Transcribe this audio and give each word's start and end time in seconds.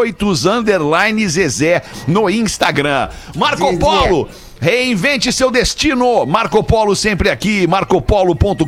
biscoitos 0.00 0.46
underline 0.46 1.28
Zezé 1.28 1.82
no 2.06 2.30
Instagram. 2.30 3.08
Marco 3.36 3.78
Polo. 3.78 4.28
Reinvente 4.60 5.32
seu 5.32 5.50
destino. 5.50 6.26
Marco 6.26 6.62
Polo 6.62 6.94
sempre 6.94 7.30
aqui, 7.30 7.66
marcopolo.com.br. 7.66 8.64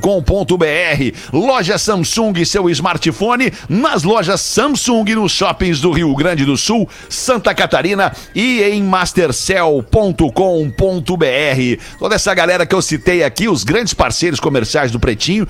Loja 1.31 1.77
Samsung, 1.77 2.43
seu 2.47 2.71
smartphone 2.71 3.53
nas 3.69 4.03
lojas 4.03 4.41
Samsung 4.41 5.05
nos 5.15 5.33
shoppings 5.33 5.83
do 5.83 5.93
Rio 5.93 6.17
Grande 6.17 6.47
do 6.47 6.57
Sul, 6.57 6.89
Santa 7.11 7.55
Catarina 7.55 8.11
e 8.35 8.63
em 8.63 8.83
mastercell.com.br. 8.83 11.83
Toda 11.99 12.15
essa 12.15 12.33
galera 12.33 12.65
que 12.65 12.75
eu 12.75 12.81
citei 12.81 13.23
aqui, 13.23 13.47
os 13.47 13.63
grandes 13.63 13.93
parceiros 13.93 14.41
comerciais 14.41 14.91
do 14.91 14.99
Pretinho, 14.99 15.47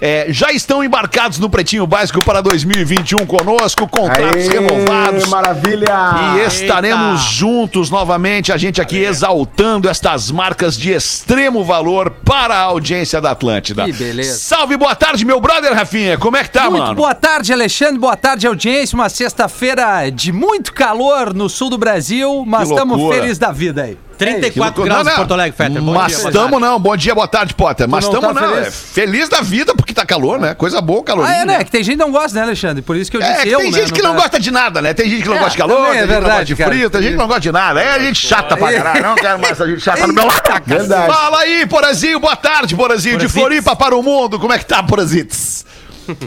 eh, 0.00 0.26
já 0.28 0.52
estão 0.52 0.82
embarcados 0.82 1.38
no 1.38 1.48
Pretinho 1.48 1.86
Básico 1.86 2.24
para 2.24 2.40
2021 2.40 3.24
conosco, 3.26 3.86
contratos 3.88 4.48
Aê, 4.48 4.48
renovados. 4.48 5.26
maravilha. 5.28 5.94
E 6.36 6.46
estaremos 6.46 7.20
juntos 7.22 7.90
novamente, 7.90 8.52
a 8.52 8.56
gente 8.56 8.80
aqui 8.80 8.98
exaltando 8.98 9.88
estas 9.88 10.30
marcas 10.30 10.76
de 10.76 10.92
extremo 10.92 11.64
valor 11.64 12.10
para 12.24 12.54
a 12.54 12.60
audiência 12.62 13.20
da 13.20 13.30
Atlântida. 13.32 13.84
Que 13.84 13.92
beleza. 13.92 14.38
Salve, 14.38 14.76
boa 14.76 14.94
tarde, 14.94 15.24
meu 15.24 15.40
brother 15.40 15.72
Rafinha. 15.74 16.18
Como 16.18 16.36
é 16.36 16.44
que 16.44 16.50
tá, 16.50 16.70
Muito 16.70 16.82
mano? 16.82 16.94
boa 16.94 17.14
tarde, 17.14 17.52
Alexandre. 17.52 17.98
Boa 17.98 18.16
tarde, 18.16 18.46
audiência. 18.46 18.94
Uma 18.94 19.08
sexta-feira 19.08 20.10
de 20.10 20.32
muito 20.32 20.72
calor 20.72 21.32
no 21.34 21.48
sul 21.48 21.70
do 21.70 21.78
Brasil, 21.78 22.44
mas 22.46 22.68
estamos 22.70 23.14
felizes 23.14 23.38
da 23.38 23.52
vida 23.52 23.82
aí. 23.84 23.98
34 24.14 24.80
Não, 24.80 24.84
graus 24.84 25.04
não. 25.06 25.12
em 25.12 25.16
Porto 25.16 25.32
Alegre, 25.34 25.56
Fetter. 25.56 25.82
Bom 25.82 25.92
Mas 25.94 26.12
estamos 26.18 26.60
não. 26.60 26.78
Bom 26.80 26.96
dia, 26.96 27.14
boa 27.14 27.28
tarde, 27.28 27.54
Potter. 27.54 27.88
Mas 27.88 28.04
não 28.04 28.12
estamos 28.14 28.34
tá 28.34 28.40
não. 28.46 28.54
feliz? 28.54 28.66
É 28.66 28.70
feliz 28.70 29.28
da 29.28 29.40
vida 29.40 29.74
porque 29.74 29.92
tá 29.92 30.06
calor, 30.06 30.38
né? 30.38 30.54
Coisa 30.54 30.80
boa, 30.80 31.02
calor. 31.02 31.26
Ah, 31.26 31.34
é, 31.36 31.44
né? 31.44 31.64
Que 31.64 31.70
tem 31.70 31.82
gente 31.82 31.96
que 31.98 32.04
não 32.04 32.10
gosta, 32.12 32.38
né, 32.38 32.44
Alexandre? 32.44 32.82
Por 32.82 32.96
isso 32.96 33.10
que 33.10 33.16
eu 33.16 33.20
disse 33.20 33.32
É, 33.32 33.42
que 33.42 33.50
eu, 33.50 33.58
tem 33.58 33.70
né? 33.70 33.78
gente 33.80 33.92
que 33.92 34.02
não 34.02 34.14
gosta 34.14 34.38
de 34.40 34.50
nada, 34.50 34.80
né? 34.80 34.94
Tem 34.94 35.08
gente 35.08 35.22
que 35.22 35.28
não 35.28 35.36
É, 35.36 35.38
gosta 35.40 35.52
de 35.52 35.58
calor, 35.58 35.74
é 35.74 35.78
tem 35.78 35.92
gente 35.92 35.94
que 35.94 36.06
não 36.06 36.06
gosta 36.14 36.20
verdade, 36.28 36.46
de 36.46 36.56
cara. 36.56 36.70
frio, 36.70 36.90
tem 36.90 37.02
gente 37.02 37.10
que 37.12 37.18
não 37.18 37.26
gosta 37.26 37.40
de 37.40 37.52
nada. 37.52 37.80
É 37.82 38.00
gente 38.00 38.26
chata 38.26 38.56
pra 38.56 38.72
caralho. 38.72 39.02
Não 39.02 39.14
quero 39.14 39.38
mais 39.38 39.60
a 39.60 39.66
gente 39.66 39.80
chata 39.80 40.06
no 40.06 40.12
meu 40.14 40.26
lado. 40.26 40.62
Verdade. 40.66 41.12
Fala 41.12 41.38
aí, 41.40 41.66
Porazinho. 41.66 42.20
Boa 42.20 42.36
tarde, 42.36 42.74
Porazinho. 42.74 43.18
De. 43.18 43.28
Floripa 43.28 43.74
para 43.76 43.96
o 43.96 44.02
mundo. 44.02 44.38
Como 44.38 44.52
é 44.52 44.58
que 44.58 44.64
tá, 44.66 44.82
Porazitos? 44.82 45.64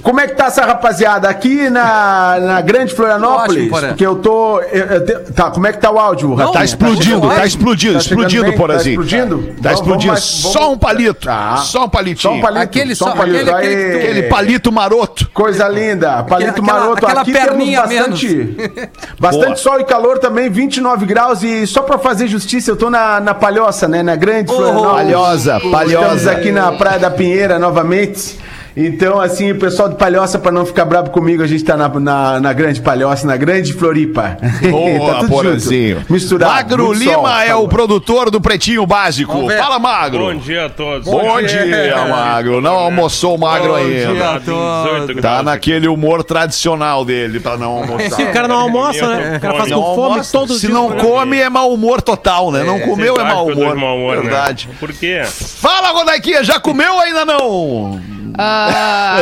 Como 0.02 0.20
é 0.20 0.28
que 0.28 0.36
tá 0.36 0.46
essa 0.46 0.66
rapaziada? 0.66 1.30
Aqui 1.30 1.70
na, 1.70 2.38
na 2.40 2.62
Grande 2.62 2.94
Florianópolis, 2.94 3.72
Ótimo, 3.72 3.88
porque 3.90 4.06
eu 4.06 4.16
tô. 4.16 4.60
eu- 4.62 4.86
eu 4.86 5.06
te- 5.06 5.32
tá, 5.34 5.52
como 5.52 5.68
é 5.68 5.74
que 5.74 5.80
tá 5.80 5.92
o 5.92 6.00
áudio? 6.00 6.36
Não? 6.36 6.52
Tá 6.52 6.64
explodindo, 6.64 7.04
chegando 7.04 7.30
tá 7.30 7.36
bem? 7.36 7.46
explodindo, 7.46 7.94
Tá 7.96 8.00
chegando 8.00 8.20
explodindo, 8.22 8.44
bem? 8.46 8.58
Porazinho. 8.58 8.98
Tá 9.00 9.04
explodindo? 9.06 9.56
Tá 9.62 9.74
explodindo. 9.74 10.14
vamos 10.14 10.24
Só 10.26 10.72
um 10.72 10.78
palito. 10.78 11.26
Tá. 11.28 11.58
Só 11.58 11.86
um 11.86 11.90
palitinho. 11.90 12.34
Só 12.34 12.38
um 12.38 12.42
palito. 12.42 12.64
Aquele 12.64 12.96
só 12.96 13.10
um 13.10 13.16
palito. 13.16 13.38
aquele- 13.38 13.52
aquele 13.52 13.76
Aí, 13.76 13.86
que 13.86 13.92
tu- 13.92 13.98
Aquele 13.98 14.24
palito 14.24 14.72
maroto. 14.72 15.30
Coisa 15.34 15.68
linda, 15.68 16.24
palito 16.24 16.62
Aquela- 16.62 16.68
maroto. 16.80 17.06
aquela 17.06 17.22
Aqui 17.22 17.32
perninha 17.34 17.82
temos 17.88 18.00
bastante, 18.22 18.58
bastante 19.20 19.46
Boa. 19.46 19.56
sol 19.58 19.80
e 19.80 19.84
calor 19.84 20.20
também, 20.20 20.50
29 20.50 21.06
graus. 21.06 21.44
E 21.44 21.66
só 21.68 21.82
pra 21.82 21.98
fazer 21.98 22.28
justiça, 22.28 22.72
eu 22.72 22.76
tô 22.76 22.90
na, 22.90 23.20
na 23.20 23.34
Palhoça, 23.34 23.88
né? 23.88 24.02
Na 24.02 24.16
Grande 24.16 24.52
Florianópolis. 24.54 24.96
Palhosa, 25.12 25.60
Palhosa. 25.72 26.16
Estamos 26.16 26.28
aqui 26.28 26.52
na 26.52 26.72
Praia 26.72 27.00
da 27.00 27.12
Pinheira 27.12 27.60
novamente. 27.60 28.40
Então, 28.80 29.20
assim, 29.20 29.52
o 29.52 29.56
pessoal 29.58 29.90
de 29.90 29.96
Palhoça, 29.96 30.38
pra 30.38 30.52
não 30.52 30.64
ficar 30.64 30.86
bravo 30.86 31.10
comigo, 31.10 31.42
a 31.42 31.48
gente 31.48 31.64
tá 31.64 31.76
na, 31.76 31.90
na, 31.90 32.40
na 32.40 32.54
Grande 32.54 32.80
Palhoça, 32.80 33.26
na 33.26 33.36
Grande 33.36 33.74
Floripa. 33.74 34.38
Boa, 34.70 35.16
tá 35.26 36.04
misturado. 36.08 36.54
Magro 36.54 36.94
Lima 36.94 37.14
sol, 37.14 37.30
é 37.40 37.56
o 37.56 37.68
produtor 37.68 38.30
do 38.30 38.40
Pretinho 38.40 38.86
Básico. 38.86 39.50
Fala, 39.50 39.80
Magro. 39.80 40.26
Bom 40.26 40.36
dia 40.36 40.66
a 40.66 40.70
todos. 40.70 41.08
Bom 41.08 41.42
dia, 41.42 42.06
Magro. 42.08 42.62
Não 42.62 42.76
almoçou 42.76 43.34
o 43.34 43.40
Magro 43.40 43.74
ainda. 43.74 44.14
dia. 44.14 44.20
Tá 44.20 44.38
18 44.38 45.22
Tá 45.24 45.42
naquele 45.42 45.88
humor 45.88 46.24
tradicional 46.24 47.04
dele 47.04 47.40
pra 47.40 47.58
não 47.58 47.78
almoçar. 47.78 48.12
Se 48.12 48.22
o 48.22 48.32
cara 48.32 48.48
não 48.48 48.60
almoça, 48.60 49.08
né? 49.08 49.38
O 49.38 49.40
cara 49.40 49.54
faz 49.56 49.74
com 49.74 49.96
fome 49.96 50.22
todos 50.32 50.56
os 50.58 50.62
Se 50.62 50.68
não 50.68 50.92
come, 50.98 51.40
é 51.40 51.50
mau 51.50 51.74
humor 51.74 52.00
total, 52.00 52.52
né? 52.52 52.64
Não 52.64 52.80
comeu, 52.82 53.16
é 53.16 53.24
mau 53.24 53.48
tô 53.48 53.54
humor. 53.54 53.76
mau 53.76 53.98
humor, 53.98 54.18
né? 54.18 54.22
Verdade. 54.22 54.70
Por 54.80 54.94
quê? 54.94 55.24
Fala, 55.26 55.90
Rodaiquinha, 55.90 56.44
já 56.44 56.60
comeu 56.60 56.94
ou 56.94 57.00
ainda 57.00 57.26
não? 57.26 58.17
Ah, 58.38 59.16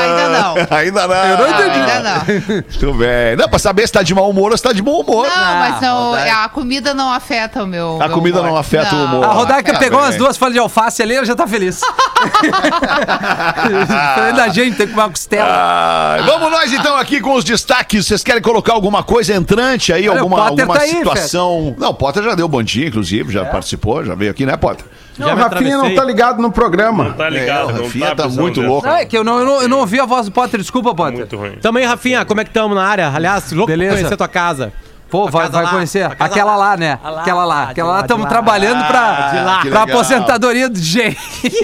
ainda 0.00 0.28
não. 0.28 0.48
Ainda 0.78 1.06
não. 1.08 1.14
Eu 1.14 1.38
não 1.38 1.48
entendi. 1.48 1.78
Ainda 1.78 2.00
não. 2.00 2.54
Muito 2.56 2.94
bem. 2.94 3.36
Não, 3.36 3.48
pra 3.48 3.58
saber 3.58 3.86
se 3.86 3.92
tá 3.92 4.02
de 4.02 4.14
mau 4.14 4.28
humor 4.28 4.50
ou 4.50 4.56
se 4.56 4.62
tá 4.62 4.72
de 4.72 4.82
bom 4.82 5.00
humor. 5.00 5.26
Não, 5.28 5.54
mas 5.58 5.80
não, 5.80 6.10
Rodaica. 6.10 6.36
a 6.44 6.48
comida 6.48 6.94
não 6.94 7.12
afeta 7.12 7.62
o 7.62 7.66
meu. 7.66 7.98
A 8.02 8.06
meu 8.08 8.16
comida 8.16 8.40
humor. 8.40 8.50
não 8.50 8.56
afeta 8.56 8.94
o 8.94 9.04
humor. 9.04 9.24
A 9.24 9.28
Rodaica 9.28 9.72
Ah, 9.74 9.78
pegou 9.78 9.98
bem. 9.98 10.06
umas 10.08 10.16
duas 10.16 10.36
folhas 10.36 10.54
de 10.54 10.58
alface 10.60 11.02
ali, 11.02 11.14
ela 11.14 11.24
já 11.26 11.36
tá 11.36 11.46
feliz. 11.46 11.80
Diferente 12.98 14.36
da 14.36 14.48
gente, 14.48 14.76
tem 14.76 14.86
que 14.86 14.92
comer 14.92 15.04
uma 15.04 15.10
costela. 15.10 15.48
Ah, 15.50 16.16
vamos 16.26 16.50
nós 16.50 16.72
então 16.72 16.96
aqui 16.96 17.20
com 17.20 17.34
os 17.34 17.44
destaques. 17.44 18.06
Vocês 18.06 18.22
querem 18.22 18.42
colocar 18.42 18.72
alguma 18.72 19.02
coisa 19.02 19.34
entrante 19.34 19.92
aí? 19.92 20.08
Olha, 20.08 20.20
alguma 20.20 20.36
Potter 20.48 20.60
alguma 20.64 20.74
tá 20.78 20.82
aí, 20.84 20.90
situação? 20.90 21.74
não, 21.78 21.90
o 21.90 21.94
Potter 21.94 22.22
já 22.22 22.34
deu 22.34 22.48
bom 22.48 22.62
dia, 22.62 22.88
inclusive, 22.88 23.32
já 23.32 23.44
participou, 23.44 24.04
já 24.04 24.14
veio 24.14 24.30
aqui, 24.30 24.44
né, 24.46 24.56
Potter? 24.56 24.84
Não, 25.18 25.32
o 25.32 25.36
Rafinha 25.36 25.76
não 25.76 25.94
tá 25.94 26.04
ligado 26.04 26.40
no 26.40 26.50
programa. 26.52 27.14
Tá 27.14 27.28
ligado? 27.28 27.70
É, 27.70 27.72
o 27.72 27.76
não 27.76 27.82
Rafinha 27.84 28.06
tá 28.06 28.14
precisando 28.14 28.42
muito 28.42 28.60
dessa. 28.60 28.72
louco. 28.72 28.86
Não, 28.86 28.94
é 28.96 29.04
que 29.04 29.16
eu 29.16 29.24
não, 29.24 29.38
eu, 29.38 29.44
não, 29.44 29.62
eu 29.62 29.68
não 29.68 29.78
ouvi 29.80 29.98
a 30.00 30.06
voz 30.06 30.26
do 30.26 30.32
Potter, 30.32 30.60
desculpa, 30.60 30.94
Potter. 30.94 31.18
Muito 31.18 31.36
ruim. 31.36 31.56
Também, 31.60 31.84
Rafinha, 31.84 32.24
como 32.24 32.40
é 32.40 32.44
que 32.44 32.50
estamos 32.50 32.76
na 32.76 32.84
área? 32.84 33.08
Aliás, 33.08 33.50
louco 33.52 33.70
Beleza. 33.70 33.96
conhecer 33.96 34.16
tua 34.16 34.28
casa. 34.28 34.72
Pô, 35.10 35.26
vai, 35.28 35.48
vai 35.48 35.64
lá, 35.64 35.70
conhecer. 35.70 36.04
Aquela 36.18 36.54
lá. 36.54 36.70
lá, 36.70 36.76
né? 36.76 36.98
Lá, 37.02 37.20
Aquela 37.22 37.44
lá. 37.44 37.62
Aquela 37.70 37.92
lá, 37.92 38.00
estamos 38.00 38.24
lá. 38.24 38.28
trabalhando 38.28 38.86
pra, 38.86 39.30
de 39.30 39.40
lá. 39.40 39.62
Que 39.62 39.70
pra 39.70 39.82
aposentadoria 39.82 40.68
do 40.68 40.78
gente. 40.78 41.16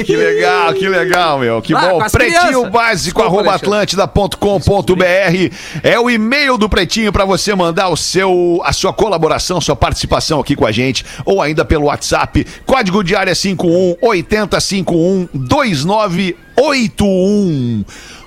Que 0.04 0.16
legal, 0.16 0.72
que 0.72 0.88
legal, 0.88 1.38
meu. 1.38 1.60
Que 1.60 1.74
Ah, 1.74 1.80
bom. 1.90 1.98
Pretinho 2.10 2.70
básico, 2.70 3.22
arroba 3.22 3.54
atlântida.com.br 3.54 5.54
é 5.82 5.98
o 5.98 6.08
e-mail 6.08 6.56
do 6.56 6.68
Pretinho 6.68 7.12
para 7.12 7.24
você 7.24 7.54
mandar 7.54 7.88
o 7.88 7.96
seu, 7.96 8.60
a 8.64 8.72
sua 8.72 8.92
colaboração, 8.92 9.60
sua 9.60 9.76
participação 9.76 10.40
aqui 10.40 10.56
com 10.56 10.66
a 10.66 10.72
gente, 10.72 11.04
ou 11.24 11.42
ainda 11.42 11.64
pelo 11.64 11.86
WhatsApp, 11.86 12.46
código 12.64 13.02
de 13.04 13.14
área 13.14 13.34
51 13.34 13.96
8051 14.00 15.28
2981. 15.34 17.84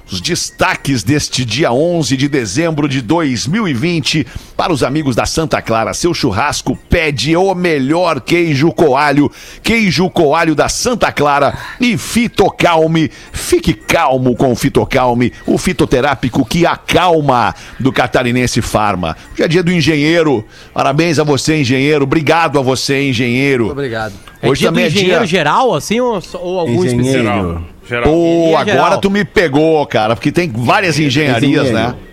Os 0.10 0.22
destaques 0.22 1.04
deste 1.04 1.44
dia 1.44 1.72
11 1.72 2.16
de 2.16 2.30
dezembro 2.30 2.88
de 2.88 3.02
2020 3.02 4.26
para 4.56 4.72
os 4.72 4.82
amigos 4.82 5.18
da 5.18 5.26
Santa 5.26 5.62
Clara. 5.62 5.94
Seu 5.94 6.14
churrasco 6.14 6.78
pede 6.90 7.36
o 7.36 7.54
melhor 7.54 8.22
queijo 8.22 8.72
coalho, 8.72 9.30
queijo 9.62 10.10
coalho 10.10 10.56
da 10.56 10.70
Santa 10.70 11.12
Clara 11.12 11.54
e 11.80 11.98
Fitocalme. 11.98 13.12
Fique 13.34 13.74
calmo 13.74 14.34
com 14.36 14.52
o 14.52 14.56
Fitocalme, 14.56 15.34
o 15.46 15.58
fitoterápico 15.58 16.46
que 16.46 16.66
acalma 16.66 17.54
do 17.78 17.92
Catarinense 17.92 18.62
Farma. 18.62 19.18
Hoje 19.34 19.44
é 19.44 19.48
dia 19.48 19.64
do 19.64 19.72
engenheiro. 19.74 20.46
Parabéns 20.74 21.20
a 21.20 21.24
você, 21.24 21.60
engenheiro. 21.60 22.04
Obrigado 22.06 22.58
a 22.58 22.62
você, 22.62 23.10
engenheiro. 23.10 23.72
Obrigado. 23.72 24.14
É 24.42 24.50
Hoje 24.50 24.60
dia 24.60 24.70
do 24.70 24.74
também 24.74 24.86
é 24.86 24.88
engenheiro 24.88 25.20
dia. 25.20 25.28
geral, 25.28 25.74
assim, 25.74 26.00
ou, 26.00 26.22
ou 26.36 26.60
algum? 26.60 26.86
Engenheiro. 26.86 27.77
Geral. 27.88 28.04
Pô, 28.04 28.10
Engenharia 28.48 28.60
agora 28.74 28.86
geral. 28.86 29.02
tu 29.02 29.10
me 29.10 29.24
pegou, 29.26 29.86
cara, 29.88 30.16
porque 30.16 30.32
tem 30.32 30.52
várias 30.54 31.00
engenharias, 31.00 31.64
né? 31.66 31.70
Engenheiro. 31.70 32.08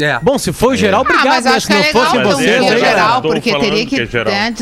É. 0.00 0.18
Bom, 0.20 0.36
se 0.38 0.52
for 0.52 0.72
o 0.72 0.76
geral, 0.76 1.02
Ah, 1.02 1.02
obrigado, 1.02 1.26
mas 1.26 1.44
né? 1.44 1.50
acho 1.52 1.60
Se 1.60 1.72
que 1.72 1.72
é 1.72 1.76
não 1.76 1.86
legal 1.86 2.02
fossem 2.04 2.20
ter 2.20 2.26
um 2.26 2.30
vocês, 2.32 2.60
né, 2.62 2.66
cara? 2.66 2.78
geral, 2.80 3.22
porque 3.22 3.54
teria 3.60 3.86
que 3.86 3.96
que, 3.96 4.00
é 4.02 4.06
geral. 4.06 4.34
né, 4.34 4.54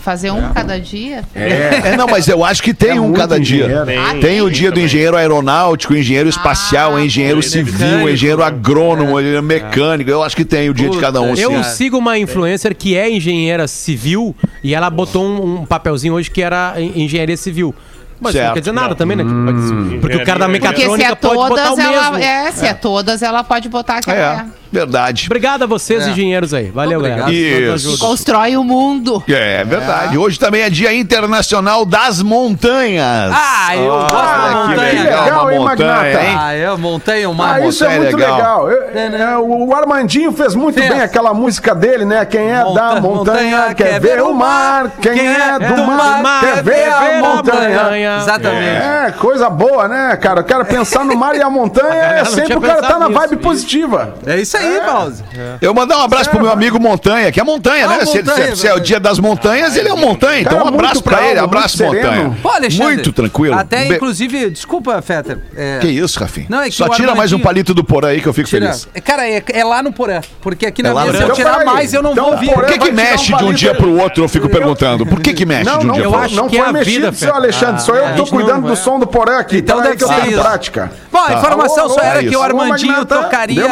fazer 0.00 0.30
um 0.30 0.52
cada 0.52 0.78
dia. 0.78 1.24
É, 1.34 1.96
não, 1.96 2.06
mas 2.06 2.28
eu 2.28 2.44
acho 2.44 2.62
que 2.62 2.72
tem 2.72 2.90
É 2.90 3.00
um 3.00 3.12
cada 3.12 3.40
dia. 3.40 3.64
engenheiro. 3.64 3.84
Tem, 3.84 3.98
Ah, 3.98 4.14
Tem 4.20 4.40
o 4.42 4.48
dia 4.48 4.68
do 4.70 4.74
também. 4.74 4.84
engenheiro 4.84 5.16
aeronáutico, 5.16 5.92
engenheiro 5.92 6.28
espacial, 6.28 6.94
Ah, 6.94 7.02
engenheiro 7.04 7.38
pô, 7.38 7.42
civil, 7.42 8.08
engenheiro 8.08 8.44
agrônomo, 8.44 9.18
engenheiro 9.18 9.42
mecânico. 9.42 10.08
Eu 10.08 10.22
acho 10.22 10.36
que 10.36 10.44
tem 10.44 10.70
o 10.70 10.74
dia 10.74 10.88
de 10.88 10.98
cada 10.98 11.20
um. 11.20 11.30
Puta, 11.30 11.40
Eu 11.40 11.64
sim. 11.64 11.70
Sigo 11.76 11.98
uma 11.98 12.16
influencer 12.16 12.72
que 12.72 12.96
é 12.96 13.10
engenheira 13.10 13.66
civil 13.66 14.36
e 14.62 14.72
ela 14.72 14.88
botou 14.88 15.24
um, 15.24 15.62
um 15.62 15.66
papelzinho 15.66 16.14
hoje 16.14 16.30
que 16.30 16.40
era 16.42 16.74
en- 16.80 16.92
engenharia 17.02 17.36
civil. 17.36 17.74
Mas 18.20 18.32
Certo. 18.32 18.46
não 18.46 18.54
quer 18.54 18.60
dizer 18.60 18.72
nada 18.72 18.94
também, 18.94 19.16
né? 19.16 19.24
Dizer- 19.24 20.00
Porque 20.00 20.16
o 20.16 20.24
cara 20.24 20.38
da 20.38 20.46
se 20.46 20.52
mecatrônica 20.52 21.10
é 21.12 21.14
pode 21.14 21.34
botar 21.34 21.48
todas, 21.48 21.72
o 21.72 21.76
mesmo. 21.76 21.94
ela. 21.94 22.20
É, 22.24 22.50
se 22.52 22.66
é. 22.66 22.72
todas, 22.74 23.22
ela 23.22 23.44
pode 23.44 23.68
botar 23.68 24.00
que 24.00 24.10
É, 24.10 24.14
é. 24.14 24.44
verdade. 24.72 25.24
Obrigado 25.26 25.64
a 25.64 25.66
vocês, 25.66 26.06
É. 26.06 26.10
engenheiros 26.10 26.54
aí. 26.54 26.70
Valeu, 26.70 26.98
Obrigado. 26.98 27.20
galera. 27.30 27.74
Isso. 27.76 27.98
Constrói 27.98 28.56
o 28.56 28.64
mundo. 28.64 29.22
É 29.28 29.62
verdade. 29.64 30.16
Hoje 30.16 30.38
também 30.38 30.62
é 30.62 30.70
Dia 30.70 30.94
Internacional 30.94 31.84
das 31.84 32.22
Montanhas. 32.22 33.32
Ah, 33.34 33.76
eu 33.76 33.86
gosto 33.86 34.12
da 34.14 34.18
Ah, 34.22 34.48
que 34.50 34.70
montanha. 34.70 35.02
legal, 35.02 35.24
cara. 35.24 35.42
uma 35.42 35.52
hein, 35.52 35.58
montanha, 35.60 35.92
Magnata? 35.92 36.24
hein? 36.24 36.36
Ah, 36.38 36.56
eu 36.56 36.78
montanha 36.78 37.30
uma 37.30 37.52
Ah, 37.52 37.60
isso 37.68 37.84
é 37.84 37.88
montanha 37.88 38.02
muito 38.02 38.16
legal. 38.16 38.64
legal. 38.66 38.70
Eu- 38.70 39.26
é, 39.32 39.38
o 39.38 39.74
Armandinho 39.74 40.32
fez 40.32 40.54
muito 40.54 40.78
Fez. 40.78 40.88
bem 40.90 41.00
aquela 41.02 41.34
música 41.34 41.74
dele, 41.74 42.04
né? 42.06 42.24
Quem 42.24 42.50
é 42.50 42.64
Monta- 42.64 42.80
da 42.80 43.00
montanha, 43.00 43.56
montanha 43.58 43.74
quer 43.74 44.00
ver 44.00 44.22
o 44.22 44.32
mar. 44.34 44.90
Quem, 45.02 45.18
é 45.26 45.58
do 45.58 45.84
mar, 45.86 46.40
quer 46.40 46.62
ver 46.62 46.88
a 46.90 47.18
montanha. 47.20 48.05
Exatamente. 48.18 48.66
É, 48.66 49.14
coisa 49.18 49.48
boa, 49.50 49.88
né, 49.88 50.16
cara? 50.16 50.40
O 50.40 50.44
cara 50.44 50.64
pensar 50.64 51.04
no 51.04 51.16
mar 51.16 51.34
e 51.36 51.42
a 51.42 51.50
montanha 51.50 52.02
é 52.20 52.24
sempre 52.24 52.56
o 52.56 52.60
cara 52.60 52.82
tá 52.82 52.98
na 52.98 53.08
vibe 53.08 53.32
isso. 53.34 53.38
positiva. 53.42 54.14
É 54.26 54.36
isso 54.40 54.56
aí, 54.56 54.80
Pause. 54.80 55.22
Eu 55.60 55.74
mandar 55.74 55.98
um 55.98 56.02
abraço 56.02 56.30
pro 56.30 56.40
meu 56.40 56.50
amigo 56.50 56.80
Montanha, 56.80 57.30
que 57.32 57.40
é 57.40 57.44
montanha, 57.44 57.86
Ah, 57.86 57.88
né? 57.98 58.06
Se, 58.06 58.18
Montanha, 58.18 58.54
se- 58.54 58.62
se 58.62 58.68
é 58.68 58.74
o 58.74 58.80
dia 58.80 59.00
das 59.00 59.18
montanhas, 59.18 59.76
ele 59.76 59.88
é 59.88 59.94
montanha. 59.94 60.40
Então, 60.40 60.58
um 60.64 60.68
abraço 60.68 61.02
pra 61.02 61.16
calmo, 61.18 61.30
ele, 61.30 61.38
abraço, 61.40 61.82
montanha. 61.82 62.36
Pô, 62.42 62.48
Alexandre. 62.50 62.84
Muito 62.94 63.12
tranquilo. 63.12 63.54
Até, 63.58 63.86
inclusive, 63.88 64.50
desculpa, 64.50 65.00
Fetter. 65.02 65.38
É, 65.56 65.78
Que 65.80 65.88
isso, 65.88 66.18
Rafinha? 66.20 66.46
Não, 66.48 66.60
é 66.60 66.64
que 66.68 66.74
Só 66.74 66.88
tira 66.88 67.14
mais 67.14 67.32
um 67.32 67.38
palito 67.38 67.72
do 67.74 67.82
porã 67.84 68.08
aí 68.08 68.20
que 68.20 68.26
eu 68.28 68.32
fico 68.32 68.48
tira- 68.48 68.66
feliz. 68.72 68.88
é, 68.94 69.00
Cara, 69.00 69.28
é, 69.28 69.42
é 69.52 69.64
lá 69.64 69.82
no 69.82 69.92
Porã. 69.92 70.20
Porque 70.40 70.66
aqui 70.66 70.82
É 70.82 70.84
na 70.84 70.90
minha, 70.92 71.06
no 71.12 71.16
se 71.18 71.22
eu 71.22 71.32
tirar 71.32 71.54
Então, 71.62 71.64
mais, 71.74 71.94
eu 71.94 72.02
não 72.02 72.12
então, 72.12 72.24
vou 72.24 72.34
ouvir. 72.34 72.52
Por 72.52 72.66
que, 72.66 72.78
que 72.78 72.90
um 72.90 72.92
mexe 72.92 73.34
de 73.34 73.44
um 73.44 73.52
dia 73.52 73.74
pro 73.74 73.98
outro? 73.98 74.24
Eu 74.24 74.28
fico 74.28 74.48
perguntando. 74.48 75.06
Por 75.06 75.20
que 75.20 75.32
que 75.32 75.44
mexe 75.46 75.64
Não, 75.64 75.78
de 75.78 75.84
um 75.84 75.88
não, 75.88 75.94
dia 75.94 76.04
eu 76.04 76.10
pro 76.10 76.18
foi, 76.20 76.28
outro? 76.28 76.34
acho 76.34 76.36
não 76.36 76.46
é 76.46 76.62
foi 76.62 76.68
a 76.68 76.72
mexido, 76.72 76.94
vida, 77.06 77.12
seu. 77.12 77.34
Alexandre. 77.34 77.82
Sou 77.82 77.95
Eu 77.96 78.16
tô 78.16 78.26
cuidando 78.26 78.66
do 78.66 78.76
som 78.76 78.98
do 78.98 79.06
porã 79.06 79.38
aqui. 79.38 79.58
Então 79.58 79.80
deve 79.80 79.96
que 79.96 80.04
eu 80.04 80.08
ser 80.08 80.38
prática. 80.38 80.92
Bom, 81.10 81.22
a 81.24 81.34
informação 81.34 81.84
Alô, 81.84 81.94
só 81.94 82.00
era 82.00 82.22
que 82.22 82.36
o 82.36 82.42
Armandinho 82.42 83.04
tocaria 83.04 83.64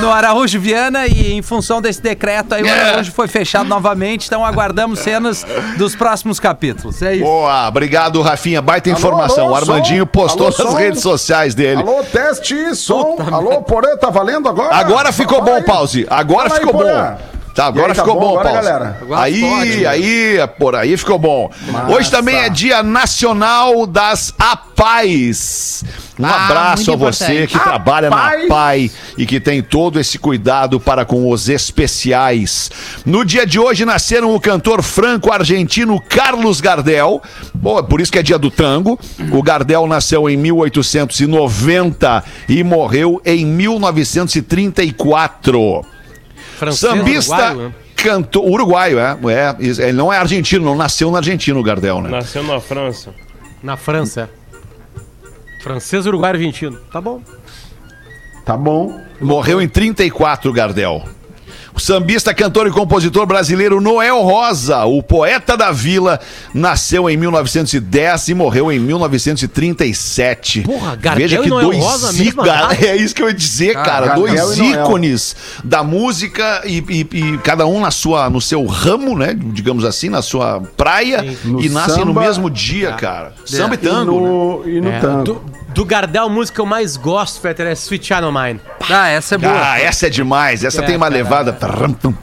no, 0.00 0.10
Araújo 0.10 0.58
Viana 0.58 1.06
e 1.06 1.32
em 1.32 1.42
função 1.42 1.80
desse 1.80 2.00
decreto 2.00 2.54
aí 2.54 2.62
o. 2.62 2.68
Araújo 2.68 3.12
foi 3.12 3.28
fechado 3.28 3.68
novamente, 3.68 4.26
então 4.26 4.44
aguardamos 4.44 5.00
cenas 5.00 5.44
dos 5.76 5.94
próximos 5.94 6.40
capítulos. 6.40 7.02
É 7.02 7.14
isso. 7.14 7.24
Boa, 7.24 7.68
obrigado, 7.68 8.20
Rafinha. 8.22 8.62
Baita 8.62 8.88
informação. 8.88 9.46
alô, 9.46 9.52
o 9.52 9.56
Armandinho 9.56 10.06
postou 10.06 10.46
Alô, 10.46 10.64
nas 10.64 10.74
redes 10.74 11.02
sociais 11.02 11.54
dele. 11.54 11.82
Alô, 11.82 12.02
teste, 12.04 12.74
som. 12.74 13.16
Alô, 13.30 13.62
porã, 13.62 13.96
tá 13.96 14.10
valendo 14.10 14.48
agora? 14.48 14.74
Agora 14.74 15.12
ficou 15.12 15.42
bom, 15.42 15.62
pause. 15.62 16.06
Agora 16.08 16.52
aí, 16.52 16.60
ficou 16.60 16.72
bom. 16.72 17.18
Tá, 17.58 17.66
agora 17.66 17.88
aí, 17.88 17.94
tá 17.96 18.04
ficou 18.04 18.14
bom 18.14 18.20
bom, 18.20 18.38
agora, 18.38 18.50
pause. 18.50 18.62
galera? 18.68 18.98
Agora 19.02 19.20
Aí, 19.20 19.40
pode. 19.40 19.84
aí, 19.86 20.38
por 20.60 20.76
aí 20.76 20.96
ficou 20.96 21.18
bom. 21.18 21.50
Hoje 21.88 22.08
também 22.08 22.36
é 22.36 22.48
Dia 22.48 22.84
Nacional 22.84 23.84
das 23.84 24.32
APAES. 24.38 25.82
Um 26.20 26.24
Ah, 26.24 26.44
abraço 26.46 26.92
a 26.92 26.96
você 26.96 27.24
importante. 27.24 27.48
que 27.52 27.58
trabalha 27.58 28.10
na 28.10 28.26
APAES. 28.28 28.44
APAI 28.44 28.90
e 29.16 29.26
que 29.26 29.40
tem 29.40 29.60
todo 29.60 29.98
esse 29.98 30.20
cuidado 30.20 30.78
para 30.78 31.04
com 31.04 31.28
os 31.28 31.48
especiais. 31.48 32.70
No 33.04 33.24
dia 33.24 33.44
de 33.44 33.58
hoje 33.58 33.84
nasceram 33.84 34.32
o 34.32 34.38
cantor 34.40 34.80
franco-argentino 34.80 36.00
Carlos 36.00 36.60
Gardel. 36.60 37.20
Bom, 37.52 37.80
é 37.80 37.82
por 37.82 38.00
isso 38.00 38.12
que 38.12 38.20
é 38.20 38.22
dia 38.22 38.38
do 38.38 38.52
tango. 38.52 38.96
O 39.32 39.42
Gardel 39.42 39.84
nasceu 39.88 40.30
em 40.30 40.36
1890 40.36 42.22
e 42.48 42.62
morreu 42.62 43.20
em 43.24 43.44
1934. 43.44 45.84
Francês, 46.58 46.92
Sambista 46.92 47.34
uruguaio, 47.34 47.68
né? 47.68 47.74
cantor 47.96 48.44
uruguaio, 48.44 48.98
é, 48.98 49.18
é, 49.30 49.84
ele 49.84 49.92
não 49.92 50.12
é 50.12 50.18
argentino, 50.18 50.64
não 50.64 50.74
nasceu 50.74 51.10
na 51.10 51.18
Argentina 51.18 51.58
o 51.58 51.62
Gardel, 51.62 52.02
né? 52.02 52.10
Nasceu 52.10 52.42
na 52.42 52.60
França. 52.60 53.14
Na 53.62 53.76
França. 53.76 54.28
Francês, 55.62 56.06
uruguaio, 56.06 56.34
argentino. 56.34 56.76
Tá 56.92 57.00
bom. 57.00 57.22
Tá 58.44 58.56
bom. 58.56 59.00
Morreu 59.20 59.62
em 59.62 59.68
34 59.68 60.50
o 60.50 60.52
Gardel. 60.52 61.04
O 61.78 61.80
sambista, 61.80 62.34
cantor 62.34 62.66
e 62.66 62.72
compositor 62.72 63.24
brasileiro 63.24 63.80
Noel 63.80 64.20
Rosa, 64.22 64.84
o 64.84 65.00
poeta 65.00 65.56
da 65.56 65.70
vila, 65.70 66.18
nasceu 66.52 67.08
em 67.08 67.16
1910 67.16 68.26
e 68.30 68.34
morreu 68.34 68.72
em 68.72 68.80
1937. 68.80 70.62
Porra, 70.62 70.96
Gardel 70.96 71.44
e 71.44 71.48
Noel 71.48 71.70
Rosa, 71.78 72.12
mesma 72.12 72.42
ícones-? 72.44 72.82
É 72.82 72.96
isso 72.96 73.14
que 73.14 73.22
eu 73.22 73.28
ia 73.28 73.32
dizer, 73.34 73.74
cara. 73.74 74.06
Gardel 74.08 74.26
dois 74.26 74.58
e 74.58 74.72
ícones 74.72 75.36
da 75.62 75.84
música 75.84 76.62
e, 76.64 76.78
e- 76.88 77.06
e 77.16 77.38
cada 77.44 77.64
um 77.64 77.78
na 77.80 77.92
sua, 77.92 78.28
no 78.28 78.40
seu 78.40 78.66
ramo, 78.66 79.16
né? 79.16 79.32
Digamos 79.38 79.84
assim, 79.84 80.08
na 80.08 80.20
sua 80.20 80.60
praia 80.76 81.24
No 81.44 81.62
e 81.62 81.68
nascem 81.68 82.04
no 82.04 82.12
mesmo 82.12 82.50
dia, 82.50 82.90
cara. 82.94 83.34
Samba 83.44 83.76
e 83.76 83.78
E 83.78 83.78
tango. 83.88 84.20
né? 84.20 84.28
no, 84.28 84.62
e 84.68 84.80
no 84.80 84.88
É, 84.90 84.98
tango. 84.98 85.22
do, 85.22 85.40
do 85.78 85.84
Gardel, 85.84 86.24
a 86.24 86.28
música 86.28 86.56
que 86.56 86.60
eu 86.60 86.66
mais 86.66 86.96
gosto, 86.96 87.40
Fetter, 87.40 87.68
é 87.68 87.72
Sweet 87.72 88.04
Child 88.04 88.24
O' 88.24 88.32
Mine. 88.32 88.60
Ah, 88.90 89.10
essa 89.10 89.36
é 89.36 89.38
boa. 89.38 89.52
Ah, 89.54 89.80
essa 89.80 90.08
é 90.08 90.10
demais. 90.10 90.64
Essa 90.64 90.82
É, 90.82 90.84
tem 90.86 90.96
uma 90.96 91.06
cara. 91.06 91.14
levada. 91.16 91.56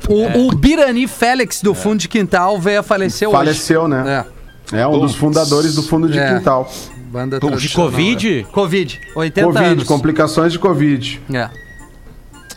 O, 0.10 0.48
o 0.50 0.52
Birani 0.54 1.07
Félix 1.07 1.62
do 1.62 1.74
Fundo 1.74 2.00
de 2.00 2.10
Quintal 2.10 2.60
veio 2.60 2.81
a 2.81 2.84
falecer 2.84 3.30
hoje. 3.30 3.38
Faleceu, 3.38 3.88
né? 3.88 4.25
É. 4.74 4.81
É 4.81 4.86
um 4.86 5.00
dos 5.00 5.16
fundadores 5.16 5.74
do 5.74 5.84
fundo 5.84 6.10
de 6.10 6.19
É. 6.19 6.34
quintal. 6.34 6.69
Banda 7.10 7.40
De 7.40 7.48
tradicional, 7.48 7.90
Covid? 7.92 8.36
né? 8.42 8.46
Covid. 8.52 9.02
80 9.16 9.48
Covid, 9.48 9.66
anos. 9.72 9.84
complicações 9.86 10.52
de 10.52 10.60
Covid. 10.60 11.22
É. 11.34 11.50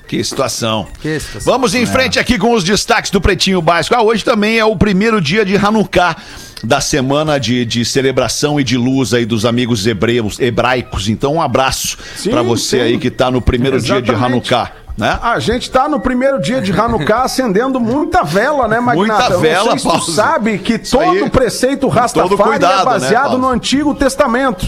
Que 0.08 0.25
situação. 0.25 0.87
Que 1.02 1.20
situação. 1.20 1.52
Vamos 1.52 1.75
em 1.75 1.84
frente 1.84 2.19
aqui 2.19 2.38
com 2.38 2.55
os 2.55 2.64
destaques 2.64 3.10
do 3.10 3.20
Pretinho 3.20 3.60
Básico. 3.60 3.94
Ah, 3.94 4.02
hoje 4.02 4.25
também 4.25 4.58
é 4.58 4.64
o 4.64 4.75
primeiro 4.75 5.20
dia 5.20 5.44
de 5.44 5.55
Hanukkah, 5.55 6.16
da 6.64 6.81
semana 6.81 7.38
de, 7.38 7.66
de 7.66 7.84
celebração 7.84 8.58
e 8.58 8.64
de 8.64 8.78
luz 8.78 9.12
aí 9.12 9.26
dos 9.26 9.44
amigos 9.44 9.87
hebreus, 9.87 10.40
hebraicos. 10.40 11.08
Então, 11.08 11.34
um 11.34 11.42
abraço 11.42 11.99
pra 12.30 12.40
você 12.40 12.78
sim. 12.78 12.83
aí 12.83 12.99
que 12.99 13.11
tá 13.11 13.30
no 13.30 13.42
primeiro 13.42 13.78
dia 13.78 14.00
de 14.00 14.11
Exatamente. 14.11 14.54
Hanukkah, 14.54 14.73
né? 14.97 15.18
A 15.23 15.38
gente 15.38 15.71
tá 15.71 15.87
no 15.88 16.00
primeiro 16.00 16.40
dia 16.40 16.62
de 16.62 16.73
Hanukkah 16.73 17.25
acendendo 17.25 17.78
muita 17.78 18.25
vela, 18.25 18.66
né, 18.66 18.80
Magnata? 18.80 18.97
Muita 18.97 19.25
Eu 19.25 19.30
não 19.30 19.40
vela, 19.40 19.78
sei 19.78 20.00
se 20.00 20.12
sabe 20.12 20.59
que 20.59 20.73
aí. 20.73 20.78
todo 20.78 21.26
o 21.26 21.30
preceito 21.30 21.87
Rastafari 21.87 22.35
cuidado, 22.35 22.73
é 22.73 22.78
né, 22.78 22.85
baseado 22.85 23.25
Paulo? 23.25 23.38
no 23.42 23.49
Antigo 23.50 23.94
Testamento. 23.94 24.66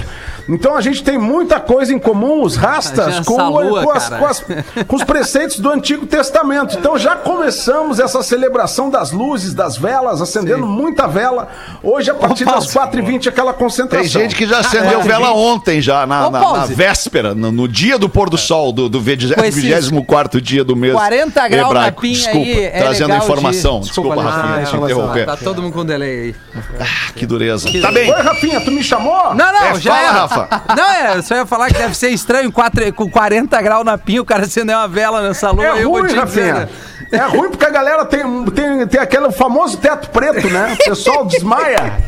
Então 0.51 0.77
a 0.77 0.81
gente 0.81 1.03
tem 1.03 1.17
muita 1.17 1.61
coisa 1.61 1.93
em 1.95 1.99
comum, 1.99 2.43
os 2.43 2.57
rastas, 2.57 3.21
com, 3.21 3.37
lua, 3.49 3.83
com 3.85 3.91
as- 3.93 4.09
com 4.09 4.27
as- 4.27 4.45
com 4.87 4.97
os 4.97 5.05
preceitos 5.05 5.59
do 5.61 5.71
Antigo 5.71 6.07
Testamento. 6.07 6.77
Então 6.79 6.99
já 6.99 7.15
começamos 7.17 7.99
essa 8.01 8.23
celebração 8.23 8.91
das 8.91 9.13
luzes, 9.13 9.55
das 9.55 9.77
velas, 9.77 10.21
acendendo 10.21 10.67
muita 10.67 11.07
vela. 11.07 11.49
Hoje, 11.83 12.11
a 12.11 12.15
partir 12.15 12.45
das 12.45 12.67
4h20, 12.73 13.29
aquela 13.29 13.53
concentração. 13.53 14.01
Tem 14.01 14.09
gente 14.23 14.35
que 14.35 14.47
já 14.47 14.59
acendeu 14.61 15.01
é. 15.01 15.03
vela 15.03 15.33
ontem, 15.33 15.81
já, 15.81 16.07
na, 16.07 16.27
Ô, 16.29 16.31
na- 16.31 16.53
na 16.53 16.67
véspera, 16.67 17.35
no, 17.35 17.53
no 17.53 17.69
dia 17.69 17.99
do 17.99 18.09
pôr 18.09 18.29
do 18.29 18.37
sol, 18.39 18.73
do, 18.73 18.89
do 18.89 19.01
Com 19.01 19.45
esses 19.45 19.63
24 19.63 20.41
dia 20.41 20.65
do 20.65 20.75
mês 20.77 20.93
40 20.93 21.49
graus 21.49 21.63
na 21.65 21.69
hebraico. 21.81 22.01
pinha 22.03 22.15
Desculpa, 22.15 22.39
aí, 22.47 22.65
é 22.65 22.71
trazendo 22.79 23.09
legal 23.09 23.25
informação. 23.25 23.81
de- 23.81 23.87
Desculpa, 23.87 24.15
Desculpa, 24.17 24.37
Rafinha, 24.37 24.65
te 24.67 24.75
Ah, 24.75 24.79
interromper. 24.79 25.27
Tá 25.27 25.37
todo 25.37 25.63
mundo 25.63 25.73
com 25.73 25.85
delay 25.85 26.11
aí. 26.21 26.35
Ah, 26.81 27.13
que 27.15 27.27
dureza. 27.27 27.69
Tá 27.81 27.93
bem. 27.93 28.13
Oi, 28.13 28.21
Rafinha, 28.23 28.61
tu 28.61 28.71
me 28.71 28.83
chamou? 28.83 29.35
Não, 29.35 29.53
não, 29.53 29.63
É, 29.67 29.75
já 29.81 29.91
fala, 29.95 30.03
era. 30.09 30.13
Rafa. 30.13 30.40
Não, 30.77 30.85
é, 30.91 31.17
eu 31.17 31.23
só 31.23 31.35
ia 31.35 31.47
falar 31.47 31.69
que 31.69 31.75
deve 31.79 31.95
ser 31.95 32.09
estranho 32.11 32.51
quatro- 32.53 32.93
com 32.93 33.11
40 33.11 33.61
graus 33.63 33.85
na 33.85 33.97
pinha, 33.99 34.23
o 34.23 34.25
cara 34.25 34.45
acender 34.45 34.75
uma 34.77 34.89
vela 34.89 35.23
nessa 35.23 35.51
lua. 35.51 35.65
É 35.67 35.83
eu 35.83 35.91
vou 35.91 35.99
ruim, 36.01 36.09
dizer, 36.09 36.19
Rafinha. 36.21 36.55
né? 36.55 36.69
É 37.13 37.19
ruim 37.27 37.51
porque 37.51 37.65
a 37.67 37.71
galera 37.71 38.05
tem, 38.05 38.45
tem, 38.47 38.87
tem 38.87 39.01
aquele 39.01 39.31
famoso 39.33 39.77
teto 39.79 40.11
preto, 40.11 40.49
né? 40.49 40.77
O 40.81 40.85
pessoal 40.85 41.25
desmaia. 41.27 41.99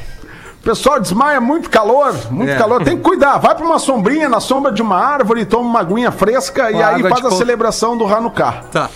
O 0.61 0.65
pessoal 0.65 1.01
desmaia 1.01 1.41
muito 1.41 1.69
calor, 1.69 2.15
muito 2.31 2.53
É. 2.53 2.57
calor. 2.57 2.85
Tem 2.85 2.97
que 2.97 3.03
cuidar. 3.03 3.39
Vai 3.39 3.53
pra 3.55 3.65
uma 3.67 3.81
sombrinha 3.81 4.29
na 4.29 4.39
sombra 4.39 4.71
de 4.71 4.81
uma 4.81 4.97
árvore, 4.97 5.45
toma 5.45 5.69
uma 5.69 5.81
aguinha 5.81 6.13
fresca 6.13 6.71
e 6.71 6.81
aí 6.81 7.03
faz 7.03 7.25
a 7.25 7.31
celebração 7.33 7.97
do 7.99 8.07
Hanukkah. 8.07 8.63
Tá. 8.71 8.89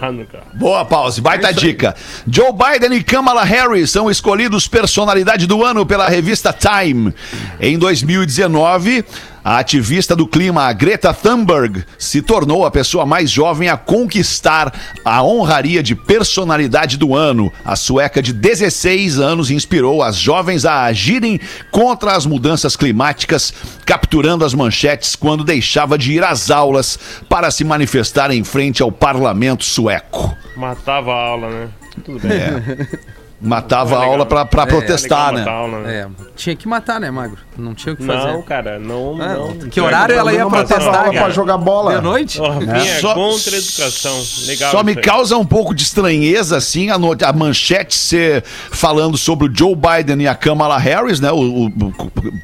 Hanukkah. 0.00 0.42
Boa, 0.54 0.84
pause. 0.84 1.20
Baita 1.20 1.52
dica. 1.52 1.94
Joe 2.26 2.52
Biden 2.52 2.96
e 2.96 3.02
Kamala 3.02 3.44
Harris 3.44 3.90
são 3.90 4.10
escolhidos 4.10 4.68
personalidade 4.68 5.46
do 5.46 5.64
ano 5.64 5.86
pela 5.86 6.08
revista 6.08 6.52
Time. 6.52 7.14
Em 7.60 7.78
2019, 7.78 9.04
A 9.44 9.58
ativista 9.58 10.14
do 10.14 10.26
clima, 10.26 10.62
a 10.62 10.72
Greta 10.72 11.12
Thunberg, 11.12 11.84
se 11.98 12.22
tornou 12.22 12.64
a 12.64 12.70
pessoa 12.70 13.04
mais 13.04 13.28
jovem 13.28 13.68
a 13.68 13.76
conquistar 13.76 14.72
a 15.04 15.22
honraria 15.22 15.82
de 15.82 15.96
personalidade 15.96 16.96
do 16.96 17.14
ano. 17.14 17.52
A 17.64 17.74
sueca 17.74 18.22
de 18.22 18.32
16 18.32 19.18
anos 19.18 19.50
inspirou 19.50 20.00
as 20.00 20.16
jovens 20.16 20.64
a 20.64 20.84
agirem 20.84 21.40
contra 21.72 22.12
as 22.12 22.24
mudanças 22.24 22.76
climáticas, 22.76 23.52
capturando 23.84 24.44
as 24.44 24.54
manchetes 24.54 25.16
quando 25.16 25.42
deixava 25.42 25.98
de 25.98 26.12
ir 26.12 26.22
às 26.22 26.50
aulas 26.50 26.96
para 27.28 27.50
se 27.50 27.64
manifestar 27.64 28.30
em 28.30 28.44
frente 28.44 28.80
ao 28.80 28.92
parlamento 28.92 29.64
sueco. 29.64 30.36
Matava 30.56 31.12
a 31.12 31.26
aula, 31.26 31.50
né? 31.50 31.68
Tudo 32.04 32.20
bem. 32.20 33.12
Matava 33.42 33.94
É 33.96 33.98
a 33.98 34.00
aula 34.02 34.24
pra, 34.24 34.44
pra 34.44 34.62
É, 34.62 34.66
protestar, 34.66 35.32
legal 35.32 35.34
né? 35.34 35.38
matar 35.40 35.52
aula, 35.52 35.78
né? 35.80 35.94
É, 35.94 36.06
tinha 36.36 36.54
que 36.54 36.68
matar, 36.68 37.00
né, 37.00 37.10
Magro? 37.10 37.38
Não 37.58 37.74
tinha 37.74 37.92
o 37.92 37.96
que 37.96 38.04
fazer. 38.04 38.28
Não, 38.32 38.42
cara, 38.42 38.78
não. 38.78 39.20
Ah, 39.20 39.34
não 39.34 39.68
que 39.68 39.80
horário 39.80 40.14
ela 40.14 40.32
ia 40.32 40.46
protestar, 40.46 40.94
aula 41.06 41.12
pra 41.12 41.30
jogar 41.30 41.58
bola. 41.58 41.96
De 41.96 42.02
noite? 42.02 42.40
O 42.40 42.48
Rafinha 42.48 42.72
é 42.76 43.00
Só- 43.00 43.14
contra 43.14 43.54
a 43.54 43.58
educação. 43.58 44.22
Legal. 44.46 44.70
Só 44.70 44.82
me 44.82 44.94
causa 44.96 45.36
um 45.36 45.44
pouco 45.44 45.74
de 45.74 45.82
estranheza, 45.82 46.56
assim, 46.56 46.88
a, 46.90 46.96
no- 46.98 47.16
a 47.22 47.32
manchete 47.32 47.94
ser 47.94 48.42
falando 48.70 49.18
sobre 49.18 49.48
o 49.48 49.52
Joe 49.54 49.74
Biden 49.74 50.22
e 50.22 50.28
a 50.28 50.34
Kamala 50.34 50.78
Harris, 50.78 51.20
né? 51.20 51.30
O, 51.30 51.36
o- 51.36 51.66
o 51.66 51.92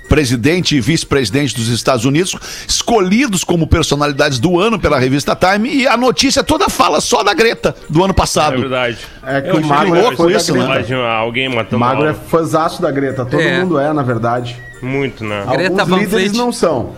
presidente 0.08 0.76
e 0.76 0.80
vice-presidente 0.80 1.54
dos 1.54 1.68
Estados 1.68 2.04
Unidos, 2.04 2.34
escolhidos 2.66 3.44
como 3.44 3.66
personalidades 3.66 4.38
do 4.38 4.58
ano 4.58 4.78
pela 4.78 4.98
revista 4.98 5.34
Time, 5.36 5.68
e 5.74 5.86
a 5.86 5.96
notícia 5.96 6.42
toda 6.44 6.68
fala 6.68 7.00
só 7.00 7.22
da 7.22 7.32
Greta, 7.34 7.74
do 7.88 8.02
ano 8.04 8.12
É 8.12 8.16
passado. 8.16 8.58
verdade. 8.58 8.98
É 9.24 9.40
que 9.40 9.48
Eu 9.50 9.56
o 9.56 9.66
Magro 9.66 9.96
é 9.96 10.16
fã 10.16 10.30
isso, 10.30 10.52
da 10.52 10.58
né? 10.58 10.66
Alguém 10.94 11.48
matando 11.48 11.76
O 11.76 11.80
Magro 11.80 12.06
é 12.06 12.14
fãzaço 12.14 12.80
da 12.82 12.90
Greta. 12.90 13.24
Todo 13.24 13.40
É. 13.40 13.60
mundo 13.60 13.78
é, 13.78 13.92
na 13.92 14.02
verdade. 14.02 14.56
Muito, 14.82 15.24
né? 15.24 15.44
Greta 15.50 15.82
Alguns 15.82 15.88
Van 15.88 15.96
líderes 15.98 16.26
Fleet. 16.30 16.36
não 16.36 16.52
são. 16.52 16.92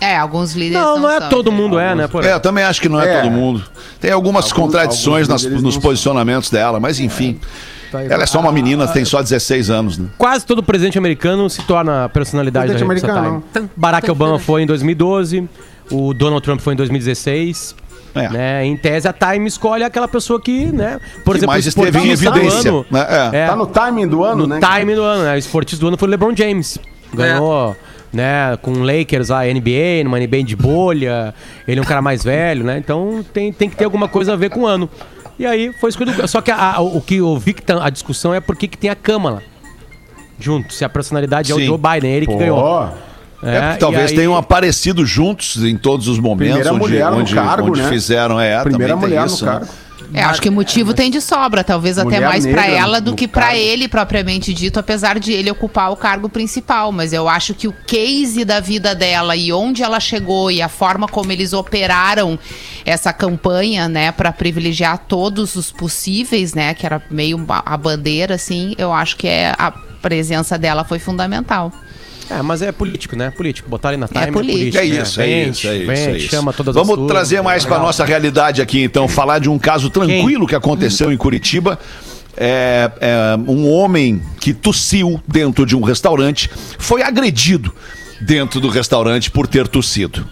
É, 0.00 0.16
alguns 0.16 0.52
líderes 0.54 0.82
Não, 0.84 0.98
não 0.98 1.10
é 1.10 1.20
são. 1.20 1.28
todo 1.28 1.52
mundo 1.52 1.78
é, 1.78 1.94
né? 1.94 2.08
Por 2.08 2.24
É, 2.24 2.32
eu 2.32 2.40
também 2.40 2.64
acho 2.64 2.80
que 2.80 2.88
não 2.88 3.00
é, 3.00 3.18
É. 3.18 3.22
todo 3.22 3.30
mundo. 3.30 3.62
Tem 4.00 4.10
algumas 4.10 4.46
Alguns- 4.46 4.52
contradições 4.64 5.28
alguns 5.28 5.44
nas- 5.44 5.62
nos 5.62 5.74
não- 5.76 5.82
posicionamentos 5.82 6.50
dela, 6.50 6.80
mas 6.80 6.98
enfim. 6.98 7.38
Tá 7.92 8.02
Ela 8.02 8.22
é 8.22 8.26
só 8.26 8.40
uma 8.40 8.50
menina, 8.50 8.88
tem 8.88 9.04
só 9.04 9.22
16 9.22 9.68
anos, 9.68 9.98
né? 9.98 10.08
Quase 10.16 10.46
todo 10.46 10.62
presidente 10.62 10.96
americano 10.98 11.48
se 11.50 11.62
torna 11.62 12.08
personalidade 12.08 12.68
Presidente 12.68 12.88
da 12.88 12.94
revista 12.94 13.12
americano, 13.12 13.44
Time. 13.52 13.68
Barack 13.76 14.10
Obama 14.10 14.38
foi 14.38 14.62
em 14.62 14.66
2012, 14.66 15.46
o 15.90 16.14
Donald 16.14 16.42
Trump 16.42 16.58
foi 16.60 16.72
em 16.72 16.76
2016. 16.76 17.76
É. 18.14 18.28
Né? 18.28 18.66
Em 18.66 18.76
tese, 18.76 19.08
a 19.08 19.12
Time 19.12 19.46
escolhe 19.48 19.82
aquela 19.82 20.06
pessoa 20.06 20.40
que, 20.40 20.66
né? 20.66 21.00
Por 21.24 21.32
Que 21.32 21.38
exemplo, 21.38 21.46
mais 21.54 21.64
o 21.64 21.68
esteve 21.68 21.98
em 21.98 22.10
esportista 22.12 22.30
do 22.30 22.38
evidência, 22.38 22.70
ano, 22.70 22.86
né? 22.90 23.06
É. 23.32 23.36
é, 23.38 23.46
Tá 23.46 23.56
no 23.56 23.66
timing 23.66 24.06
do 24.08 24.22
ano, 24.22 24.46
no 24.46 24.54
né? 24.54 24.60
time 24.60 24.94
do 24.94 25.02
ano, 25.02 25.24
né? 25.24 25.34
O 25.34 25.38
esportista 25.38 25.80
do 25.80 25.88
ano 25.88 25.96
foi 25.96 26.08
o 26.08 26.10
LeBron 26.10 26.36
James. 26.36 26.78
Ganhou, 27.14 27.74
né, 28.12 28.56
com 28.60 28.72
o 28.72 28.82
Lakers 28.84 29.30
a 29.30 29.44
NBA, 29.44 30.04
numa 30.04 30.18
NBA 30.18 30.42
de 30.44 30.54
bolha. 30.56 31.34
Ele 31.66 31.78
é 31.78 31.82
um 31.82 31.86
cara 31.86 32.02
mais 32.02 32.22
velho, 32.22 32.64
né? 32.64 32.76
Então 32.78 33.24
tem, 33.32 33.50
tem 33.52 33.68
que 33.70 33.76
ter 33.76 33.84
alguma 33.84 34.08
coisa 34.08 34.34
a 34.34 34.36
ver 34.36 34.50
com 34.50 34.60
o 34.60 34.66
ano. 34.66 34.88
E 35.38 35.46
aí 35.46 35.72
foi 35.80 35.88
escolhido. 35.90 36.28
Só 36.28 36.40
que 36.42 36.50
a- 36.50 36.74
a- 36.76 36.80
o 36.80 37.00
que 37.00 37.16
eu 37.16 37.36
vi 37.38 37.54
que 37.54 37.62
tá- 37.62 37.82
a 37.84 37.88
discussão 37.90 38.34
é 38.34 38.40
por 38.40 38.56
que 38.56 38.68
que 38.68 38.76
tem 38.76 38.90
a 38.90 38.94
Câmara 38.94 39.42
junto. 40.38 40.72
Se 40.74 40.84
a 40.84 40.88
personalidade 40.88 41.50
é 41.50 41.54
o 41.54 41.58
Sim. 41.58 41.66
Joe 41.66 41.78
Biden, 41.78 42.12
ele 42.12 42.26
que 42.26 42.32
Pô, 42.32 42.38
ganhou. 42.38 42.88
É, 43.42 43.60
porque 43.60 43.76
e 43.76 43.78
talvez 43.78 44.10
aí- 44.10 44.16
tenham 44.16 44.36
aparecido 44.36 45.04
juntos 45.04 45.56
em 45.64 45.76
todos 45.76 46.06
os 46.08 46.18
momentos 46.18 46.54
Primeira 46.54 46.72
onde, 46.72 46.80
mulher 46.80 47.12
onde, 47.12 47.34
cargo, 47.34 47.68
onde 47.70 47.82
né? 47.82 47.88
fizeram. 47.88 48.38
É, 48.40 48.62
primeira 48.62 48.96
mulher 48.96 49.26
isso, 49.26 49.44
no 49.44 49.50
né? 49.52 49.58
cargo. 49.58 49.72
É, 50.14 50.22
acho 50.24 50.42
que 50.42 50.50
motivo 50.50 50.92
tem 50.92 51.10
de 51.10 51.22
sobra, 51.22 51.64
talvez 51.64 51.96
até 51.96 52.20
mais 52.20 52.44
pra 52.46 52.62
negra 52.62 52.76
ela 52.76 53.00
do 53.00 53.14
que 53.14 53.26
pra 53.26 53.46
cargo. 53.46 53.56
ele 53.56 53.88
propriamente 53.88 54.52
dito, 54.52 54.78
apesar 54.78 55.18
de 55.18 55.32
ele 55.32 55.50
ocupar 55.50 55.90
o 55.90 55.96
cargo 55.96 56.28
principal. 56.28 56.92
Mas 56.92 57.14
eu 57.14 57.28
acho 57.30 57.54
que 57.54 57.66
o 57.66 57.72
case 57.86 58.44
da 58.44 58.60
vida 58.60 58.94
dela 58.94 59.34
e 59.34 59.52
onde 59.52 59.82
ela 59.82 59.98
chegou 59.98 60.50
e 60.50 60.60
a 60.60 60.68
forma 60.68 61.08
como 61.08 61.32
eles 61.32 61.54
operaram 61.54 62.38
essa 62.84 63.10
campanha, 63.12 63.88
né, 63.88 64.12
Pra 64.12 64.30
privilegiar 64.32 64.98
todos 65.08 65.56
os 65.56 65.70
possíveis, 65.72 66.52
né, 66.52 66.74
que 66.74 66.84
era 66.84 67.00
meio 67.10 67.42
a 67.48 67.76
bandeira, 67.78 68.34
assim, 68.34 68.74
eu 68.76 68.92
acho 68.92 69.16
que 69.16 69.26
é 69.26 69.54
a 69.58 69.70
presença 69.70 70.58
dela 70.58 70.84
foi 70.84 70.98
fundamental. 70.98 71.72
É, 72.30 72.42
mas 72.42 72.62
é 72.62 72.72
político, 72.72 73.16
né? 73.16 73.30
Político. 73.30 73.68
Botar 73.68 73.88
ali 73.88 73.96
na 73.96 74.08
time 74.08 74.24
é, 74.24 74.30
político. 74.30 74.78
É 74.78 74.80
né? 74.80 74.86
isso, 74.86 75.20
é 75.20 75.26
Vende, 75.26 75.50
isso, 75.50 75.68
é 75.68 75.76
isso, 75.76 75.86
vende, 75.86 76.00
é 76.00 76.16
isso. 76.18 76.28
chama 76.28 76.52
todas 76.52 76.74
Vamos 76.74 76.90
as 76.90 76.96
turmas, 76.96 77.12
trazer 77.12 77.42
mais 77.42 77.64
para 77.64 77.78
nossa 77.78 78.04
realidade 78.04 78.62
aqui, 78.62 78.82
então, 78.82 79.06
falar 79.08 79.38
de 79.38 79.48
um 79.48 79.58
caso 79.58 79.90
tranquilo 79.90 80.46
que 80.46 80.54
aconteceu 80.54 81.12
em 81.12 81.16
Curitiba. 81.16 81.78
É, 82.34 82.90
é, 83.00 83.36
um 83.46 83.70
homem 83.70 84.22
que 84.40 84.54
tossiu 84.54 85.22
dentro 85.28 85.66
de 85.66 85.76
um 85.76 85.82
restaurante 85.82 86.50
foi 86.78 87.02
agredido 87.02 87.74
dentro 88.22 88.60
do 88.60 88.68
restaurante 88.68 89.30
por 89.30 89.46
ter 89.46 89.68
tossido. 89.68 90.26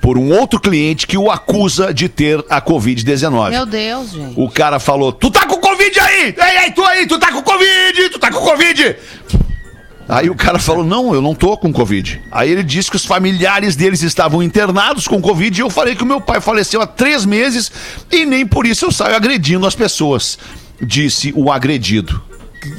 Por 0.00 0.16
um 0.16 0.30
outro 0.30 0.60
cliente 0.60 1.04
que 1.04 1.18
o 1.18 1.30
acusa 1.30 1.92
de 1.92 2.08
ter 2.08 2.44
a 2.48 2.62
Covid-19. 2.62 3.50
Meu 3.50 3.66
Deus, 3.66 4.12
gente. 4.12 4.34
O 4.36 4.48
cara 4.48 4.78
falou: 4.78 5.10
Tu 5.10 5.30
tá 5.32 5.46
com 5.46 5.56
Covid 5.58 5.98
aí! 5.98 6.34
Ei, 6.38 6.58
ei, 6.64 6.70
tu 6.70 6.84
aí, 6.84 7.06
tu 7.06 7.18
tá 7.18 7.32
com 7.32 7.42
Covid! 7.42 8.10
Tu 8.10 8.18
tá 8.20 8.30
com 8.30 8.38
Covid! 8.38 8.96
Aí 10.08 10.30
o 10.30 10.34
cara 10.34 10.58
falou: 10.58 10.84
Não, 10.84 11.14
eu 11.14 11.20
não 11.20 11.34
tô 11.34 11.56
com 11.56 11.72
Covid. 11.72 12.20
Aí 12.30 12.50
ele 12.50 12.62
disse 12.62 12.90
que 12.90 12.96
os 12.96 13.04
familiares 13.04 13.74
deles 13.74 14.02
estavam 14.02 14.42
internados 14.42 15.08
com 15.08 15.20
Covid 15.20 15.58
e 15.58 15.62
eu 15.62 15.70
falei 15.70 15.96
que 15.96 16.02
o 16.02 16.06
meu 16.06 16.20
pai 16.20 16.40
faleceu 16.40 16.80
há 16.80 16.86
três 16.86 17.24
meses 17.24 17.70
e 18.10 18.24
nem 18.24 18.46
por 18.46 18.66
isso 18.66 18.84
eu 18.84 18.92
saio 18.92 19.16
agredindo 19.16 19.66
as 19.66 19.74
pessoas. 19.74 20.38
Disse 20.80 21.32
o 21.34 21.50
agredido. 21.50 22.22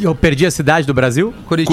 Eu 0.02 0.14
perdi 0.16 0.46
a 0.46 0.52
cidade 0.52 0.86
do 0.88 0.94
Brasil? 0.94 1.34
Curitiba. 1.46 1.72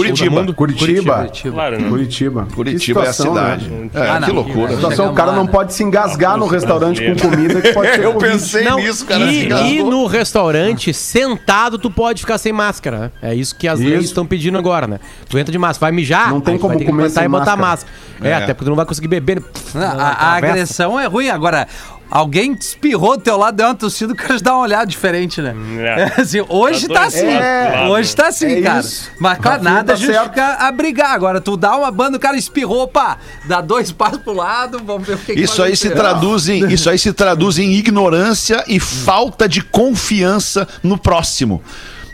Curitiba. 0.54 0.54
Curitiba. 0.54 1.28
Claro, 1.52 1.80
né? 1.80 1.88
Curitiba. 1.88 2.48
Curitiba 2.54 3.00
Que 3.00 3.06
é 3.06 3.10
a 3.10 3.12
situação, 3.12 3.34
cidade. 3.34 3.68
né? 3.70 3.90
É, 3.94 4.08
Ah, 4.10 4.20
não. 4.20 4.28
que 4.28 4.34
loucura. 4.34 4.72
A 4.72 4.74
situação, 4.76 5.10
o 5.10 5.14
cara 5.14 5.32
não 5.32 5.46
pode 5.46 5.74
se 5.74 5.82
engasgar 5.82 6.36
no 6.36 6.46
restaurante 6.46 7.00
com 7.04 7.16
comida 7.28 7.60
que 7.60 7.72
pode 7.72 7.90
ser 7.94 8.04
Eu 8.04 8.14
pensei 8.14 8.64
Não, 8.64 8.76
nisso, 8.76 9.04
cara. 9.06 9.24
e, 9.24 9.78
e 9.78 9.82
no 9.82 10.06
restaurante, 10.06 10.92
sentado, 10.92 11.78
tu 11.78 11.90
pode 11.90 12.20
ficar 12.20 12.38
sem 12.38 12.52
máscara. 12.52 12.98
né? 12.98 13.10
É 13.30 13.34
isso 13.34 13.54
que 13.56 13.66
as 13.68 13.80
Isso. 13.80 13.88
leis 13.88 14.04
estão 14.06 14.26
pedindo 14.26 14.58
agora, 14.58 14.86
né? 14.86 14.98
Tu 15.28 15.38
entra 15.38 15.52
de 15.52 15.58
máscara, 15.58 15.90
vai 15.90 15.92
mijar, 15.92 16.30
Não 16.30 16.40
tem 16.40 16.56
como 16.58 16.74
vai 16.74 16.78
que 16.78 16.84
comer 16.84 17.10
sem 17.10 17.24
e 17.24 17.28
botar 17.28 17.56
máscara. 17.56 17.60
máscara. 17.62 17.92
É, 18.22 18.28
É. 18.30 18.34
até 18.34 18.54
porque 18.54 18.64
tu 18.64 18.68
não 18.70 18.76
vai 18.76 18.86
conseguir 18.86 19.08
beber. 19.08 19.42
A, 19.74 19.78
na 19.78 19.86
a- 19.86 19.90
a 19.92 20.14
travessa. 20.14 20.46
agressão 20.46 21.00
é 21.00 21.06
ruim. 21.06 21.28
Agora, 21.28 21.66
alguém 22.14 22.54
te 22.54 22.62
espirrou 22.62 23.16
do 23.16 23.22
teu 23.24 23.36
lado, 23.36 23.56
deu 23.56 23.66
uma 23.66 23.74
tossida, 23.74 24.12
o 24.12 24.16
cara 24.16 24.36
te 24.36 24.42
dá 24.44 24.52
uma 24.54 24.62
olhada 24.62 24.86
diferente, 24.86 25.42
né? 25.42 25.52
É. 25.78 26.00
É, 26.02 26.12
assim, 26.22 26.44
hoje 26.48 26.86
Tá 26.86 26.94
tá 26.94 27.02
assim. 27.06 27.26
lados, 27.26 27.90
hoje 27.90 28.16
tá 28.16 28.28
assim, 28.28 28.46
É 28.46 28.62
cara. 28.62 28.80
isso. 28.80 29.10
Mas, 29.18 29.38
claro, 29.38 29.56
Rafinha 29.58 29.74
nada 29.74 29.92
tá 29.92 29.98
certo. 29.98 30.12
justifica 30.12 30.46
a 30.60 30.70
brigar. 30.70 31.10
Agora, 31.10 31.40
tu 31.40 31.56
dá 31.56 31.76
uma 31.76 31.90
banda, 31.90 32.16
o 32.16 32.20
cara 32.20 32.36
espirrou, 32.36 32.86
pá, 32.86 33.18
dá 33.46 33.60
dois 33.60 33.90
passos 33.90 34.18
pro 34.22 34.32
lado, 34.32 34.80
vamos 34.84 35.06
ver 35.06 35.14
o 35.14 35.18
que 35.18 35.34
que 35.34 35.40
Isso 35.40 35.58
vai 35.60 35.70
aí 35.70 35.76
se 35.76 35.90
traduz 35.90 36.48
em, 36.48 36.72
isso 36.72 36.88
aí 36.88 36.98
se 36.98 37.12
traduz 37.12 37.58
em 37.58 37.72
ignorância 37.72 38.62
e 38.68 38.78
falta 38.78 39.48
de 39.48 39.60
confiança 39.60 40.68
no 40.82 40.96
próximo. 40.96 41.60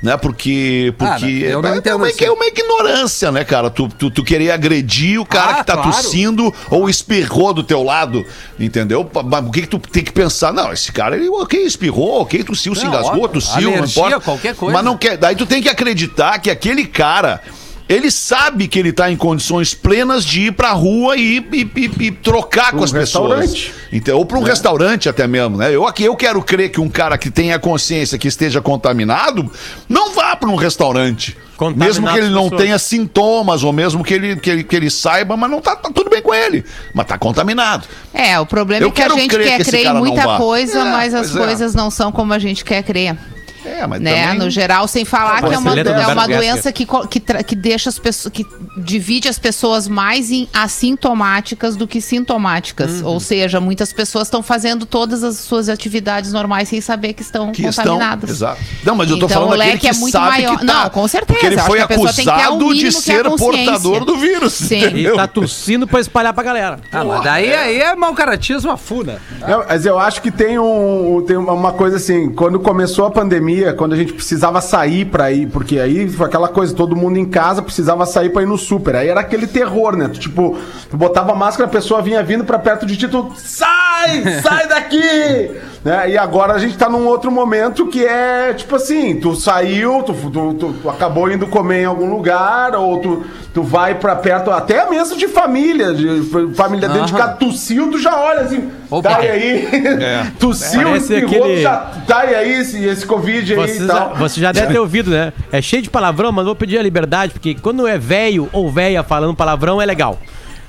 Né? 0.02 0.16
Porque. 0.16 0.95
Ah, 0.99 1.16
porque 1.19 1.26
não, 1.26 1.50
eu 1.50 1.62
não 1.62 1.75
é, 1.75 1.76
entendo 1.76 1.97
uma, 1.97 2.07
assim. 2.07 2.25
é 2.25 2.30
uma 2.30 2.47
ignorância, 2.47 3.30
né, 3.30 3.45
cara? 3.45 3.69
Tu, 3.69 3.87
tu, 3.88 4.11
tu 4.11 4.25
querer 4.25 4.50
agredir 4.50 5.21
o 5.21 5.26
cara 5.26 5.50
Ah, 5.50 5.54
que 5.57 5.64
tá 5.66 5.75
claro. 5.75 5.92
tossindo 5.92 6.54
ou 6.71 6.88
espirrou 6.88 7.52
do 7.52 7.62
teu 7.62 7.83
lado. 7.83 8.25
Entendeu? 8.59 9.09
Mas 9.25 9.47
o 9.47 9.50
que, 9.50 9.61
que 9.62 9.66
tu 9.66 9.78
tem 9.78 10.02
que 10.02 10.12
pensar? 10.12 10.52
Não, 10.52 10.73
esse 10.73 10.90
cara, 10.90 11.16
ele, 11.16 11.28
ok, 11.28 11.62
espirrou, 11.64 12.23
ok, 12.23 12.42
tossiu, 12.42 12.75
se 12.75 12.83
Não, 12.85 12.88
engasgou, 12.90 13.25
óbvio. 13.25 13.28
tossiu, 13.28 13.61
não 13.71 13.76
Alergia, 13.78 14.02
importa. 14.02 14.21
qualquer 14.25 14.54
coisa. 14.54 14.73
Mas 14.75 14.85
não 14.85 14.97
quer. 14.97 15.16
Daí 15.19 15.37
tu 15.37 15.45
tem 15.45 15.61
que 15.62 15.69
acreditar 15.69 16.38
que 16.38 16.50
aquele 16.50 16.87
cara. 16.87 17.42
Ele 17.91 18.09
sabe 18.09 18.69
que 18.69 18.79
ele 18.79 18.93
tá 18.93 19.11
em 19.11 19.17
condições 19.17 19.75
plenas 19.75 20.25
de 20.25 20.43
ir 20.43 20.53
pra 20.53 20.71
rua 20.71 21.17
e, 21.17 21.39
e- 21.53 21.71
e- 21.77 22.05
e 22.07 22.11
trocar 22.13 22.71
com 22.71 22.85
as 22.85 22.93
pessoas. 22.93 23.73
Então, 23.93 24.17
ou 24.17 24.25
para 24.25 24.39
um 24.39 24.43
restaurante 24.45 25.09
até 25.09 25.27
mesmo, 25.27 25.57
né? 25.57 25.75
Eu 25.75 25.85
aqui 25.85 26.05
eu 26.05 26.15
quero 26.15 26.41
crer 26.41 26.71
que 26.71 26.81
um 26.81 26.89
cara 26.89 27.19
que 27.19 27.33
tenha 27.33 27.59
consciência 27.59 28.17
que 28.17 28.29
esteja 28.29 28.61
contaminado 28.61 29.51
não 29.89 30.15
vá 30.15 30.37
para 30.37 30.49
um 30.49 30.55
restaurante. 30.55 31.37
Mesmo 31.77 32.09
que 32.11 32.17
ele 32.19 32.31
não 32.31 32.45
pessoas. 32.45 32.63
tenha 32.63 32.79
sintomas, 32.79 33.63
ou 33.65 33.73
mesmo 33.73 34.03
que 34.05 34.15
ele, 34.15 34.37
que 34.37 34.49
ele, 34.49 34.65
que 34.65 34.75
ele 34.77 34.89
saiba, 34.89 35.37
mas 35.37 35.51
não 35.51 35.61
tá, 35.61 35.75
tá 35.77 35.91
tudo 35.93 36.09
bem 36.09 36.23
com 36.23 36.33
ele. 36.33 36.65
Mas 36.95 37.07
tá 37.07 37.19
contaminado. 37.19 37.87
É, 38.15 38.39
o 38.41 38.47
problema 38.47 38.83
Eu 38.83 38.89
é 38.89 38.93
que 38.93 39.03
a 39.03 39.09
gente 39.11 39.37
quer 39.37 39.63
crer 39.65 39.87
em 39.87 39.95
muita 39.95 40.37
coisa, 40.39 40.79
É, 40.79 40.85
mas 40.85 41.13
as 41.13 41.35
é. 41.35 41.39
coisas 41.39 41.75
não 41.75 41.91
são 41.91 42.11
como 42.13 42.33
a 42.33 42.39
gente 42.39 42.65
quer 42.65 42.83
crer. 42.83 43.15
É, 43.64 43.87
mas 43.87 44.00
né? 44.00 44.23
também... 44.23 44.38
No 44.38 44.50
geral, 44.50 44.88
sem 44.88 45.05
falar 45.05 45.43
Mas 45.43 45.50
que 45.50 45.55
é 45.55 45.59
uma, 45.59 45.75
é 45.79 46.07
uma 46.07 46.26
doença 46.26 46.73
que, 46.73 46.87
que, 47.09 47.21
que 47.21 47.55
deixa 47.57 47.88
as 47.90 47.99
pessoas. 47.99 48.33
que 48.33 48.47
divide 48.76 49.29
as 49.29 49.38
pessoas 49.38 49.87
mais 49.87 50.31
em 50.31 50.49
assintomáticas 50.52 51.76
do 51.76 51.87
que 51.87 52.00
sintomáticas. 52.00 53.00
Uhum. 53.00 53.09
Ou 53.09 53.21
seja, 53.21 53.61
muitas 53.61 53.93
pessoas 53.93 54.26
estão 54.26 54.43
fazendo 54.43 54.87
todas 54.87 55.23
as 55.23 55.37
suas 55.38 55.69
atividades 55.69 56.33
normais 56.33 56.69
sem 56.69 56.81
saber 56.81 57.12
que 57.12 57.23
estão 57.23 57.52
que 57.52 57.67
estão. 57.67 57.85
contaminadas. 57.85 58.31
Exato. 58.31 58.61
Não, 58.85 58.95
mas 58.95 59.11
eu 59.11 59.19
tô 59.19 59.26
Então, 59.26 59.37
falando 59.43 59.55
o 59.55 59.57
daquele 59.57 59.73
leque 59.73 59.81
que 59.81 59.88
é 59.88 59.99
muito 59.99 60.12
sabe 60.12 60.29
maior. 60.29 60.59
que 60.59 60.67
tá. 60.67 60.83
Não, 60.85 60.90
com 60.90 61.09
certeza. 61.09 61.33
Porque 61.38 61.47
ele 61.47 61.59
foi 61.59 61.79
que 61.79 61.85
a 61.85 61.88
pessoa 61.88 62.12
tem 62.12 62.25
que 62.25 62.31
ter 62.31 62.31
o 62.31 62.55
acusado 62.55 62.75
de 62.75 62.85
é 62.85 62.88
a 62.88 62.93
ser 62.93 63.25
portador 63.25 64.05
do 64.05 64.17
vírus. 64.17 64.52
Sim. 64.55 64.75
E 64.76 64.85
entendeu? 64.85 65.17
tá 65.17 65.26
tossindo 65.26 65.87
pra 65.87 66.00
espalhar 66.00 66.33
pra 66.33 66.43
galera. 66.43 66.79
Ah, 66.93 67.05
mas 67.05 67.23
daí 67.23 67.52
aí 67.55 67.81
é 67.81 67.95
mau 67.95 68.14
caratismo 68.14 68.71
a 68.71 68.76
funa. 68.76 69.21
Não, 69.47 69.64
mas 69.69 69.85
eu 69.87 69.99
acho 69.99 70.23
que 70.23 70.31
tem, 70.31 70.59
um, 70.59 71.23
tem 71.26 71.37
uma 71.37 71.73
coisa 71.73 71.97
assim, 71.97 72.31
quando 72.31 72.59
começou 72.61 73.07
a 73.07 73.11
pandemia, 73.11 73.50
pandemia, 73.50 73.73
quando 73.73 73.92
a 73.92 73.97
gente 73.97 74.12
precisava 74.12 74.61
sair 74.61 75.04
pra 75.07 75.30
ir, 75.33 75.47
porque 75.49 75.78
aí 75.78 76.09
foi 76.09 76.26
aquela 76.26 76.49
coisa, 76.49 76.75
todo 76.75 76.97
mundo 76.97 77.19
em 77.19 77.25
casa 77.25 77.62
precisava 77.62 78.07
sair 78.07 78.30
pra 78.30 78.42
ir 78.42 78.47
no 78.47 78.57
super. 78.57 78.97
Aí 78.97 79.09
era 79.09 79.21
aquele 79.21 79.47
terror, 79.47 79.97
né? 79.97 80.09
Tu, 80.09 80.21
tipo, 80.21 80.57
tu 80.90 80.97
botava 80.97 81.33
a 81.33 81.35
máscara, 81.35 81.69
a 81.69 81.73
pessoa 81.73 82.00
vinha 82.00 82.23
vindo 82.23 82.45
pra 82.45 82.59
perto 82.59 82.87
de 82.87 82.97
ti, 82.97 83.09
tu 83.09 83.33
sai, 83.37 84.23
sai 84.42 84.69
daqui! 84.69 85.50
Né? 85.83 86.11
E 86.11 86.19
agora 86.19 86.53
a 86.53 86.59
gente 86.59 86.77
tá 86.77 86.91
num 86.91 87.07
outro 87.07 87.31
momento 87.31 87.87
que 87.87 88.05
é 88.05 88.53
tipo 88.53 88.77
assim, 88.77 89.19
tu 89.19 89.35
saiu, 89.35 90.03
tu, 90.03 90.13
tu, 90.13 90.55
tu- 90.55 90.73
tu 90.83 90.91
acabou 90.91 91.31
indo 91.33 91.47
comer 91.47 91.83
em 91.83 91.85
algum 91.87 92.11
lugar, 92.11 92.75
ou 92.77 92.99
tu, 93.01 93.25
tu 93.55 93.63
vai 93.63 93.95
pra 93.95 94.15
perto, 94.15 94.51
até 94.51 94.89
mesmo 94.91 95.17
de 95.17 95.27
família, 95.27 95.95
de 95.95 96.23
família 96.55 96.87
dentro 96.87 97.07
de 97.07 97.15
casa, 97.15 97.33
tossiu, 97.33 97.91
tu 97.91 97.99
já 97.99 98.15
olha 98.15 98.43
assim, 98.43 98.69
Opa. 98.91 99.09
tá 99.09 99.25
e 99.25 99.31
aí? 99.31 99.69
Tossiu, 100.39 100.83
Parece 100.83 101.15
espirrou, 101.15 101.45
aquele- 101.45 101.63
já 101.63 101.77
tá 102.07 102.27
e 102.27 102.35
aí 102.35 102.53
esse, 102.61 102.85
esse 102.85 103.07
Covid 103.07 103.55
aí 103.55 103.59
Você 103.59 103.83
e 103.83 103.87
já, 103.87 103.95
tal. 103.95 104.15
você 104.17 104.39
já 104.39 104.53
deve 104.53 104.73
ter 104.75 104.79
ouvido, 104.79 105.11
né? 105.11 105.33
É 105.51 105.63
cheio 105.63 105.81
de 105.83 105.89
palavrão, 105.89 106.31
mas 106.31 106.45
vou 106.45 106.55
pedir 106.55 106.77
a 106.79 106.83
liberdade, 106.83 107.33
porque 107.33 107.55
quando 107.55 107.87
é 107.89 107.97
velho 107.97 108.51
ou 108.53 108.71
véia 108.71 109.03
falando 109.03 109.35
palavrão 109.35 109.81
é 109.81 109.87
legal. 109.87 110.19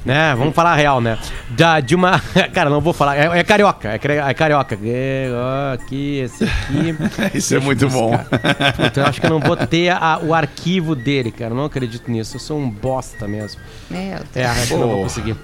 Né? 0.04 0.34
Vamos 0.36 0.56
falar 0.56 0.72
a 0.72 0.76
real, 0.76 1.00
né? 1.00 1.18
Da, 1.50 1.80
de 1.80 1.94
uma. 1.94 2.20
Cara, 2.54 2.70
não 2.72 2.82
vou 2.82 2.92
falar. 2.92 3.16
É, 3.18 3.40
é 3.40 3.44
carioca. 3.44 3.90
É, 3.90 3.96
é 4.30 4.34
carioca. 4.34 4.78
É, 4.84 5.30
ó, 5.32 5.74
aqui, 5.76 6.20
esse 6.20 6.44
aqui. 6.44 6.96
Isso 7.38 7.56
é 7.56 7.60
muito 7.60 7.88
bom. 7.88 8.18
Puta, 8.18 9.00
eu 9.02 9.06
acho 9.06 9.22
que 9.22 9.28
eu 9.28 9.30
não 9.32 9.40
vou 9.40 9.56
ter 9.56 9.90
a- 9.90 10.20
o 10.24 10.34
arquivo 10.34 10.96
dele, 10.96 11.32
cara. 11.32 11.52
Eu 11.52 11.56
não 11.58 11.66
acredito 11.66 12.10
nisso. 12.10 12.36
Eu 12.36 12.40
sou 12.40 12.58
um 12.60 12.68
bosta 12.70 13.28
mesmo. 13.28 13.62
Meu 13.90 14.18
Deus. 14.18 14.28
É, 14.36 14.46
acho 14.46 14.68
que 14.68 14.74
eu 14.74 14.80
não 14.80 14.88
vou 14.88 15.04
conseguir. 15.04 15.36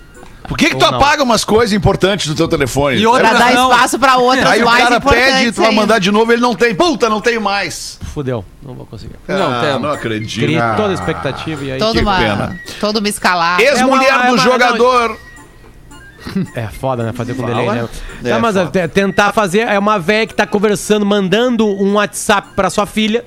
Por 0.48 0.58
que, 0.58 0.70
que 0.70 0.76
tu 0.78 0.86
Ou 0.86 0.92
não. 0.92 0.98
apaga 1.00 1.22
umas 1.24 1.44
coisas 1.44 1.74
importantes 1.74 2.26
do 2.28 2.34
teu 2.36 2.48
telefone? 2.48 2.98
E 2.98 3.06
outra- 3.06 3.30
Pra 3.30 3.38
dar 3.40 3.54
Não. 3.54 3.70
espaço 3.72 4.00
pra 4.00 4.18
outras 4.18 4.46
Aí 4.50 4.62
o 4.62 4.66
mais 4.66 4.84
cara 4.84 4.96
importantes 4.96 5.34
pede, 5.34 5.52
tu 5.52 5.58
vai 5.62 5.70
ainda. 5.70 5.82
mandar 5.82 6.00
de 6.00 6.12
novo, 6.12 6.32
ele 6.32 6.42
não 6.42 6.56
tem. 6.56 6.74
Puta, 6.74 7.10
não 7.10 7.20
tenho 7.20 7.42
mais. 7.42 8.00
Fudeu. 8.14 8.46
Não 8.64 8.74
vou 8.74 8.86
conseguir. 8.86 9.16
Não, 9.28 9.52
ah, 9.54 9.62
tem- 9.62 9.80
não 9.80 9.92
acredito. 9.92 10.44
Criei 10.46 10.60
toda 10.78 10.90
a 10.90 10.94
expectativa 10.94 11.64
e 11.66 11.72
aí. 11.74 11.80
Toda 11.80 11.94
que 11.94 12.00
uma, 12.06 12.18
pena. 12.18 12.60
toda 12.80 13.00
uma 13.00 13.10
escalada. 13.10 13.62
Ex-mulher 13.62 14.10
É 14.10 14.16
uma- 14.16 14.24
é 14.24 14.28
do 14.28 14.34
uma- 14.36 14.44
jogador. 14.44 15.18
É 16.56 16.68
foda, 16.68 17.04
né? 17.04 17.14
Fazer 17.14 17.34
com 17.36 17.42
Fala. 17.44 17.54
delay, 17.62 17.82
né? 17.82 17.90
É, 18.24 18.30
Tá, 18.30 18.40
mas 18.40 18.56
foda. 18.56 18.80
é, 18.80 18.88
tentar 18.88 19.32
fazer 19.34 19.60
é 19.60 19.80
uma 19.80 19.98
velha 19.98 20.28
que 20.28 20.34
tá 20.34 20.46
conversando, 20.46 21.06
mandando 21.06 21.66
um 21.68 21.94
WhatsApp 21.94 22.50
pra 22.56 22.70
sua 22.70 22.86
filha. 22.86 23.24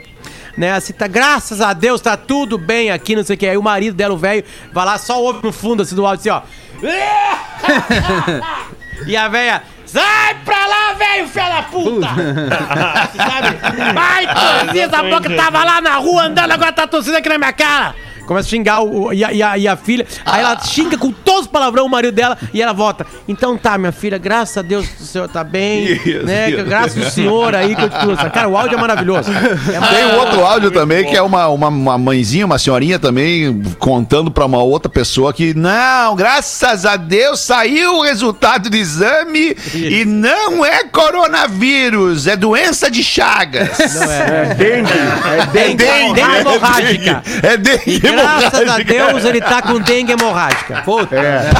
Né, 0.58 0.72
assim, 0.72 0.92
tá, 0.92 1.06
graças 1.06 1.60
a 1.60 1.72
Deus, 1.72 2.00
tá 2.00 2.16
tudo 2.16 2.58
bem 2.58 2.90
aqui, 2.90 3.14
não 3.16 3.22
sei 3.24 3.36
o 3.36 3.38
que. 3.38 3.46
Aí 3.46 3.56
o 3.56 3.62
marido 3.62 3.94
dela, 3.94 4.12
o 4.12 4.18
velho, 4.18 4.44
vai 4.72 4.84
lá, 4.84 4.98
só 4.98 5.18
ouve 5.22 5.38
no 5.42 5.52
fundo 5.52 5.82
assim 5.82 5.94
do 5.94 6.04
áudio, 6.04 6.20
assim, 6.20 6.28
ó. 6.28 6.42
E 9.06 9.16
a 9.16 9.28
velha, 9.28 9.62
sai 9.86 10.34
pra 10.44 10.66
lá, 10.66 10.92
velho, 10.94 11.28
filha 11.28 11.48
da 11.48 11.62
puta! 11.62 12.08
Sabe? 13.16 13.58
Vai, 13.94 14.26
tossir, 14.26 14.82
essa 14.82 15.02
boca 15.02 15.34
tava 15.36 15.64
lá 15.64 15.80
na 15.80 15.96
rua 15.96 16.24
andando, 16.24 16.52
agora 16.52 16.72
tá 16.72 16.86
tossindo 16.86 17.16
aqui 17.16 17.28
na 17.28 17.38
minha 17.38 17.52
cara! 17.52 17.94
Começa 18.30 18.46
a 18.46 18.50
xingar 18.50 18.80
o, 18.80 19.12
e, 19.12 19.24
a, 19.24 19.32
e, 19.32 19.42
a, 19.42 19.58
e 19.58 19.66
a 19.66 19.74
filha. 19.74 20.06
Aí 20.24 20.40
ela 20.40 20.56
xinga 20.60 20.96
com 20.96 21.10
todos 21.10 21.40
os 21.40 21.46
palavrão 21.48 21.84
o 21.84 21.88
marido 21.88 22.14
dela 22.14 22.38
e 22.54 22.62
ela 22.62 22.72
volta. 22.72 23.04
Então 23.26 23.58
tá, 23.58 23.76
minha 23.76 23.90
filha, 23.90 24.18
graças 24.18 24.56
a 24.56 24.62
Deus 24.62 24.86
o 25.00 25.04
senhor 25.04 25.28
tá 25.28 25.42
bem. 25.42 25.94
Isso, 26.06 26.24
né? 26.24 26.48
isso. 26.48 26.64
Graças 26.64 27.04
ao 27.04 27.10
senhor 27.10 27.56
aí 27.56 27.74
que 27.74 27.82
eu 27.82 27.90
te 27.90 27.98
trouxe. 27.98 28.30
Cara, 28.30 28.46
o 28.48 28.56
áudio 28.56 28.78
é 28.78 28.80
maravilhoso. 28.80 29.32
É 29.32 29.94
Tem 29.96 30.04
um 30.06 30.20
outro 30.20 30.44
áudio 30.46 30.70
também, 30.70 31.04
que 31.06 31.16
é 31.16 31.20
uma, 31.20 31.48
uma, 31.48 31.66
uma 31.66 31.98
mãezinha, 31.98 32.46
uma 32.46 32.56
senhorinha 32.56 33.00
também, 33.00 33.62
contando 33.80 34.30
pra 34.30 34.46
uma 34.46 34.62
outra 34.62 34.88
pessoa 34.88 35.32
que, 35.32 35.52
não, 35.52 36.14
graças 36.14 36.86
a 36.86 36.94
Deus 36.94 37.40
saiu 37.40 37.96
o 37.96 38.02
resultado 38.02 38.70
do 38.70 38.76
exame 38.76 39.56
e 39.74 40.04
não 40.04 40.64
é 40.64 40.84
coronavírus, 40.84 42.28
é 42.28 42.36
doença 42.36 42.88
de 42.88 43.02
Chagas. 43.02 43.76
Não 43.92 44.12
é. 44.12 44.20
É 44.20 44.54
dengue, 44.54 44.92
é 45.26 45.46
dengue. 45.46 46.14
dengue 46.14 46.38
hemorrágica. 46.38 47.22
É 47.42 47.56
dengue 47.56 48.19
Graças 48.20 48.68
a. 48.68 48.78
Deus 48.82 49.24
ele 49.24 49.40
tá 49.40 49.62
com 49.62 49.78
dengue 49.80 50.12
hemorrágica. 50.12 50.82
Puta. 50.82 51.16
É. 51.16 51.50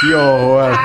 Que 0.00 0.14
horror. 0.14 0.78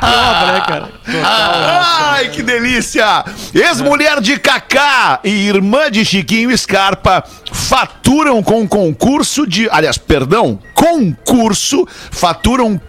Prova, 0.00 0.52
né, 0.52 0.60
cara? 0.66 0.90
Ai, 1.24 2.28
que 2.28 2.42
delícia! 2.42 3.24
Ex-mulher 3.54 4.20
de 4.20 4.38
Kaká 4.38 5.20
e 5.24 5.48
irmã 5.48 5.90
de 5.90 6.04
Chiquinho 6.04 6.56
Scarpa 6.56 7.24
faturam 7.52 8.42
com 8.42 8.66
concurso 8.66 9.46
de. 9.46 9.68
Aliás, 9.70 9.98
perdão, 9.98 10.58
concurso, 10.74 11.86
faturam 12.10 12.80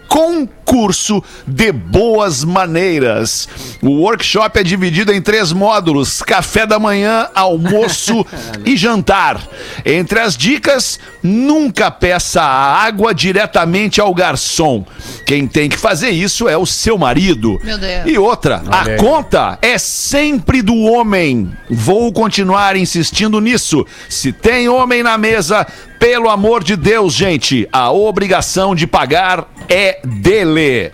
concurso 0.65 1.23
de 1.45 1.71
boas 1.71 2.43
maneiras. 2.43 3.47
O 3.81 4.01
workshop 4.01 4.59
é 4.59 4.63
dividido 4.63 5.13
em 5.13 5.21
três 5.21 5.53
módulos: 5.53 6.21
café 6.21 6.65
da 6.65 6.79
manhã, 6.79 7.29
almoço 7.33 8.25
e 8.65 8.75
jantar. 8.75 9.41
Entre 9.85 10.19
as 10.19 10.35
dicas, 10.35 10.99
nunca 11.21 11.91
peça 11.91 12.41
a 12.41 12.83
água 12.83 13.13
diretamente 13.13 14.01
ao 14.01 14.13
garçom. 14.13 14.85
Quem 15.25 15.47
tem 15.47 15.69
que 15.69 15.77
fazer 15.77 16.09
isso 16.09 16.49
é 16.49 16.57
o 16.57 16.65
seu 16.65 16.97
marido. 16.97 17.59
Meu 17.63 17.77
Deus. 17.77 18.03
E 18.05 18.17
outra, 18.17 18.63
a 18.69 18.97
conta 18.97 19.57
é 19.61 19.77
sempre 19.77 20.61
do 20.61 20.75
homem. 20.75 21.51
Vou 21.69 22.11
continuar 22.11 22.75
insistindo 22.75 23.39
nisso. 23.39 23.85
Se 24.09 24.31
tem 24.31 24.67
homem 24.67 25.03
na 25.03 25.17
mesa, 25.17 25.65
pelo 25.99 26.29
amor 26.29 26.63
de 26.63 26.75
Deus, 26.75 27.13
gente, 27.13 27.67
a 27.71 27.91
obrigação 27.91 28.75
de 28.75 28.85
pagar 28.85 29.47
é 29.67 29.99
dele. 30.03 30.91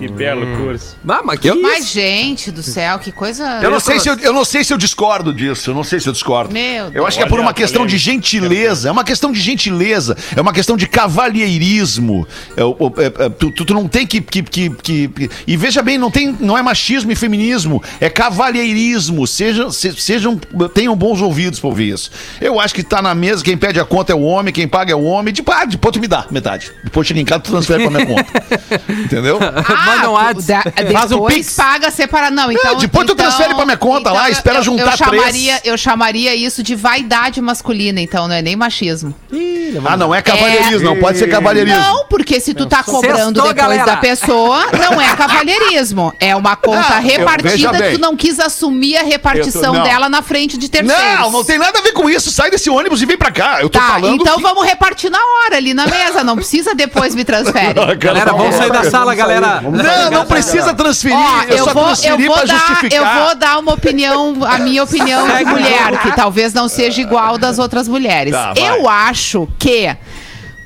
Que 0.00 0.08
belo 0.08 0.56
curso. 0.56 0.96
Ah, 1.06 1.20
mas 1.22 1.38
que 1.38 1.48
Eu- 1.48 1.60
Mas, 1.60 1.90
gente 1.90 2.50
do 2.50 2.62
céu, 2.62 2.98
que 2.98 3.12
coisa. 3.12 3.60
Eu 3.62 3.70
não, 3.70 3.78
sei 3.78 4.00
se 4.00 4.08
eu, 4.08 4.16
eu 4.20 4.32
não 4.32 4.46
sei 4.46 4.64
se 4.64 4.72
eu 4.72 4.78
discordo 4.78 5.30
disso, 5.32 5.70
eu 5.70 5.74
não 5.74 5.84
sei 5.84 6.00
se 6.00 6.08
eu 6.08 6.12
discordo. 6.14 6.52
Meu 6.54 6.86
eu 6.86 6.90
Deus. 6.90 7.06
acho 7.06 7.18
que 7.18 7.22
é 7.22 7.26
por 7.26 7.38
uma 7.38 7.52
questão 7.52 7.84
de 7.86 7.98
gentileza, 7.98 8.88
é 8.88 8.92
uma 8.92 9.04
questão 9.04 9.30
de 9.30 9.38
gentileza, 9.38 10.16
é 10.34 10.40
uma 10.40 10.54
questão 10.54 10.74
de 10.74 10.86
cavalheirismo. 10.86 12.26
É, 12.56 12.62
é, 12.62 13.26
é, 13.26 13.28
tu, 13.28 13.50
tu- 13.50 13.64
tu 13.66 13.74
não 13.74 13.86
tem 13.86 14.06
que, 14.06 14.22
que, 14.22 14.42
que, 14.42 14.70
que- 14.70 15.08
que- 15.08 15.30
E 15.46 15.54
veja 15.54 15.82
bem, 15.82 15.98
não, 15.98 16.10
tem, 16.10 16.34
não 16.40 16.56
é 16.56 16.62
machismo 16.62 17.12
e 17.12 17.14
feminismo, 17.14 17.82
é 18.00 18.08
cavalheirismo. 18.08 19.26
Sejam, 19.26 19.70
se- 19.70 19.92
sejam, 20.00 20.38
tenham 20.72 20.96
bons 20.96 21.20
ouvidos 21.20 21.60
pra 21.60 21.68
ouvir 21.68 21.92
isso. 21.92 22.10
Eu 22.40 22.58
acho 22.58 22.74
que 22.74 22.82
tá 22.82 23.02
na 23.02 23.14
mesa, 23.14 23.44
quem 23.44 23.56
pede 23.56 23.78
a 23.78 23.84
conta 23.84 24.12
é 24.12 24.14
o 24.14 24.22
homem, 24.22 24.50
quem 24.52 24.66
paga 24.66 24.92
é 24.92 24.96
o 24.96 25.02
homem. 25.04 25.34
Tipo, 25.34 25.52
ah, 25.52 25.66
depois 25.66 25.92
tu 25.92 26.00
me 26.00 26.08
dá 26.08 26.24
metade. 26.30 26.72
Depois 26.84 27.06
chega 27.06 27.20
em 27.20 27.24
casa, 27.26 27.40
tu 27.42 27.50
transfere 27.50 27.82
pra 27.86 27.90
minha 27.90 28.06
conta. 28.06 28.30
Entendeu? 28.88 29.38
Manda 29.96 30.10
um 30.10 30.12
tu- 30.12 30.12
WhatsApp. 30.12 30.70
da- 30.84 30.92
Faz 30.98 31.12
um 31.12 31.14
depois 31.16 31.34
pix. 31.34 31.54
paga 31.54 31.90
separado. 31.90 32.34
Não, 32.34 32.50
então. 32.52 32.76
depois 32.76 33.06
tu 33.06 33.12
então- 33.12 33.26
transfere 33.26 33.54
pra 33.54 33.64
minha 33.64 33.76
conta 33.76 34.10
lá, 34.12 34.28
eu- 34.28 34.32
espera 34.32 34.58
eu, 34.58 34.62
juntar 34.62 34.92
eu 34.92 34.96
chamaria, 34.96 35.52
três. 35.58 35.60
Eu 35.64 35.76
chamaria 35.78 36.34
isso 36.34 36.62
de 36.62 36.74
vaidade 36.74 37.40
masculina, 37.40 38.00
então, 38.00 38.26
não 38.28 38.34
é 38.34 38.42
nem 38.42 38.56
machismo. 38.56 39.14
Ah, 39.86 39.96
não 39.96 40.14
é 40.14 40.20
cavalheirismo, 40.22 40.84
não 40.84 40.96
pode 40.98 41.18
ser 41.18 41.28
cavalheirismo. 41.28 41.78
Não, 41.80 42.06
porque 42.08 42.40
se 42.40 42.52
tu 42.54 42.66
tá 42.66 42.82
cobrando 42.82 43.16
Sextou, 43.16 43.32
depois 43.34 43.54
galera. 43.54 43.84
da 43.84 43.96
pessoa, 43.98 44.66
não 44.72 45.00
é 45.00 45.08
cavalheirismo. 45.16 46.12
É 46.18 46.34
uma 46.34 46.56
conta 46.56 46.80
veja 46.82 46.98
repartida 46.98 47.72
que 47.82 47.92
tu 47.96 48.00
não 48.00 48.16
quis 48.16 48.38
assumir 48.40 48.96
a 48.96 49.02
repartição 49.02 49.72
tô- 49.72 49.78
não. 49.78 49.82
dela 49.84 50.08
na 50.08 50.22
frente 50.22 50.56
de 50.58 50.68
terceiros. 50.68 51.20
Não, 51.20 51.30
não 51.30 51.44
tem 51.44 51.58
nada 51.58 51.78
a 51.78 51.82
ver 51.82 51.92
com 51.92 52.08
isso. 52.10 52.30
Sai 52.30 52.50
desse 52.50 52.68
ônibus 52.70 53.00
e 53.02 53.06
vem 53.06 53.16
pra 53.16 53.30
cá. 53.30 53.58
Eu 53.60 53.68
tô 53.70 53.78
Tá, 53.78 53.86
falando. 53.94 54.20
então 54.20 54.36
que- 54.36 54.42
vamos 54.42 54.64
repartir 54.64 55.10
na 55.10 55.18
hora 55.18 55.56
ali 55.56 55.72
na 55.74 55.86
mesa. 55.86 56.24
Não 56.24 56.36
precisa 56.36 56.74
depois 56.74 57.14
me 57.14 57.24
transfere. 57.24 57.74
Galera, 57.98 58.32
vamos 58.32 58.54
sair 58.56 58.72
da 58.72 58.90
sala, 58.90 59.14
galera. 59.14 59.62
Não, 59.82 60.10
não 60.10 60.26
precisa 60.26 60.74
transferir. 60.74 61.16
Ó, 61.16 61.42
eu, 61.44 61.56
eu, 61.58 61.64
só 61.64 61.72
vou, 61.72 61.82
eu, 61.82 61.88
transferi 61.88 62.26
vou 62.26 62.36
pra 62.36 62.44
dar, 62.44 62.58
justificar. 62.58 62.92
eu 62.98 63.24
vou 63.24 63.34
dar 63.34 63.58
uma 63.58 63.72
opinião, 63.72 64.44
a 64.44 64.58
minha 64.58 64.82
opinião 64.82 65.26
de 65.26 65.44
mulher, 65.44 66.00
que 66.02 66.14
talvez 66.14 66.52
não 66.52 66.68
seja 66.68 67.00
igual 67.00 67.38
das 67.38 67.58
outras 67.58 67.88
mulheres. 67.88 68.32
Tá, 68.32 68.54
eu 68.56 68.88
acho 68.88 69.48
que 69.58 69.96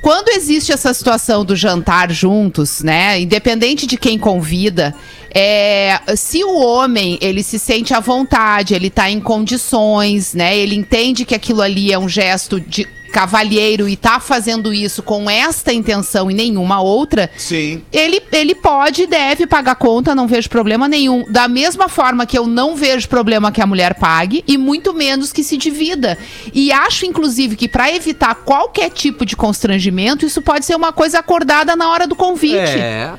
quando 0.04 0.28
existe 0.28 0.70
essa 0.70 0.92
situação 0.92 1.44
do 1.46 1.56
jantar 1.56 2.10
juntos, 2.12 2.82
né, 2.82 3.18
independente 3.20 3.86
de 3.86 3.96
quem 3.96 4.18
convida, 4.18 4.94
é, 5.34 6.00
se 6.16 6.44
o 6.44 6.56
homem 6.56 7.18
ele 7.20 7.42
se 7.42 7.58
sente 7.58 7.92
à 7.92 7.98
vontade, 7.98 8.72
ele 8.72 8.88
tá 8.88 9.10
em 9.10 9.20
condições, 9.20 10.32
né, 10.32 10.56
ele 10.56 10.76
entende 10.76 11.24
que 11.24 11.34
aquilo 11.34 11.60
ali 11.60 11.92
é 11.92 11.98
um 11.98 12.08
gesto 12.08 12.60
de 12.60 12.86
cavalheiro 13.14 13.88
e 13.88 13.94
tá 13.94 14.18
fazendo 14.18 14.74
isso 14.74 15.00
com 15.00 15.30
esta 15.30 15.72
intenção 15.72 16.28
e 16.28 16.34
nenhuma 16.34 16.80
outra, 16.80 17.30
Sim. 17.36 17.80
ele, 17.92 18.20
ele 18.32 18.56
pode 18.56 19.02
e 19.02 19.06
deve 19.06 19.46
pagar 19.46 19.76
conta, 19.76 20.16
não 20.16 20.26
vejo 20.26 20.50
problema 20.50 20.88
nenhum. 20.88 21.24
Da 21.30 21.46
mesma 21.46 21.88
forma 21.88 22.26
que 22.26 22.36
eu 22.36 22.44
não 22.44 22.74
vejo 22.74 23.08
problema 23.08 23.52
que 23.52 23.62
a 23.62 23.66
mulher 23.68 23.94
pague, 23.94 24.42
e 24.48 24.58
muito 24.58 24.92
menos 24.92 25.32
que 25.32 25.44
se 25.44 25.56
divida. 25.56 26.18
E 26.52 26.72
acho, 26.72 27.06
inclusive, 27.06 27.54
que 27.54 27.68
para 27.68 27.94
evitar 27.94 28.34
qualquer 28.34 28.90
tipo 28.90 29.24
de 29.24 29.36
constrangimento, 29.36 30.26
isso 30.26 30.42
pode 30.42 30.64
ser 30.64 30.74
uma 30.74 30.92
coisa 30.92 31.20
acordada 31.20 31.76
na 31.76 31.88
hora 31.88 32.08
do 32.08 32.16
convite. 32.16 32.56
É. 32.56 33.14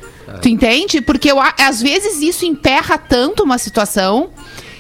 Tu 0.45 0.49
entende? 0.49 1.01
Porque 1.01 1.31
eu, 1.31 1.39
às 1.41 1.81
vezes 1.81 2.21
isso 2.21 2.45
emperra 2.45 2.99
tanto 2.99 3.41
uma 3.41 3.57
situação. 3.57 4.29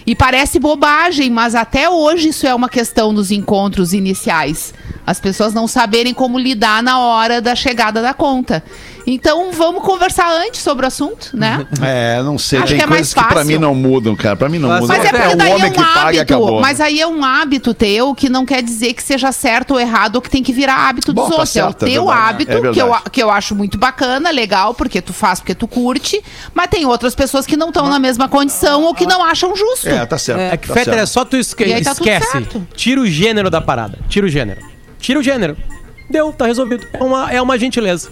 E 0.05 0.13
parece 0.13 0.59
bobagem, 0.59 1.31
mas 1.31 1.55
até 1.55 1.89
hoje 1.89 2.29
isso 2.29 2.45
é 2.45 2.53
uma 2.53 2.69
questão 2.69 3.11
nos 3.11 3.31
encontros 3.31 3.91
iniciais. 3.91 4.75
As 5.07 5.19
pessoas 5.19 5.55
não 5.55 5.67
saberem 5.67 6.13
como 6.13 6.37
lidar 6.37 6.83
na 6.83 6.99
hora 6.99 7.41
da 7.41 7.55
chegada 7.55 7.99
da 7.99 8.13
conta. 8.13 8.63
Então 9.07 9.51
vamos 9.51 9.83
conversar 9.83 10.31
antes 10.31 10.61
sobre 10.61 10.83
o 10.85 10.87
assunto, 10.87 11.29
né? 11.33 11.65
É, 11.81 12.21
não 12.23 12.37
sei. 12.37 12.59
Acho 12.59 12.69
tem 12.69 12.77
que 12.77 12.83
é 12.83 12.87
mais 12.87 12.99
coisas 13.01 13.13
que 13.13 13.19
pra 13.23 13.29
fácil. 13.41 13.47
mim 13.47 13.57
não 13.59 13.75
mudam, 13.75 14.15
cara. 14.15 14.35
Pra 14.35 14.49
mim 14.49 14.57
não 14.57 14.69
Mas- 14.69 14.81
muda. 14.81 14.93
Mas 14.97 15.05
é 15.05 15.09
porque 15.11 15.27
o 15.27 15.37
daí 15.37 15.51
é 15.51 15.55
homem 15.55 15.69
um 15.69 15.73
que 15.73 15.79
paga 15.83 15.99
e 15.99 16.01
hábito. 16.19 16.21
acabou. 16.21 16.61
Mas 16.61 16.81
aí 16.81 16.99
é 16.99 17.07
um 17.07 17.23
hábito 17.23 17.73
teu 17.73 18.15
que 18.15 18.29
não 18.29 18.45
quer 18.45 18.63
dizer 18.63 18.93
que 18.93 19.03
seja 19.03 19.31
certo 19.31 19.71
ou 19.71 19.79
errado 19.79 20.15
ou 20.15 20.21
que 20.21 20.29
tem 20.29 20.41
que 20.41 20.51
virar 20.51 20.87
hábito 20.89 21.13
dos 21.13 21.23
Bom, 21.23 21.29
tá 21.29 21.35
outros. 21.37 21.55
é 21.55 21.61
o 21.61 21.65
certo, 21.67 21.85
é 21.85 21.89
teu 21.89 22.05
verdade. 22.05 22.29
hábito, 22.29 22.51
É 22.51 22.71
que, 22.71 22.81
eu, 22.81 22.95
que 23.11 23.23
eu 23.23 23.29
acho 23.29 23.53
muito 23.55 23.77
bacana, 23.77 24.31
legal, 24.31 24.73
porque 24.73 25.01
tu 25.01 25.13
faz 25.13 25.39
porque 25.39 25.53
tu 25.53 25.67
curte, 25.67 26.21
mas 26.53 26.67
tem 26.67 26.85
outras 26.85 27.13
pessoas 27.13 27.45
que 27.45 27.55
não 27.55 27.67
estão 27.67 27.87
na 27.87 27.99
mesma 27.99 28.27
condição 28.27 28.83
ou 28.85 28.93
que 28.95 29.05
não 29.05 29.23
acham 29.23 29.55
justo. 29.55 29.87
É, 29.87 30.05
tá 30.05 30.17
certo. 30.17 30.39
É 30.39 30.57
que, 30.57 30.67
tá 30.67 30.73
Fetter, 30.73 30.93
certo. 30.93 31.03
é 31.03 31.05
só 31.05 31.23
tu 31.25 31.37
esque 31.37 31.63
tá 31.83 31.91
esquece. 31.91 32.47
Tira 32.75 33.01
o 33.01 33.05
gênero 33.05 33.49
da 33.51 33.61
parada. 33.61 33.99
Tira 34.09 34.25
o 34.25 34.29
gênero. 34.29 34.61
Tira 34.99 35.19
o 35.19 35.23
gênero. 35.23 35.55
Deu, 36.09 36.31
tá 36.33 36.45
resolvido. 36.47 36.87
É 36.93 37.03
uma, 37.03 37.31
é 37.31 37.41
uma 37.41 37.57
gentileza. 37.59 38.09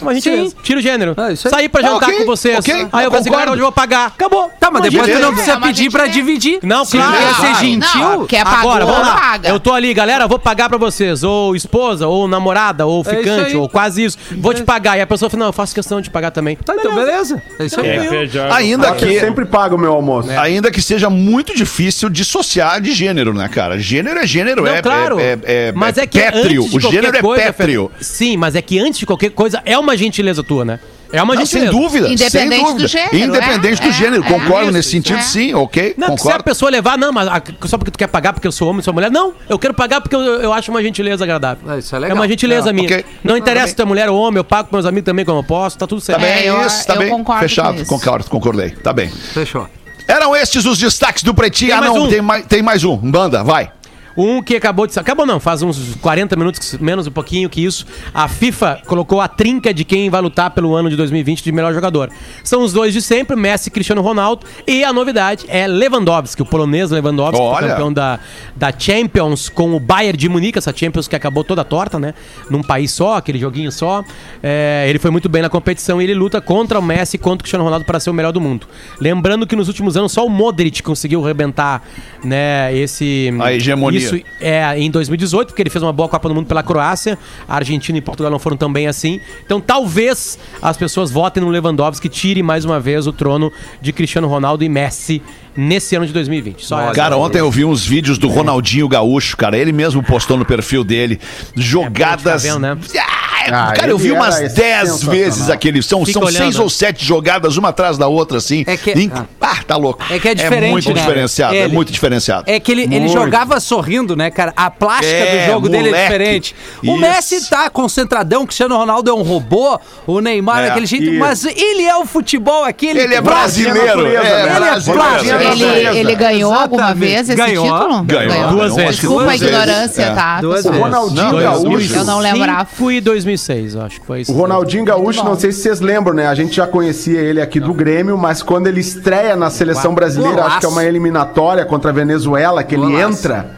Uma 0.00 0.14
gentileza. 0.14 0.54
Tira 0.62 0.78
o 0.78 0.82
gênero. 0.82 1.14
Ah, 1.16 1.32
isso 1.32 1.48
aí. 1.48 1.52
Sair 1.54 1.68
pra 1.68 1.80
Ah, 1.80 1.90
jantar 1.90 2.08
ok, 2.08 2.18
com 2.20 2.24
vocês. 2.26 2.58
ok, 2.58 2.74
aí 2.74 2.80
eu 2.80 2.82
eu 2.82 2.90
falo 2.90 3.04
assim, 3.04 3.10
concordo. 3.12 3.30
galera, 3.30 3.50
hoje 3.52 3.60
eu 3.60 3.64
vou 3.64 3.72
pagar. 3.72 4.06
Acabou. 4.06 4.50
Tá, 4.60 4.70
mas 4.70 4.80
Uma 4.80 4.90
depois 4.90 4.90
tu 4.90 5.06
gentileza. 5.06 5.26
não 5.26 5.32
precisa 5.34 5.56
É 5.56 5.60
pedir 5.60 5.90
pra 5.90 6.06
dividir. 6.06 6.58
Não, 6.62 6.84
Se 6.84 6.96
claro. 6.96 7.12
quer 7.12 7.34
ser 7.34 7.48
Não, 7.48 7.54
gentil. 7.54 8.00
não, 8.00 8.26
quer 8.26 8.44
pagar, 8.44 8.60
Agora, 8.60 8.86
vamos 8.86 9.06
lá. 9.08 9.16
paga. 9.16 9.48
Eu 9.48 9.60
tô 9.60 9.72
ali, 9.72 9.92
galera, 9.94 10.26
vou 10.26 10.38
pagar 10.38 10.68
pra 10.68 10.78
vocês. 10.78 11.22
Ou 11.22 11.54
esposa, 11.56 12.06
ou 12.06 12.28
namorada, 12.28 12.86
ou 12.86 12.98
É 12.98 13.00
isso 13.02 13.10
ficante, 13.16 13.50
aí. 13.50 13.56
ou 13.56 13.68
quase 13.68 14.04
isso. 14.04 14.18
Vou 14.38 14.52
te 14.54 14.62
pagar. 14.62 14.96
E 14.98 15.00
a 15.00 15.06
pessoa 15.06 15.28
fala, 15.30 15.40
não, 15.40 15.46
eu 15.48 15.52
faço 15.52 15.74
questão 15.74 16.00
de 16.00 16.10
pagar 16.10 16.30
também. 16.30 16.56
Tá, 16.56 16.74
então 16.74 16.94
beleza. 16.94 17.40
É 17.58 17.64
isso 17.64 17.80
aí. 17.80 17.88
É, 17.88 18.04
feijão. 18.08 18.52
Ainda 18.52 18.92
que 18.94 19.04
eu 19.04 19.20
sempre 19.20 19.44
pago 19.44 19.76
o 19.76 19.78
meu 19.78 19.92
almoço. 19.92 20.30
ainda 20.30 20.70
que 20.70 20.80
seja 20.82 21.08
muito 21.10 21.54
difícil 21.54 22.08
dissociar 22.08 22.80
de 22.80 22.92
gênero, 22.92 23.32
né, 23.34 23.48
cara? 23.48 23.78
Gênero 23.78 24.18
é 24.18 24.26
gênero, 24.26 24.62
Não, 24.64 24.72
é, 24.74 24.82
claro. 24.82 25.18
é, 25.20 25.38
é, 25.44 25.72
mas 25.72 25.96
é 25.98 26.02
é 26.02 26.06
que 26.06 26.18
pétreo. 26.20 26.40
antes 26.62 26.70
de 26.70 26.76
O 26.76 26.80
qualquer 26.80 27.02
gênero 27.02 27.20
coisa, 27.20 27.42
é 27.42 27.52
pétreo. 27.52 27.90
Fer- 27.96 28.04
Sim, 28.04 28.36
mas 28.36 28.54
é 28.54 28.62
que 28.62 28.78
antes 28.78 28.98
de 28.98 29.06
qualquer 29.06 29.30
coisa 29.30 29.57
é 29.64 29.78
uma 29.78 29.96
gentileza 29.96 30.42
tua, 30.42 30.64
né? 30.64 30.78
É 31.10 31.22
uma 31.22 31.34
Não, 31.34 31.46
sem 31.46 31.62
gentileza. 31.62 31.72
dúvida. 31.88 32.08
Independente 32.12 32.30
sem 32.30 32.60
dúvida. 32.64 32.78
do 32.82 32.86
gênero, 32.86 33.16
Independente 33.16 33.80
é, 33.80 33.84
do 33.84 33.88
é, 33.88 33.92
gênero, 33.92 34.22
é. 34.24 34.28
concordo 34.28 34.64
Isso, 34.64 34.72
nesse 34.72 34.90
sentido, 34.90 35.18
é. 35.18 35.22
sim, 35.22 35.54
ok? 35.54 35.94
Não, 35.96 36.08
porque 36.08 36.20
se 36.20 36.28
a 36.28 36.32
concordo. 36.32 36.44
pessoa 36.44 36.70
levar, 36.70 36.98
não, 36.98 37.10
mas 37.10 37.26
só 37.64 37.78
porque 37.78 37.90
tu 37.90 37.98
quer 37.98 38.08
pagar 38.08 38.34
porque 38.34 38.46
eu 38.46 38.52
sou 38.52 38.68
homem, 38.68 38.82
sou 38.82 38.92
mulher. 38.92 39.10
Não, 39.10 39.32
eu 39.48 39.58
quero 39.58 39.72
pagar 39.72 40.02
porque 40.02 40.14
eu, 40.14 40.20
eu 40.20 40.52
acho 40.52 40.70
uma 40.70 40.82
gentileza 40.82 41.24
agradável. 41.24 41.72
É, 41.72 41.78
isso 41.78 41.96
é 41.96 41.98
legal. 41.98 42.14
uma 42.16 42.28
gentileza 42.28 42.68
É, 42.68 42.72
minha. 42.74 42.86
ok. 42.86 43.04
Não 43.24 43.38
interessa 43.38 43.68
se 43.68 43.74
tu 43.76 43.80
é 43.80 43.84
mulher 43.86 44.10
ou 44.10 44.18
homem, 44.20 44.36
eu 44.36 44.44
pago 44.44 44.68
pros 44.68 44.82
meus 44.82 44.86
amigos 44.86 45.06
também 45.06 45.24
como 45.24 45.38
eu 45.38 45.44
posso, 45.44 45.78
tá 45.78 45.86
tudo 45.86 46.00
certo. 46.02 46.20
Tá 46.20 46.26
bem, 46.26 46.44
É, 46.44 46.50
eu- 46.50 46.66
isso, 46.66 46.86
tá 46.86 46.92
eu 46.94 46.98
bem. 46.98 47.08
concordo 47.08 47.40
Fechado, 47.40 47.74
com 47.76 47.80
isso. 47.80 47.86
concordo, 47.90 48.24
concordei. 48.28 48.70
Tá 48.72 48.92
bem. 48.92 49.08
Fechou. 49.08 49.66
Eram 50.06 50.34
estes 50.36 50.64
os 50.66 50.78
destaques 50.78 51.22
do 51.22 51.34
Pretinho. 51.34 51.74
Ah, 51.74 51.80
não, 51.82 52.04
um. 52.04 52.08
tem, 52.08 52.20
mais, 52.22 52.44
tem 52.46 52.62
mais 52.62 52.84
um. 52.84 52.96
Banda, 52.96 53.42
vai. 53.44 53.70
Um 54.18 54.42
que 54.42 54.56
acabou 54.56 54.84
de. 54.84 54.98
Acabou 54.98 55.24
não, 55.24 55.38
faz 55.38 55.62
uns 55.62 55.94
40 56.00 56.34
minutos, 56.34 56.76
menos 56.80 57.06
um 57.06 57.10
pouquinho 57.12 57.48
que 57.48 57.64
isso. 57.64 57.86
A 58.12 58.26
FIFA 58.26 58.82
colocou 58.84 59.20
a 59.20 59.28
trinca 59.28 59.72
de 59.72 59.84
quem 59.84 60.10
vai 60.10 60.20
lutar 60.20 60.50
pelo 60.50 60.74
ano 60.74 60.90
de 60.90 60.96
2020 60.96 61.44
de 61.44 61.52
melhor 61.52 61.72
jogador. 61.72 62.10
São 62.42 62.64
os 62.64 62.72
dois 62.72 62.92
de 62.92 63.00
sempre, 63.00 63.36
Messi 63.36 63.68
e 63.68 63.70
Cristiano 63.70 64.02
Ronaldo. 64.02 64.44
E 64.66 64.82
a 64.82 64.92
novidade 64.92 65.46
é 65.46 65.68
Lewandowski, 65.68 66.42
o 66.42 66.44
polonês 66.44 66.90
Lewandowski, 66.90 67.40
Olha. 67.40 67.68
campeão 67.68 67.92
da, 67.92 68.18
da 68.56 68.72
Champions 68.76 69.48
com 69.48 69.76
o 69.76 69.78
Bayern 69.78 70.18
de 70.18 70.28
Munique, 70.28 70.58
essa 70.58 70.74
Champions 70.74 71.06
que 71.06 71.14
acabou 71.14 71.44
toda 71.44 71.62
torta, 71.62 71.96
né? 72.00 72.12
Num 72.50 72.62
país 72.62 72.90
só, 72.90 73.18
aquele 73.18 73.38
joguinho 73.38 73.70
só. 73.70 74.02
É, 74.42 74.86
ele 74.88 74.98
foi 74.98 75.12
muito 75.12 75.28
bem 75.28 75.42
na 75.42 75.48
competição 75.48 76.02
e 76.02 76.04
ele 76.04 76.14
luta 76.14 76.40
contra 76.40 76.76
o 76.80 76.82
Messi 76.82 77.14
e 77.14 77.18
contra 77.20 77.36
o 77.36 77.44
Cristiano 77.44 77.62
Ronaldo 77.62 77.84
para 77.84 78.00
ser 78.00 78.10
o 78.10 78.14
melhor 78.14 78.32
do 78.32 78.40
mundo. 78.40 78.66
Lembrando 79.00 79.46
que 79.46 79.54
nos 79.54 79.68
últimos 79.68 79.96
anos 79.96 80.10
só 80.10 80.26
o 80.26 80.28
Modric 80.28 80.82
conseguiu 80.82 81.22
rebentar, 81.22 81.82
né, 82.24 82.76
esse 82.76 83.32
A 83.38 83.52
hegemonia. 83.52 84.07
Isso 84.16 84.26
é, 84.40 84.78
em 84.78 84.90
2018, 84.90 85.48
porque 85.48 85.62
ele 85.62 85.70
fez 85.70 85.82
uma 85.82 85.92
boa 85.92 86.08
Copa 86.08 86.28
do 86.28 86.34
Mundo 86.34 86.46
pela 86.46 86.62
Croácia. 86.62 87.18
A 87.48 87.56
Argentina 87.56 87.98
e 87.98 88.00
Portugal 88.00 88.30
não 88.30 88.38
foram 88.38 88.56
tão 88.56 88.72
bem 88.72 88.86
assim. 88.86 89.20
Então 89.44 89.60
talvez 89.60 90.38
as 90.60 90.76
pessoas 90.76 91.10
votem 91.10 91.42
no 91.42 91.48
Lewandowski 91.48 92.08
que 92.08 92.08
tire 92.08 92.42
mais 92.42 92.64
uma 92.64 92.80
vez 92.80 93.06
o 93.06 93.12
trono 93.12 93.52
de 93.80 93.92
Cristiano 93.92 94.28
Ronaldo 94.28 94.64
e 94.64 94.68
Messi 94.68 95.22
nesse 95.56 95.96
ano 95.96 96.06
de 96.06 96.12
2020. 96.12 96.64
Só 96.64 96.80
essa. 96.80 96.92
Cara, 96.92 97.16
ontem 97.16 97.38
eu 97.38 97.50
vi 97.50 97.64
uns 97.64 97.84
vídeos 97.86 98.18
do 98.18 98.28
Ronaldinho 98.28 98.88
Gaúcho, 98.88 99.36
cara. 99.36 99.56
Ele 99.56 99.72
mesmo 99.72 100.02
postou 100.02 100.36
no 100.36 100.44
perfil 100.44 100.84
dele 100.84 101.20
jogadas. 101.54 102.44
É 102.44 102.48
ficar 102.48 102.54
vendo, 102.54 102.60
né? 102.60 102.78
Ah, 102.98 103.18
Ah, 103.50 103.72
cara, 103.72 103.88
eu 103.90 103.96
ele 103.96 104.02
vi 104.04 104.12
umas 104.12 104.36
era 104.40 104.48
10 104.48 104.88
sensacional. 104.88 105.16
vezes 105.16 105.48
aquele. 105.50 105.82
São, 105.82 106.00
Fica 106.04 106.12
são 106.18 106.22
olhando. 106.28 106.42
seis 106.42 106.58
ou 106.58 106.68
sete 106.68 107.02
jogadas, 107.04 107.56
uma 107.56 107.70
atrás 107.70 107.96
da 107.96 108.06
outra, 108.06 108.36
assim. 108.38 108.62
É 108.66 108.76
que- 108.76 108.90
Em- 108.92 109.10
ah. 109.14 109.24
Ah, 109.40 109.56
tá 109.66 109.76
louco. 109.76 110.04
É 110.10 110.18
que 110.18 110.28
é 110.28 110.34
diferente, 110.34 110.70
muito 110.70 110.88
né? 110.92 111.00
diferenciado, 111.00 111.54
é 111.54 111.58
Ele- 111.64 111.72
muito 111.74 111.90
diferenciado. 111.90 112.44
É 112.46 112.60
que 112.60 112.70
ele, 112.72 112.82
ele 112.94 113.08
jogava 113.08 113.58
sorrindo, 113.60 114.14
né, 114.14 114.30
cara? 114.30 114.52
A 114.54 114.70
plástica 114.70 115.06
É, 115.16 115.46
do 115.46 115.52
jogo 115.52 115.68
dele 115.70 115.88
é 115.88 115.90
moleque. 115.92 116.04
diferente. 116.08 116.54
O 116.82 116.86
Isso. 116.92 116.98
Messi 116.98 117.48
tá 117.48 117.70
concentradão, 117.70 118.42
o 118.42 118.46
Cristiano 118.46 118.76
Ronaldo 118.76 119.10
é 119.10 119.14
um 119.14 119.22
robô, 119.22 119.80
o 120.06 120.20
Neymar 120.20 120.58
é, 120.58 120.64
É, 120.64 120.68
daquele 120.68 120.86
jeito, 120.86 121.04
isso. 121.06 121.18
mas 121.18 121.44
ele 121.46 121.82
é 121.84 121.96
o 121.96 122.04
futebol, 122.04 122.64
aquele 122.64 123.00
Ele 123.00 123.14
é 123.14 123.22
plástico. 123.22 123.70
brasileiro. 123.70 124.02
natureza, 124.02 124.26
É, 124.28 124.32
né? 124.46 124.56
Ele 124.56 124.64
é 124.64 124.68
brasileiro. 124.70 125.47
É 125.52 125.78
Ele, 125.90 125.98
ele 125.98 126.14
ganhou 126.14 126.52
alguma 126.52 126.82
Exatamente. 126.84 127.08
vez 127.10 127.28
esse 127.28 127.36
Ganhou. 127.36 127.64
título? 127.64 128.02
Ganhou. 128.04 128.50
Duas 128.50 128.74
vezes. 128.76 128.96
Desculpa 128.96 129.22
a 129.22 129.24
Duas 129.26 129.42
ignorância, 129.42 130.02
É. 130.02 130.14
tá? 130.14 130.40
Duas 130.40 130.64
O. 130.64 130.70
Ronaldinho 130.72 131.32
Não, 131.32 131.38
Gaúcho. 131.40 131.94
Eu 131.94 132.04
não 132.04 132.18
lembrava. 132.18 132.64
2005 132.64 132.90
e 132.92 133.00
2006, 133.00 133.74
eu 133.74 133.82
acho 133.82 134.00
que 134.00 134.06
foi 134.06 134.20
isso. 134.22 134.32
O 134.32 134.36
Ronaldinho 134.36 134.84
Gaúcho, 134.84 135.24
não 135.24 135.38
sei 135.38 135.52
se 135.52 135.62
vocês 135.62 135.80
lembram, 135.80 136.14
né? 136.14 136.26
A 136.26 136.34
gente 136.34 136.54
já 136.56 136.66
conhecia 136.66 137.20
ele 137.20 137.40
aqui 137.40 137.60
do 137.60 137.72
Grêmio, 137.74 138.16
mas 138.18 138.42
quando 138.42 138.66
ele 138.66 138.80
estreia 138.80 139.36
na 139.36 139.50
seleção 139.50 139.94
brasileira, 139.94 140.44
acho 140.44 140.60
que 140.60 140.66
é 140.66 140.68
uma 140.68 140.84
eliminatória 140.84 141.64
contra 141.64 141.90
a 141.90 141.94
Venezuela, 141.94 142.62
que 142.62 142.74
ele 142.74 142.94
entra 143.00 143.50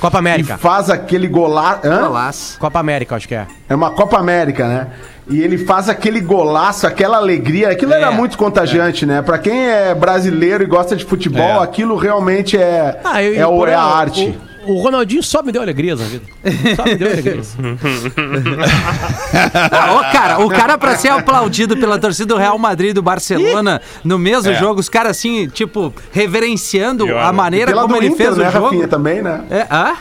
Copa 0.00 0.16
e 0.16 0.20
América. 0.20 0.58
faz 0.58 0.90
aquele. 0.90 1.26
Hã? 1.26 1.30
Golaço. 2.06 2.58
Copa 2.58 2.78
América, 2.78 3.16
acho 3.16 3.26
que 3.28 3.34
é. 3.34 3.46
É 3.68 3.74
uma 3.74 3.90
Copa 3.90 4.16
América, 4.18 4.66
né? 4.66 4.86
E 5.30 5.40
ele 5.42 5.58
faz 5.58 5.88
aquele 5.88 6.20
golaço, 6.20 6.86
aquela 6.86 7.16
alegria. 7.18 7.68
Aquilo 7.70 7.92
É, 7.92 7.96
era 7.96 8.10
muito 8.10 8.38
contagiante, 8.38 9.04
né? 9.04 9.20
Pra 9.22 9.38
quem 9.38 9.66
é 9.68 9.94
brasileiro 9.94 10.62
e 10.64 10.66
gosta 10.66 10.96
de 10.96 11.04
futebol, 11.04 11.42
É. 11.60 11.62
aquilo 11.62 11.96
realmente 11.96 12.56
é, 12.56 13.00
Ah, 13.04 13.22
eu- 13.22 13.34
é, 13.66 13.70
é 13.70 13.74
a 13.74 13.82
arte. 13.82 14.38
O, 14.66 14.72
o 14.72 14.80
Ronaldinho 14.82 15.22
só 15.22 15.42
me 15.42 15.50
deu 15.52 15.62
alegrias 15.62 15.98
na 16.00 16.06
vida. 16.06 16.24
Só 16.76 16.84
me 16.84 16.94
deu 16.94 17.08
alegrias. 17.12 17.56
Ah, 19.70 19.94
ô, 19.94 20.12
cara, 20.12 20.40
o 20.40 20.48
cara 20.48 20.76
pra 20.78 20.96
ser 20.96 21.08
aplaudido 21.08 21.76
pela 21.76 21.98
torcida 21.98 22.34
do 22.34 22.36
Real 22.38 22.58
Madrid 22.58 22.90
e 22.90 22.92
do 22.94 23.02
Barcelona 23.02 23.80
no 24.04 24.18
mesmo 24.18 24.50
É. 24.50 24.54
jogo, 24.54 24.80
os 24.80 24.88
caras 24.88 25.12
assim, 25.16 25.48
tipo, 25.48 25.92
reverenciando 26.12 27.04
olha, 27.04 27.22
a 27.22 27.32
maneira 27.32 27.72
como 27.72 27.96
ele 27.96 28.06
Inter, 28.08 28.16
fez 28.26 28.36
né, 28.36 28.48
o 28.48 28.52
jogo. 28.52 28.64
Rafinha, 28.66 28.88
também, 28.88 29.22
né? 29.22 29.42
É, 29.50 29.66
ah? 29.70 29.94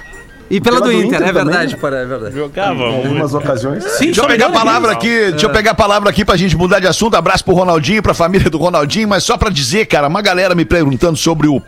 E 0.50 0.62
pela, 0.62 0.78
Pela 0.78 0.88
do 0.92 0.94
do 0.98 1.04
Inter, 1.06 1.20
Inter 1.20 1.28
é 1.30 1.34
verdade, 1.34 1.74
né? 1.74 1.80
porra, 1.80 1.96
é 1.98 2.06
verdade. 2.06 2.36
Jogava 2.36 2.74
Em 2.84 2.92
muito. 2.92 3.08
algumas 3.08 3.34
ocasiões. 3.34 3.84
Sim, 3.84 4.06
Deixa 4.06 4.22
eu 4.22 4.28
pegar 4.28 4.48
a 4.48 4.52
palavra 4.52 4.92
aqui, 4.94 5.30
deixa 5.32 5.46
eu 5.46 5.50
pegar 5.50 5.72
a 5.72 5.76
palavra 5.76 6.10
aqui 6.10 6.24
pra 6.24 6.38
gente 6.38 6.56
mudar 6.56 6.80
de 6.80 6.88
assunto. 6.88 7.16
Abraço 7.16 7.44
pro 7.44 7.54
Ronaldinho, 7.54 8.02
pra 8.02 8.14
família 8.14 8.50
do 8.50 8.58
Ronaldinho, 8.58 9.08
mas 9.08 9.24
só 9.24 9.38
pra 9.38 9.50
dizer, 9.50 9.86
cara, 9.88 10.08
uma 10.08 10.22
galera 10.22 10.56
me 10.56 10.64
perguntando 10.66 11.18
sobre 11.18 11.48
o 11.48 11.62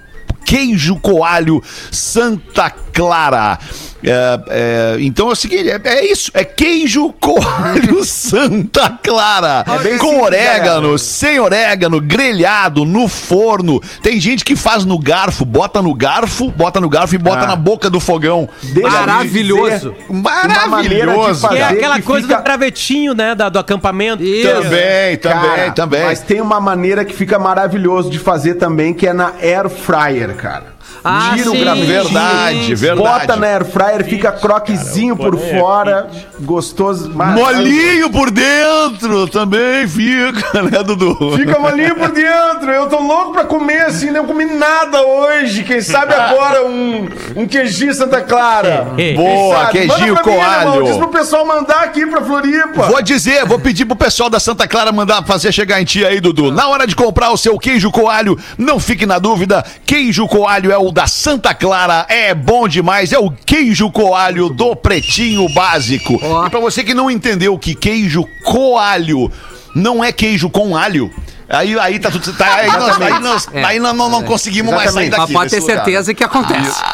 queijo 0.45 0.95
coalho 0.99 1.61
Santa 1.91 2.69
Clara. 2.93 3.59
É, 4.03 4.39
é, 4.49 4.97
então 5.01 5.29
é 5.29 5.31
o 5.33 5.35
seguinte, 5.35 5.69
é, 5.69 5.79
é 5.83 6.05
isso, 6.11 6.31
é 6.33 6.43
queijo 6.45 7.11
coalho 7.19 8.03
Santa 8.05 8.89
Clara, 9.03 9.65
bem 9.83 9.97
com 9.97 10.07
simples, 10.07 10.23
orégano, 10.25 10.97
sem 10.97 11.39
orégano, 11.39 11.99
grelhado, 11.99 12.85
no 12.85 13.07
forno. 13.07 13.81
Tem 14.01 14.19
gente 14.19 14.45
que 14.45 14.55
faz 14.55 14.85
no 14.85 14.97
garfo, 14.97 15.43
bota 15.43 15.81
no 15.81 15.93
garfo, 15.93 16.49
bota 16.51 16.79
no 16.79 16.87
garfo 16.89 17.15
e 17.15 17.17
bota 17.17 17.43
Ah. 17.43 17.47
na 17.47 17.55
boca 17.55 17.89
do 17.89 17.99
fogão. 17.99 18.47
Deixa 18.63 18.89
Maravilhoso. 18.89 19.93
Maravilhoso. 20.09 21.41
fazer 21.41 21.57
é 21.59 21.67
que 21.67 21.73
aquela 21.75 22.01
coisa 22.01 22.27
fica- 22.27 22.39
do 22.39 22.43
gravetinho, 22.43 23.13
né? 23.13 23.35
da- 23.35 23.49
do 23.49 23.59
acampamento. 23.59 24.23
Também, 24.23 25.17
também, 25.17 25.49
Cara, 25.49 25.71
também. 25.71 26.03
Mas 26.03 26.21
tem 26.21 26.41
uma 26.41 26.59
maneira 26.59 27.03
que 27.05 27.13
fica 27.13 27.37
maravilhoso 27.37 28.09
de 28.09 28.19
fazer 28.19 28.55
também, 28.55 28.93
que 28.93 29.07
é 29.07 29.13
na 29.13 29.33
air 29.41 29.69
fryer, 29.69 30.35
cara. 30.35 30.78
Ah, 31.03 31.31
Tira 31.35 31.49
o 31.49 31.53
sim, 31.53 31.59
gravetinho, 31.61 31.87
Verdade, 32.03 32.75
verdade. 32.75 32.99
Bota 33.27 33.35
na 33.37 33.47
air 33.47 33.65
fryer, 33.65 34.03
fica 34.05 34.31
croquezinho 34.33 35.15
por 35.15 35.31
porém 35.35 35.49
é 35.55 35.59
fora, 35.59 36.09
gostoso. 36.41 37.11
mas- 37.15 37.35
Molinho 37.35 38.09
por 38.09 38.29
dentro 38.31 39.27
também 39.27 39.87
fica, 39.87 40.61
né, 40.63 40.83
Dudu? 40.83 41.37
Fica 41.37 41.57
molinho 41.59 41.95
por 41.95 42.09
dentro. 42.09 42.69
Eu 42.71 42.87
tô 42.89 42.99
louco 43.01 43.31
pra 43.33 43.45
comer 43.45 43.83
assim, 43.83 44.11
não 44.11 44.25
comi 44.25 44.45
nada 44.45 45.01
hoje. 45.01 45.63
Quem 45.63 45.81
sabe 45.81 46.13
agora 46.13 46.65
um, 46.65 47.07
um 47.35 47.47
queijinho 47.47 47.93
Santa 47.93 48.21
Clara. 48.21 48.87
Boa, 49.15 49.67
queijinho 49.67 50.15
pra 50.15 50.23
mim, 50.31 50.37
coalho. 50.37 50.69
irmão. 50.73 50.83
Diz 50.83 50.97
pro 50.97 51.07
pessoal 51.07 51.45
mandar 51.45 51.83
aqui 51.83 52.05
pra 52.05 52.21
Floripa. 52.21 52.87
Vou 52.87 53.01
dizer, 53.01 53.45
vou 53.45 53.59
pedir 53.59 53.85
pro 53.85 53.95
pessoal 53.95 54.29
da 54.29 54.39
Santa 54.39 54.67
Clara 54.67 54.91
mandar 54.91 55.23
fazer 55.23 55.51
chegar 55.51 55.81
em 55.81 55.85
ti 55.85 56.05
aí, 56.05 56.19
Dudu. 56.19 56.51
Na 56.51 56.67
hora 56.67 56.85
de 56.85 56.95
comprar 56.95 57.31
o 57.31 57.37
seu 57.37 57.57
queijo 57.57 57.89
coalho, 57.91 58.37
não 58.57 58.79
fique 58.79 59.05
na 59.05 59.17
dúvida. 59.19 59.63
Queijo 59.85 60.27
coalho 60.27 60.71
é 60.71 60.77
o 60.79 60.91
da 60.91 61.07
Santa 61.07 61.53
Clara, 61.53 62.05
é 62.09 62.33
bom 62.33 62.67
demais. 62.67 63.11
É 63.11 63.19
o 63.19 63.29
queijo 63.31 63.91
coalho 63.91 64.49
do 64.49 64.75
Pretinho 64.75 65.47
Básico. 65.49 66.19
Ó. 66.21 66.47
E 66.47 66.49
pra 66.49 66.59
você 66.59 66.83
que 66.83 66.93
não 66.93 67.09
entendeu 67.11 67.57
que 67.57 67.75
queijo 67.75 68.25
coalho 68.43 69.31
não 69.75 70.03
é 70.03 70.11
queijo 70.11 70.49
com 70.49 70.75
alho, 70.75 71.11
Aí, 71.49 71.77
aí 71.79 71.99
tá 71.99 72.11
tudo. 72.11 72.31
Tá, 72.33 72.55
aí 72.55 72.67
nós, 72.71 73.01
aí 73.01 73.19
nós- 73.19 73.47
É. 73.51 73.63
aí 73.63 73.79
não, 73.79 73.93
não, 73.93 74.09
não 74.09 74.23
conseguimos 74.23 74.71
mais 74.73 74.91
sair 74.91 75.07
Exatamente. 75.07 75.09
daqui. 75.09 75.33
Mas 75.33 75.33
pode 75.33 75.49
ter 75.49 75.55
desse 75.57 75.69
lugar. 75.71 75.85
certeza 75.85 76.13
que 76.13 76.23
acontece. 76.23 76.79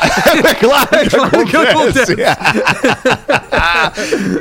É 0.46 0.54
claro 0.54 0.88
que 0.88 1.10
claro 1.10 1.46
que 1.46 1.58
acontece. 1.58 2.15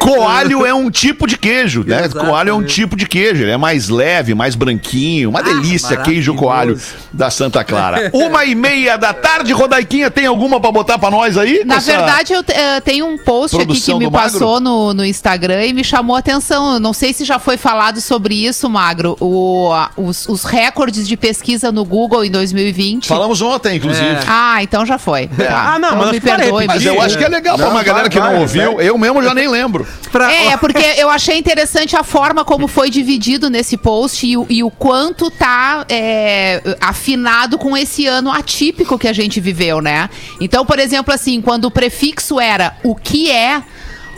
Coalho 0.01 0.65
é 0.67 0.75
um 0.75 0.91
tipo 0.91 1.27
de 1.27 1.37
queijo, 1.37 1.85
né? 1.87 2.01
Exatamente. 2.05 2.29
Coalho 2.31 2.51
é 2.51 2.55
um 2.55 2.63
tipo 2.65 2.97
de 2.97 3.07
queijo. 3.07 3.43
Ele 3.43 3.51
é 3.51 3.57
mais 3.57 3.89
leve, 3.89 4.35
mais 4.35 4.55
branquinho. 4.55 5.31
Uma 5.31 5.43
delícia, 5.43 5.97
queijo 5.99 6.35
coalho 6.35 6.79
da 7.13 7.31
Santa 7.31 7.63
Clara. 7.65 8.11
Uma 8.13 8.45
e 8.45 8.55
meia 8.55 8.97
da 8.97 9.13
tarde, 9.13 9.53
Rodaiquinha, 9.53 10.11
tem 10.11 10.27
alguma 10.27 10.61
pra 10.61 10.71
botar 10.73 10.99
pra 10.99 11.11
nós 11.11 11.37
aí? 11.37 11.63
Na 11.65 11.79
verdade, 11.79 12.33
eu 12.33 12.43
te- 12.43 12.53
eh, 12.53 12.81
tenho 12.81 13.07
um 13.07 13.19
post 13.19 13.57
aqui 13.61 13.81
que 13.81 13.95
me 13.95 14.11
passou 14.11 14.61
no, 14.61 14.93
no 14.95 15.05
Instagram 15.05 15.65
e 15.65 15.73
me 15.73 15.85
chamou 15.85 16.17
a 16.17 16.19
atenção. 16.19 16.75
Eu 16.75 16.81
não 16.81 16.93
sei 16.93 17.13
se 17.13 17.25
já 17.25 17.39
foi 17.39 17.57
falado 17.57 18.01
sobre 18.01 18.35
isso, 18.47 18.69
Magro. 18.69 19.17
O, 19.21 19.71
os, 20.07 20.29
os 20.29 20.45
recordes 20.45 21.07
de 21.09 21.17
pesquisa 21.17 21.71
no 21.73 21.85
Google 21.85 22.25
em 22.25 22.31
2020. 22.31 23.09
Falamos 23.09 23.41
ontem, 23.43 23.77
inclusive. 23.77 24.07
É. 24.07 24.21
Ah, 24.27 24.63
então 24.63 24.85
já 24.87 24.99
foi. 24.99 25.29
Tá. 25.29 25.75
Ah, 25.75 25.79
não, 25.79 25.89
então 25.89 25.99
mas 25.99 26.11
me 26.13 26.21
perdoe. 26.21 26.67
Mas 26.67 26.85
eu 26.85 27.01
acho 27.01 27.17
que 27.19 27.25
é 27.25 27.29
legal 27.29 27.57
pra 27.57 27.67
Não, 27.67 27.73
uma 27.73 27.79
vai, 27.79 27.85
galera 27.85 28.09
que 28.09 28.19
vai, 28.21 28.33
não 28.33 28.41
ouviu. 28.43 28.77
vai. 28.77 28.89
Eu 28.89 28.97
mesmo 28.99 29.23
já 29.23 29.35
nem 29.35 29.49
lembro. 29.49 29.87
Pra- 30.11 30.33
É, 30.33 30.57
porque 30.57 30.85
eu 30.97 31.11
achei 31.11 31.37
interessante 31.39 31.97
a 31.97 32.03
forma 32.05 32.45
como 32.45 32.67
foi 32.69 32.91
dividido 32.91 33.49
nesse 33.51 33.77
post 33.77 34.27
e, 34.27 34.37
o- 34.37 34.47
e 34.49 34.63
o 34.63 34.71
quanto 34.71 35.31
tá 35.31 35.85
é, 35.89 36.61
afinado 36.81 37.59
com 37.59 37.77
esse 37.77 38.07
ano 38.07 38.31
atípico 38.31 38.99
que 38.99 39.09
a 39.09 39.13
gente 39.13 39.41
viveu, 39.41 39.81
né? 39.81 40.09
Então, 40.41 40.65
por 40.65 40.79
exemplo, 40.79 41.13
assim, 41.13 41.41
quando 41.41 41.65
o 41.67 41.71
prefixo 41.71 42.39
era 42.41 42.77
o 42.83 42.95
que 42.95 43.31
é, 43.31 43.63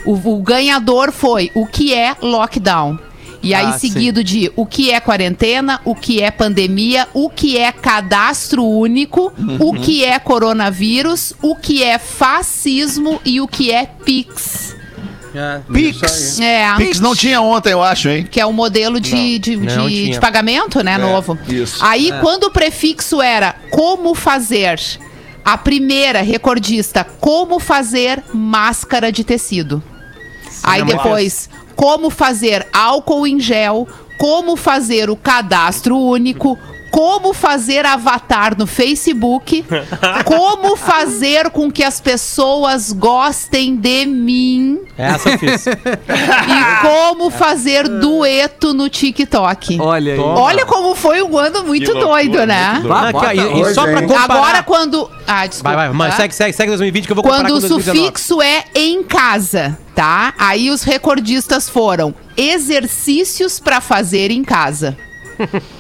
o, 0.05 0.13
o 0.39 0.43
ganhador 0.43 1.11
foi 1.13 1.51
o 1.55 1.67
que 1.67 1.93
é 1.95 2.15
lockdown. 2.21 2.99
E 3.47 3.55
aí, 3.55 3.67
Ah, 3.67 3.79
seguido 3.79 4.23
de 4.25 4.51
o 4.57 4.67
que 4.67 4.91
é 4.91 4.99
quarentena, 5.01 5.81
o 5.85 5.95
que 5.95 6.21
é 6.23 6.31
pandemia, 6.31 7.07
o 7.15 7.31
que 7.31 7.57
é 7.57 7.71
cadastro 7.73 8.65
único, 8.65 9.33
o 9.61 9.73
que 9.75 10.05
é 10.05 10.19
coronavírus, 10.19 11.33
o 11.43 11.55
que 11.55 11.83
é 11.83 11.99
fascismo 11.99 13.21
e 13.25 13.41
o 13.41 13.47
que 13.49 13.71
é 13.71 13.87
PIX. 13.87 14.75
É. 15.35 15.61
Pix. 15.71 16.41
É. 16.41 16.75
Pix 16.79 16.99
não 16.99 17.15
tinha 17.15 17.43
ontem, 17.43 17.71
eu 17.73 17.83
acho, 17.83 18.09
hein? 18.09 18.27
Que 18.31 18.41
é 18.41 18.47
o 18.47 18.53
modelo 18.55 18.99
de, 18.99 19.39
de, 19.39 19.55
Não 19.55 19.87
de- 19.87 19.95
tinha. 19.95 20.13
de 20.15 20.19
pagamento, 20.21 20.83
né, 20.83 20.97
novo. 20.97 21.39
isso. 21.47 21.85
Aí, 21.85 22.11
quando 22.23 22.45
o 22.45 22.51
prefixo 22.51 23.21
era 23.21 23.55
como 23.71 24.15
fazer, 24.15 24.81
a 25.45 25.59
primeira 25.59 26.23
recordista, 26.23 27.05
como 27.05 27.59
fazer 27.61 28.23
máscara 28.33 29.13
de 29.13 29.23
tecido. 29.25 29.83
Aí 30.63 30.83
depois, 30.83 31.51
como 31.77 32.11
fazer 32.11 32.67
álcool 32.73 33.27
em 33.27 33.39
gel, 33.39 33.87
como 34.19 34.57
fazer 34.57 35.11
o 35.11 35.17
cadastro 35.17 35.97
único, 35.97 36.59
como 36.97 37.35
fazer 37.35 37.85
avatar 37.85 38.57
no 38.57 38.67
Facebook, 38.67 39.63
como 40.25 40.77
fazer 40.77 41.51
com 41.51 41.71
que 41.71 41.85
as 41.85 42.01
pessoas 42.01 42.91
gostem 42.91 43.77
de 43.77 44.07
mim 44.07 44.81
Essa 44.97 45.29
eu 45.29 45.39
fiz. 45.39 45.67
e 45.69 46.81
como 46.81 47.29
fazer 47.29 47.87
dueto 47.87 48.73
no 48.73 48.89
TikTok. 48.89 49.79
Olha 49.79 50.15
aí. 50.15 50.19
Olha 50.19 50.65
como 50.65 50.95
foi 50.95 51.21
um 51.21 51.37
ano 51.37 51.65
muito 51.65 51.93
loucura, 51.93 52.15
doido, 52.15 52.47
né? 52.47 52.73
muito 52.77 52.89
Vá, 52.89 53.09
Aqui, 53.11 53.17
ó, 53.17 53.21
bota 53.21 53.35
e, 53.35 53.61
e 53.61 53.75
só 53.75 53.83
pra 53.83 54.01
comparar... 54.01 54.25
Agora 54.25 54.63
quando. 54.63 55.11
Ah, 55.27 55.47
desculpa. 55.47 55.77
Vai, 55.77 55.89
vai, 55.89 55.95
mano, 55.95 56.11
tá? 56.13 56.17
segue, 56.17 56.35
segue, 56.35 56.53
segue 56.55 56.71
2020 56.71 57.05
que 57.05 57.13
eu 57.13 57.15
vou 57.15 57.23
comparar 57.23 57.43
Quando 57.43 57.59
o 57.59 57.61
com 57.61 57.69
2019. 57.69 57.99
sufixo 57.99 58.41
é 58.41 58.65
em 58.75 59.03
casa, 59.03 59.79
tá? 59.95 60.33
Aí 60.39 60.71
os 60.71 60.83
recordistas 60.83 61.69
foram 61.69 62.15
exercícios 62.39 63.61
pra 63.61 63.83
fazer 63.83 64.31
em 64.31 64.43
casa. 64.43 64.97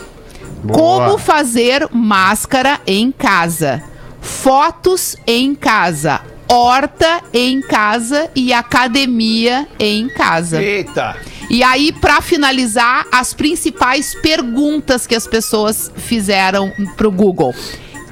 Como 0.72 1.18
fazer 1.18 1.88
máscara 1.92 2.80
em 2.86 3.12
casa. 3.12 3.82
Fotos 4.20 5.16
em 5.26 5.54
casa. 5.54 6.20
Horta 6.48 7.22
em 7.32 7.60
casa 7.60 8.30
e 8.34 8.52
academia 8.52 9.66
em 9.78 10.08
casa. 10.08 10.62
Eita. 10.62 11.16
E 11.48 11.62
aí, 11.62 11.92
pra 11.92 12.20
finalizar, 12.20 13.06
as 13.12 13.32
principais 13.32 14.14
perguntas 14.14 15.06
que 15.06 15.14
as 15.14 15.26
pessoas 15.26 15.90
fizeram 15.96 16.72
pro 16.96 17.10
Google. 17.10 17.54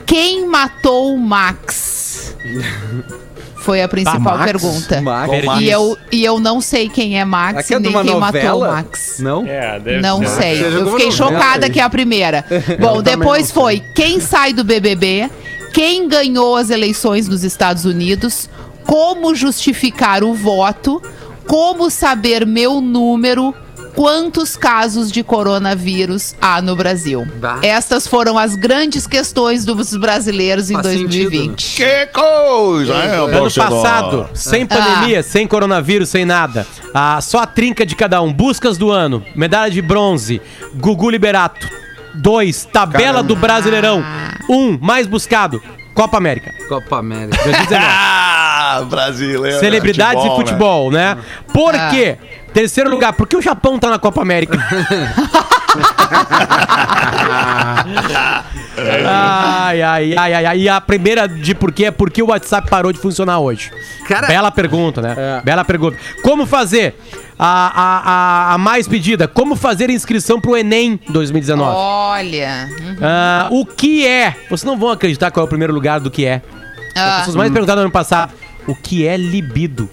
Quem 0.07 0.47
matou 0.47 1.15
o 1.15 1.19
Max? 1.19 2.37
Foi 3.65 3.83
a 3.83 3.89
principal 3.89 4.21
Max? 4.37 4.45
pergunta. 4.45 5.01
Max. 5.01 5.33
E 5.61 5.71
eu, 5.71 5.97
e 6.13 6.25
eu 6.25 6.39
não 6.39 6.61
sei 6.61 6.89
quem 6.89 7.19
é 7.19 7.25
Max 7.25 7.71
é 7.71 7.79
nem 7.79 7.91
quem 7.91 8.03
matou 8.03 8.17
o 8.17 8.21
novela? 8.21 8.73
Max. 8.73 9.17
Não? 9.21 9.47
É, 9.47 9.81
deve 9.81 10.01
Não 10.03 10.19
ser. 10.21 10.29
sei. 10.29 10.57
Seja 10.59 10.79
Eu 10.79 10.91
fiquei 10.91 11.07
novela, 11.11 11.13
chocada 11.13 11.67
hein? 11.67 11.73
que 11.73 11.81
é 11.81 11.83
a 11.83 11.89
primeira. 11.91 12.45
Bom, 12.79 13.01
depois 13.03 13.51
foi 13.51 13.83
quem 13.95 14.21
sai 14.21 14.53
do 14.53 14.63
BBB, 14.63 15.31
quem 15.73 16.07
ganhou 16.07 16.57
as 16.57 16.69
eleições 16.69 17.27
nos 17.27 17.43
Estados 17.43 17.85
Unidos, 17.87 18.51
como 18.87 19.35
justificar 19.35 20.23
o 20.23 20.35
voto, 20.35 21.01
como 21.47 21.91
saber 21.91 22.45
meu 22.47 22.81
número, 22.83 23.55
quantos 23.95 24.57
casos 24.57 25.11
de 25.11 25.23
coronavírus 25.23 26.35
há 26.41 26.61
no 26.61 26.75
Brasil. 26.77 27.27
Bah. 27.37 27.59
Estas 27.63 28.07
foram 28.07 28.37
as 28.39 28.57
grandes 28.57 29.07
questões 29.07 29.65
dos 29.65 29.97
brasileiros 29.97 30.71
em 30.71 30.75
Faz 30.75 30.87
sentido, 30.89 31.31
2020. 31.31 31.77
Que 31.77 32.07
coisa, 32.07 32.93
hein, 32.95 33.11
Ano 33.37 33.51
passado, 33.53 34.29
sem 34.35 34.67
pandemia, 34.67 35.23
sem 35.23 35.47
coronavírus, 35.47 36.09
sem 36.09 36.25
nada. 36.25 36.67
Ah, 36.93 37.21
só 37.21 37.39
a 37.41 37.47
trinca 37.47 37.85
de 37.87 37.95
cada 37.97 38.21
um. 38.21 38.33
Buscas 38.33 38.77
do 38.77 38.91
ano, 38.91 39.25
medalha 39.35 39.71
de 39.71 39.81
bronze, 39.83 40.41
Gugu 40.75 41.11
Liberato. 41.11 41.69
Dois, 42.15 42.65
tabela 42.65 43.05
Caramba. 43.15 43.23
do 43.25 43.37
Brasileirão. 43.37 44.05
Um, 44.49 44.79
mais 44.81 45.07
buscado, 45.07 45.61
Copa 45.95 46.17
América. 46.17 46.53
Copa 46.69 46.99
América. 46.99 47.37
2019. 47.43 47.85
Ah, 48.67 48.83
brasileiro. 48.83 49.61
Celebridades 49.61 50.25
e 50.25 50.29
futebol, 50.29 50.91
né? 50.91 51.19
Por 51.53 51.75
Ah. 51.75 51.91
quê? 51.91 52.17
Terceiro 52.55 52.89
lugar, 52.89 53.13
por 53.13 53.27
que 53.29 53.37
o 53.37 53.43
Japão 53.43 53.79
tá 53.79 53.91
na 53.91 53.99
Copa 53.99 54.23
América? 54.23 54.57
ai, 59.07 59.83
ai, 59.83 60.15
ai, 60.17 60.35
ai, 60.35 60.47
ai. 60.47 60.59
E 60.61 60.69
a 60.69 60.81
primeira 60.81 61.27
de 61.29 61.55
por 61.55 61.73
quê 61.73 61.87
é 61.87 61.91
porque 61.91 62.23
o 62.23 62.29
WhatsApp 62.29 62.69
parou 62.69 62.93
de 62.93 62.99
funcionar 62.99 63.39
hoje. 63.41 63.71
Cara- 64.07 64.27
Bela 64.27 64.51
pergunta, 64.51 65.01
né? 65.03 65.15
É. 65.17 65.41
Bela 65.43 65.65
pergunta. 65.65 65.97
Como 66.23 66.47
fazer 66.47 66.95
a, 67.39 67.47
a, 67.47 68.51
a, 68.51 68.55
a 68.55 68.59
mais 68.59 68.87
pedida? 68.89 69.27
Como 69.27 69.57
fazer 69.57 69.91
inscrição 69.91 70.41
pro 70.41 70.57
Enem 70.57 70.99
2019? 71.09 71.73
Olha. 71.77 72.69
hum, 72.71 72.97
Ah, 73.03 73.49
o 73.51 73.67
que 73.67 74.07
é? 74.07 74.31
Vocês 74.49 74.65
não 74.65 74.79
vão 74.79 74.91
acreditar 74.91 75.31
qual 75.31 75.45
é 75.45 75.47
o 75.47 75.49
primeiro 75.49 75.73
lugar 75.73 76.01
do 76.01 76.11
que 76.11 76.25
é. 76.25 76.43
As 76.95 77.03
Ah, 77.03 77.17
pessoas 77.19 77.37
mais 77.37 77.51
perguntaram 77.51 77.81
no 77.81 77.87
ano 77.87 77.93
passado. 77.93 78.33
O 78.67 78.75
que 78.75 79.07
é 79.07 79.17
libido? 79.17 79.91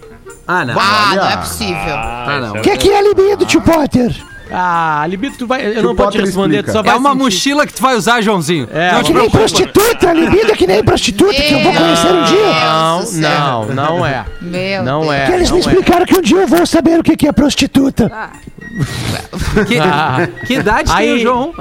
Ah, 0.47 0.65
não. 0.65 0.75
ah, 0.77 1.12
não 1.15 1.25
é 1.30 1.38
possível. 1.38 1.75
Ah, 1.95 2.39
não. 2.41 2.54
O 2.56 2.62
que, 2.62 2.75
que 2.77 2.89
é 2.91 3.01
libido, 3.01 3.45
tio 3.45 3.62
Potter? 3.62 4.13
Ah, 4.54 5.06
libido, 5.08 5.38
tu 5.38 5.47
vai. 5.47 5.65
Eu 5.65 5.82
não 5.82 5.91
o 5.91 5.95
vou 5.95 6.08
te 6.08 6.17
Potter 6.17 6.21
responder, 6.25 6.63
tu 6.63 6.73
só 6.73 6.84
vai. 6.84 6.93
É 6.93 6.97
uma 6.97 7.12
sentir. 7.12 7.23
mochila 7.23 7.65
que 7.65 7.73
tu 7.73 7.82
vai 7.82 7.95
usar, 7.95 8.19
Joãozinho. 8.21 8.67
É, 8.73 8.91
não 8.91 8.99
é 8.99 9.04
que 9.04 9.13
nem 9.13 9.30
preocupa. 9.30 9.38
Prostituta, 9.38 10.12
libido 10.13 10.51
é 10.51 10.56
que 10.58 10.67
nem 10.67 10.84
prostituta 10.84 11.34
que 11.34 11.54
eu 11.54 11.60
vou 11.62 11.73
conhecer 11.73 12.08
um 12.12 12.23
dia. 12.23 12.54
Não, 12.60 13.65
não, 13.65 13.65
não 13.97 14.06
é. 14.06 14.25
Meu 14.41 14.84
Não 14.84 15.01
Deus. 15.04 15.13
é. 15.13 15.25
Que 15.27 15.32
eles 15.32 15.49
não 15.49 15.58
me 15.58 15.63
é. 15.63 15.67
explicaram 15.67 16.06
que 16.06 16.17
um 16.17 16.21
dia 16.21 16.38
eu 16.38 16.47
vou 16.47 16.65
saber 16.65 16.99
o 16.99 17.04
que 17.04 17.25
é 17.27 17.32
prostituta. 17.32 18.12
Que, 19.67 19.80
Ah. 19.80 20.27
que 20.47 20.54
idade 20.56 20.89
tem 20.95 20.95
Aí- 20.95 21.13
o 21.13 21.19
João? 21.19 21.54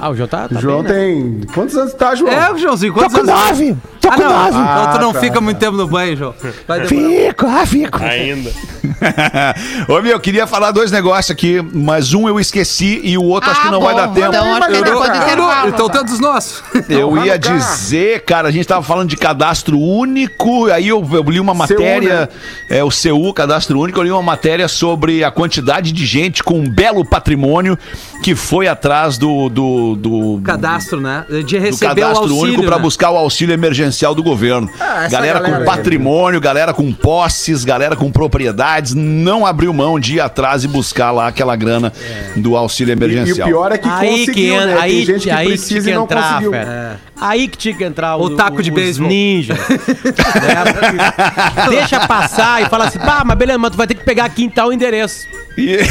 Ah, 0.00 0.08
o 0.10 0.14
João 0.16 0.28
tá. 0.28 0.48
tá 0.48 0.56
O 0.56 0.60
João 0.60 0.82
bem, 0.82 0.92
né? 1.24 1.36
tem. 1.40 1.54
Quantos 1.54 1.76
anos 1.76 1.92
tá, 1.94 2.14
João? 2.16 2.32
É, 2.32 2.58
Joãozinho, 2.58 2.92
Tô 2.92 2.98
quantos 3.00 3.14
com 3.14 3.20
anos? 3.30 3.46
nove. 3.48 3.76
Tô 4.02 4.08
Ah, 4.10 4.16
com 4.16 4.22
não. 4.22 4.30
nove. 4.32 4.58
Então 4.58 4.92
tu 4.92 5.00
não 5.00 5.10
Ah, 5.10 5.14
tá, 5.14 5.20
fica 5.20 5.34
tá. 5.34 5.40
muito 5.40 5.58
tempo 5.58 5.76
no 5.76 5.86
banho, 5.86 6.16
João. 6.16 6.34
Vai. 6.66 6.86
Fico, 6.86 7.46
ah, 7.46 7.64
fico. 7.64 8.02
Ainda. 8.02 8.50
Ô, 9.88 10.02
meu, 10.02 10.12
eu 10.12 10.20
queria 10.20 10.46
falar 10.46 10.72
dois 10.72 10.90
negócios 10.90 11.30
aqui, 11.30 11.62
mas 11.72 12.12
um 12.12 12.28
eu 12.28 12.38
esqueci 12.40 13.00
e 13.04 13.16
o 13.16 13.22
outro 13.22 13.50
acho 13.50 13.60
que 13.62 13.68
Ah, 13.68 13.70
não 13.70 13.80
vai 13.80 13.94
bom, 13.94 14.00
dar 14.00 14.08
tempo. 14.08 14.26
Então 14.28 14.54
acho 14.56 14.68
que 14.68 14.76
Eu- 14.76 14.84
depois 14.84 15.08
do 15.10 15.16
eu-. 15.16 15.68
Então 15.68 15.88
tantos 15.88 16.18
nós. 16.18 16.62
Eu 16.88 17.12
vai 17.12 17.28
ia 17.28 17.38
dizer, 17.38 18.24
cara, 18.24 18.48
a 18.48 18.50
gente 18.50 18.66
tava 18.66 18.82
falando 18.82 19.08
de 19.08 19.16
cadastro 19.16 19.78
único, 19.78 20.66
aí 20.66 20.88
eu, 20.88 21.06
eu 21.12 21.22
li 21.22 21.38
uma 21.38 21.54
matéria, 21.54 22.28
é 22.68 22.82
o 22.82 22.88
CU, 22.90 23.32
cadastro 23.32 23.78
único, 23.80 23.98
eu 24.00 24.02
li 24.02 24.10
uma 24.10 24.22
matéria 24.22 24.66
sobre 24.66 25.22
a 25.22 25.30
quantidade 25.30 25.92
de 25.92 26.04
gente 26.04 26.42
com 26.42 26.58
um 26.58 26.68
belo 26.68 27.04
patrimônio 27.04 27.78
que 28.22 28.34
foi 28.34 28.66
atrás 28.68 29.16
do, 29.18 29.48
do, 29.48 29.96
do, 29.96 30.40
Cadastro, 30.44 31.00
né? 31.00 31.24
De 31.28 31.42
do 31.58 31.58
receber 31.58 31.74
o 31.74 31.78
cadastro 31.94 32.22
auxílio, 32.22 32.42
único 32.42 32.62
para 32.64 32.76
né? 32.76 32.82
buscar 32.82 33.10
o 33.10 33.16
auxílio 33.16 33.52
emergencial 33.52 33.91
do 34.14 34.22
governo. 34.22 34.68
Ah, 34.80 35.06
galera, 35.08 35.38
galera 35.38 35.40
com 35.40 35.54
aí. 35.56 35.64
patrimônio, 35.64 36.40
galera 36.40 36.72
com 36.74 36.92
posses, 36.92 37.64
galera 37.64 37.94
com 37.96 38.10
propriedades, 38.10 38.94
não 38.94 39.44
abriu 39.46 39.72
mão 39.72 39.98
de 40.00 40.16
ir 40.16 40.20
atrás 40.20 40.64
e 40.64 40.68
buscar 40.68 41.10
lá 41.10 41.28
aquela 41.28 41.54
grana 41.56 41.92
do 42.36 42.56
auxílio 42.56 42.90
E, 42.90 42.92
e 42.92 42.94
o 42.94 42.98
emergencial. 42.98 43.48
pior 43.48 43.72
é 43.72 43.78
que 43.78 43.88
Aí 43.88 44.08
que, 44.10 44.18
conseguiu, 44.26 44.54
en- 44.54 44.66
né? 44.66 44.76
aí, 44.80 44.92
Tem 44.96 45.06
gente 45.06 45.22
que 45.24 45.30
aí 45.30 45.46
que 45.46 45.52
precisa 45.52 45.68
tinha 45.68 45.80
e 45.80 45.84
que 45.84 45.94
não 45.94 46.04
entrar, 46.04 46.28
conseguiu. 46.32 46.50
fera. 46.52 47.00
Aí 47.20 47.48
que 47.48 47.56
tinha 47.56 47.74
que 47.74 47.84
entrar 47.84 48.16
O 48.16 48.30
taco 48.30 48.62
de 48.62 48.70
os 48.70 48.74
beisebol. 48.74 49.08
ninjas. 49.08 49.58
né? 49.68 51.68
Deixa 51.70 52.06
passar 52.06 52.62
e 52.62 52.66
fala 52.66 52.86
assim, 52.86 52.98
pá, 52.98 53.22
mas 53.24 53.36
beleza, 53.38 53.58
mas 53.58 53.70
tu 53.70 53.76
vai 53.76 53.86
ter 53.86 53.94
que 53.94 54.04
pegar 54.04 54.24
aqui 54.24 54.44
em 54.44 54.50
tal 54.50 54.72
endereço. 54.72 55.26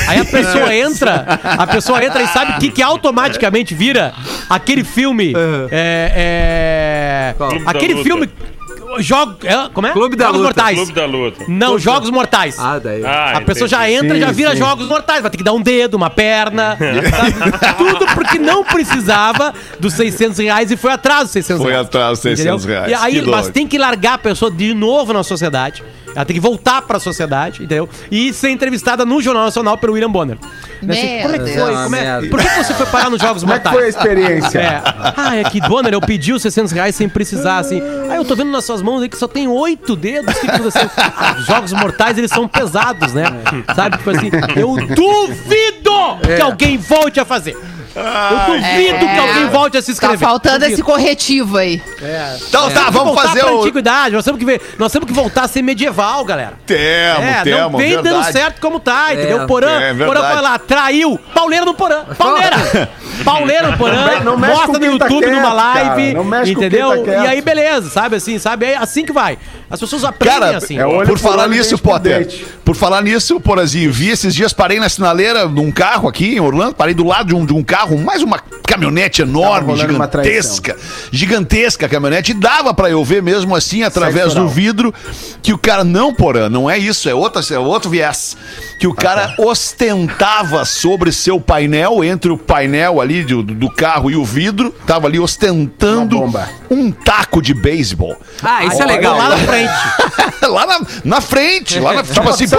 Aí 0.08 0.20
a 0.20 0.26
pessoa 0.26 0.76
entra, 0.76 1.40
a 1.44 1.68
pessoa 1.68 2.04
entra 2.04 2.22
e 2.22 2.28
sabe 2.28 2.54
o 2.54 2.60
que, 2.60 2.70
que 2.72 2.82
automaticamente 2.82 3.74
vira 3.76 4.14
aquele 4.50 4.84
filme. 4.84 5.34
É. 5.72 7.32
é- 7.32 7.36
Clube 7.38 7.64
da 7.66 7.72
aquele 7.72 8.04
filme. 8.04 8.30
Jogo, 9.00 9.38
é, 9.46 9.70
como 9.74 9.88
é? 9.88 9.92
Clube 9.92 10.18
da 10.18 10.26
Jogos 10.26 10.42
Luta. 10.42 10.48
Mortais. 10.54 10.76
Clube 10.78 10.92
da 10.92 11.06
Luta. 11.06 11.46
Não, 11.48 11.80
Jogos 11.80 12.10
Mortais. 12.10 12.60
Ah, 12.60 12.78
daí. 12.78 13.06
Ah, 13.06 13.38
A 13.38 13.42
pessoa 13.42 13.66
já 13.66 13.90
entendi. 13.90 14.06
entra 14.06 14.18
e 14.18 14.20
já 14.20 14.32
vira 14.34 14.52
sim. 14.52 14.58
jogos 14.58 14.86
mortais. 14.90 15.22
Vai 15.22 15.32
ter 15.32 15.38
que 15.38 15.44
dar 15.46 15.54
um 15.54 15.62
dedo, 15.62 15.94
uma 15.96 16.10
perna. 16.10 16.78
Tudo 17.78 18.06
porque 18.14 18.38
não 18.38 18.66
precisava 18.66 19.54
dos 19.80 19.94
600 19.94 20.38
reais 20.40 20.72
e 20.72 20.76
foi 20.78 20.92
atrás 20.92 21.24
dos 21.24 21.32
600 21.32 21.62
Foi 21.64 21.72
reais. 21.72 21.88
atrás 21.88 22.10
dos 22.10 22.20
600 22.20 22.66
Entendeu? 22.66 22.82
reais. 22.86 22.92
E 22.92 22.96
aí, 23.06 23.22
Que 23.24 23.30
mas 23.30 23.48
tem 23.48 23.66
que 23.66 23.78
largar 23.78 24.16
a 24.16 24.18
pessoa 24.18 24.52
de 24.52 24.74
novo 24.74 25.14
na 25.14 25.24
sociedade. 25.24 25.82
Ela 26.16 26.26
tem 26.26 26.34
que 26.36 26.40
voltar 26.42 26.82
pra 26.82 27.00
sociedade, 27.00 27.64
entendeu? 27.64 27.88
E 28.12 28.34
ser 28.34 28.50
entrevistada 28.50 29.06
no 29.06 29.22
Jornal 29.22 29.46
Nacional 29.46 29.78
pelo 29.78 29.94
William 29.94 30.12
Bonner. 30.12 30.38
Meu 30.82 30.96
como 31.22 31.36
é 31.36 31.40
que 31.40 31.54
foi? 31.54 31.74
Como 31.74 31.96
é- 31.96 32.02
merda. 32.02 32.28
Por 32.28 32.40
que 32.42 32.50
você 32.50 32.74
foi 32.74 32.86
parar 32.88 33.10
nos 33.10 33.22
Jogos 33.22 33.44
Como 33.44 33.54
é 33.54 33.60
que 33.60 33.64
Mortais? 33.70 33.76
foi 33.76 33.86
a 33.86 33.90
experiência? 33.90 34.60
É. 34.60 34.82
Ah, 35.16 35.36
é 35.38 35.44
que, 35.44 35.62
Bonner, 35.62 35.94
eu 35.94 36.02
pedi 36.02 36.34
os 36.34 36.42
600 36.42 36.72
reais 36.72 36.96
sem 36.96 37.08
precisar, 37.08 37.60
assim. 37.60 37.82
Ah, 38.10 38.16
eu 38.16 38.26
tô 38.26 38.36
vendo 38.36 38.52
nas 38.52 38.66
suas 38.66 38.82
mãos 38.82 39.02
aí 39.02 39.08
que 39.10 39.18
só 39.18 39.28
tem 39.28 39.48
oito 39.48 39.96
dedos. 39.96 40.36
O 40.36 40.40
que 40.42 40.50
aconteceu? 40.50 40.90
Ah, 40.98 41.36
os 41.38 41.46
jogos 41.46 41.72
mortais, 41.74 42.18
eles 42.18 42.32
são 42.32 42.48
pesados, 42.48 43.14
né? 43.14 43.26
Sabe? 43.76 43.98
Tipo 43.98 44.10
assim, 44.10 44.30
eu 44.56 44.76
duvido 44.76 45.92
que 46.36 46.42
alguém 46.42 46.78
volte 46.78 47.20
a 47.20 47.26
fazer. 47.26 47.56
Eu 47.96 48.54
duvido 48.56 49.06
É. 49.06 49.14
que 49.14 49.20
alguém 49.20 49.50
volte 49.50 49.78
a 49.78 49.82
se 49.82 49.88
Tá 49.88 49.92
inscrever. 49.94 50.20
faltando 50.20 50.60
Duvido. 50.60 50.74
esse 50.74 50.84
corretivo 50.84 51.58
aí. 51.58 51.82
Então 52.48 52.70
tá, 52.70 52.70
Temos 52.70 52.86
que 52.86 52.92
vamos 52.92 53.14
voltar 53.14 53.28
fazer 53.30 53.40
pra 53.42 53.54
o. 53.54 53.60
antiguidade. 53.62 54.16
Nós 54.16 54.26
temos 54.26 54.40
que 54.40 54.46
ver, 54.46 54.62
nós 54.78 54.92
temos 54.92 55.08
que 55.08 55.14
voltar 55.14 55.44
a 55.44 55.48
ser 55.48 55.62
medieval, 55.62 56.24
galera. 56.26 56.54
Temos, 56.66 57.24
É, 57.24 57.42
temos. 57.44 57.72
não 57.72 57.78
vem 57.78 57.96
dando 57.96 58.04
verdade. 58.04 58.32
certo 58.32 58.62
como 58.62 58.80
tá, 58.80 59.14
entendeu? 59.14 59.42
É, 59.42 59.48
Porã, 59.48 59.80
é. 59.82 59.94
Porã 59.94 60.22
foi 60.32 60.42
lá, 60.42 60.58
traiu. 60.60 61.20
Pauleira 61.34 61.66
no 61.66 61.74
Porã. 61.74 62.04
Pauleira. 62.18 62.90
Pauleira 63.24 63.72
no 63.72 63.78
Porã. 63.78 64.20
Não 64.24 64.38
mexe 64.38 64.54
mostra 64.56 64.74
no 64.74 64.80
tá 65.00 65.06
YouTube 65.06 65.24
quieto, 65.26 65.36
numa 65.36 65.54
live. 65.54 65.90
cara. 65.90 66.14
Não 66.14 66.24
mexe 66.24 66.54
com 66.54 66.60
quem 66.60 66.68
entendeu? 66.68 67.06
tá 67.06 67.12
e 67.12 67.28
aí, 67.28 67.42
beleza, 67.42 67.90
sabe 67.90 68.16
assim, 68.16 68.40
sabe? 68.40 68.66
É 68.66 68.78
assim 68.78 69.06
que 69.06 69.12
vai. 69.12 69.38
As 69.70 69.80
pessoas 69.80 70.04
aprendem 70.04 70.40
Cara, 70.40 70.58
assim. 70.58 70.78
é 70.80 70.84
por 71.06 71.18
falar 71.18 71.48
nisso, 71.48 71.78
Potter. 71.78 72.28
Por 72.66 72.76
falar 72.76 73.02
nisso, 73.02 73.40
Porazinho, 73.40 73.92
vi 73.92 74.10
esses 74.10 74.34
dias, 74.36 74.54
parei 74.54 74.80
na 74.80 74.90
sinaleira 74.90 75.46
num 75.48 75.72
carro 75.72 76.08
aqui 76.08 76.36
em 76.36 76.40
Orlando, 76.40 76.76
parei 76.76 76.94
do 76.94 77.06
lado 77.06 77.28
de 77.28 77.36
um, 77.36 77.46
de 77.46 77.54
um 77.54 77.64
carro, 77.64 77.81
mais 77.88 78.22
uma 78.22 78.40
caminhonete 78.66 79.22
enorme, 79.22 79.76
gigantesca. 79.76 80.78
Gigantesca 81.12 81.90
caminhonete. 81.90 82.32
E 82.32 82.34
dava 82.34 82.74
pra 82.74 82.90
eu 82.90 83.04
ver 83.04 83.22
mesmo 83.22 83.56
assim, 83.56 83.84
através 83.84 84.34
do 84.34 84.48
vidro, 84.48 84.94
que 85.42 85.54
o 85.54 85.58
cara, 85.58 85.84
não, 85.84 86.14
Porã, 86.14 86.50
não 86.50 86.70
é 86.70 86.78
isso, 86.78 87.10
é, 87.10 87.14
outra, 87.14 87.42
é 87.54 87.60
outro 87.60 87.90
viés. 87.90 88.38
Que 88.82 88.88
o 88.88 88.96
cara 88.96 89.36
ostentava 89.38 90.66
sobre 90.66 91.12
seu 91.12 91.40
painel, 91.40 92.04
entre 92.04 92.32
o 92.32 92.38
painel 92.38 93.00
ali 93.00 93.24
do, 93.24 93.44
do 93.44 93.70
carro 93.70 94.10
e 94.10 94.16
o 94.16 94.26
vidro, 94.26 94.72
tava 94.88 95.06
ali 95.06 95.20
ostentando 95.20 96.18
Uma 96.18 96.26
bomba. 96.26 96.50
um 96.72 96.92
taco 96.92 97.44
de 97.44 97.54
beisebol. 97.54 98.18
Ah, 98.42 98.66
isso 98.66 98.82
é 98.82 98.86
legal. 98.88 99.16
Lá 99.16 99.30
na 99.30 99.38
frente. 99.38 99.72
lá 100.50 100.66
na, 100.66 100.82
na 101.04 101.22
frente, 101.22 101.80
lá 101.80 101.94
na, 101.94 102.02
tipo 102.12 102.28
assim, 102.28 102.50
pô, 102.50 102.58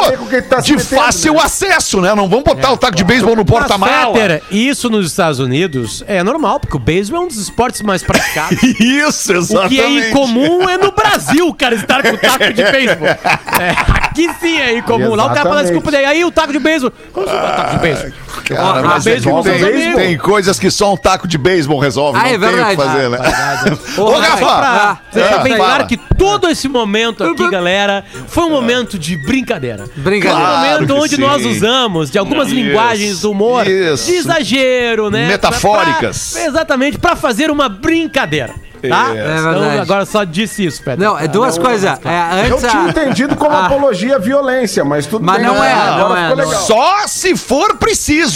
tá 0.49 0.61
de 0.61 0.77
metendo, 0.77 0.95
fácil 1.03 1.35
né? 1.35 1.41
acesso, 1.43 2.01
né? 2.01 2.15
Não 2.15 2.29
vamos 2.29 2.45
botar 2.45 2.71
o 2.71 2.77
taco 2.77 2.95
de 2.97 3.03
beisebol 3.03 3.35
no 3.35 3.43
Mas, 3.43 3.51
porta-mala. 3.51 4.41
Isso 4.49 4.89
nos 4.89 5.11
Estados 5.11 5.41
Unidos 5.41 6.05
é 6.07 6.23
normal, 6.23 6.61
porque 6.61 6.77
o 6.77 6.81
beisebol 6.81 7.23
é 7.23 7.25
um 7.25 7.29
dos 7.29 7.39
esportes 7.39 7.83
mais 7.83 8.05
praticados. 8.05 8.63
Isso, 8.79 9.33
O 9.33 9.37
exatamente. 9.39 9.75
que 9.75 9.81
é 9.81 10.09
incomum 10.11 10.69
é 10.69 10.79
no 10.79 10.93
Brasil 10.93 11.49
o 11.49 11.55
cara 11.55 11.75
estar 11.75 12.01
com 12.01 12.17
taco 12.17 12.53
de 12.53 12.63
beisebol. 12.63 13.09
É, 13.09 13.71
aqui 14.05 14.31
sim 14.41 14.61
é 14.61 14.79
incomum. 14.79 15.17
Lá 15.17 15.27
o 15.27 15.35
cara 15.35 15.49
fala 15.49 15.63
desculpa 15.63 15.91
daí. 15.91 16.12
Aí 16.13 16.23
o 16.27 16.31
taco 16.31 16.53
de 16.53 16.59
beisebol. 16.59 16.93
Como 17.11 17.27
vai 17.27 17.57
taco 17.57 17.71
de 17.71 17.79
beisebol? 17.79 18.13
Cara, 18.45 18.63
Ah, 18.81 18.83
mas 18.83 19.07
é 19.07 19.11
beisebol 19.13 19.43
tem, 19.43 19.95
tem 19.95 20.19
coisas 20.19 20.59
que 20.59 20.71
só 20.71 20.93
um 20.93 20.97
taco 20.97 21.27
de 21.29 21.39
beisebol 21.39 21.79
resolve. 21.79 22.19
Ah, 22.19 22.23
não 22.39 22.49
é 22.49 22.53
tem 22.53 22.63
o 22.63 22.67
que 22.69 22.77
fazer, 22.77 23.09
né? 23.11 23.19
Ô, 23.99 24.03
Ô, 24.03 24.19
Rafa, 24.19 24.37
pra 24.39 24.57
Ah, 24.59 24.99
deixar 25.13 25.39
bem 25.43 25.57
claro 25.57 25.87
que 25.87 25.97
todo 25.97 26.49
esse 26.49 26.69
momento 26.69 27.25
aqui, 27.25 27.49
galera, 27.51 28.05
foi 28.29 28.45
um 28.45 28.51
momento 28.51 28.99
de 28.99 29.17
brincadeira. 29.17 29.85
Brincadeira. 29.97 30.23
Foi 30.23 30.31
um 30.31 30.57
Claro 30.59 30.73
momento 30.83 30.97
onde 31.03 31.17
sim. 31.17 31.21
nós 31.21 31.45
usamos 31.47 32.11
de 32.11 32.19
algumas 32.19 32.49
Isso, 32.49 32.57
linguagens 32.57 33.21
do 33.21 33.31
humor 33.31 33.67
isso. 33.67 34.07
de 34.07 34.15
exagero, 34.17 35.11
né? 35.11 35.29
Metafóricas. 35.29 36.33
Pra- 36.33 36.45
exatamente, 36.45 36.99
pra 36.99 37.17
fazer 37.17 37.51
uma 37.51 37.69
brincadeira. 37.69 38.55
Tá? 38.89 39.13
É. 39.15 39.19
É 39.19 39.39
Então, 39.39 39.81
agora 39.83 40.05
só 40.05 40.25
disse 40.25 40.65
isso, 40.65 40.83
Pedro. 40.83 41.05
Não, 41.05 41.17
é 41.17 41.29
duas 41.29 41.57
coisas. 41.57 41.89
É, 42.05 42.51
Eu 42.51 42.57
tinha 42.59 42.83
a... 42.83 42.89
entendido 42.89 43.37
como 43.37 43.55
Ah. 43.55 43.67
apologia 43.67 44.17
à 44.17 44.19
violência, 44.19 44.85
mas 44.85 45.07
tudo 45.07 45.25
Mas 45.25 45.37
bem. 45.37 45.47
não 45.47 45.63
é, 45.63 45.73
agora 45.73 46.09
não 46.09 46.17
é, 46.17 46.29
não 46.31 46.35
legal. 46.37 46.61
Só 46.63 47.07
se 47.07 47.37
for 47.37 47.77
preciso. 47.77 48.32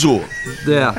É. 0.69 0.93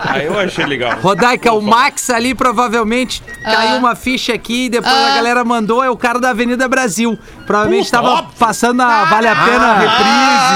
Aí 0.00 0.26
eu 0.26 0.38
achei 0.38 0.64
legal. 0.64 0.98
Rodaica, 1.00 1.52
o 1.52 1.60
Max 1.60 2.10
ali 2.10 2.34
provavelmente 2.34 3.22
caiu 3.44 3.76
uma 3.78 3.94
ficha 3.94 4.32
aqui 4.34 4.66
e 4.66 4.68
depois 4.68 4.92
a 4.92 5.14
galera 5.14 5.44
mandou, 5.44 5.82
é 5.84 5.90
o 5.90 5.96
cara 5.96 6.18
da 6.18 6.30
Avenida 6.30 6.66
Brasil. 6.68 7.18
Provavelmente 7.46 7.90
tava 7.90 8.24
passando 8.38 8.80
a 8.82 9.04
Vale 9.04 9.28
a 9.28 9.36
Pena 9.36 9.66
Ah, 9.66 9.78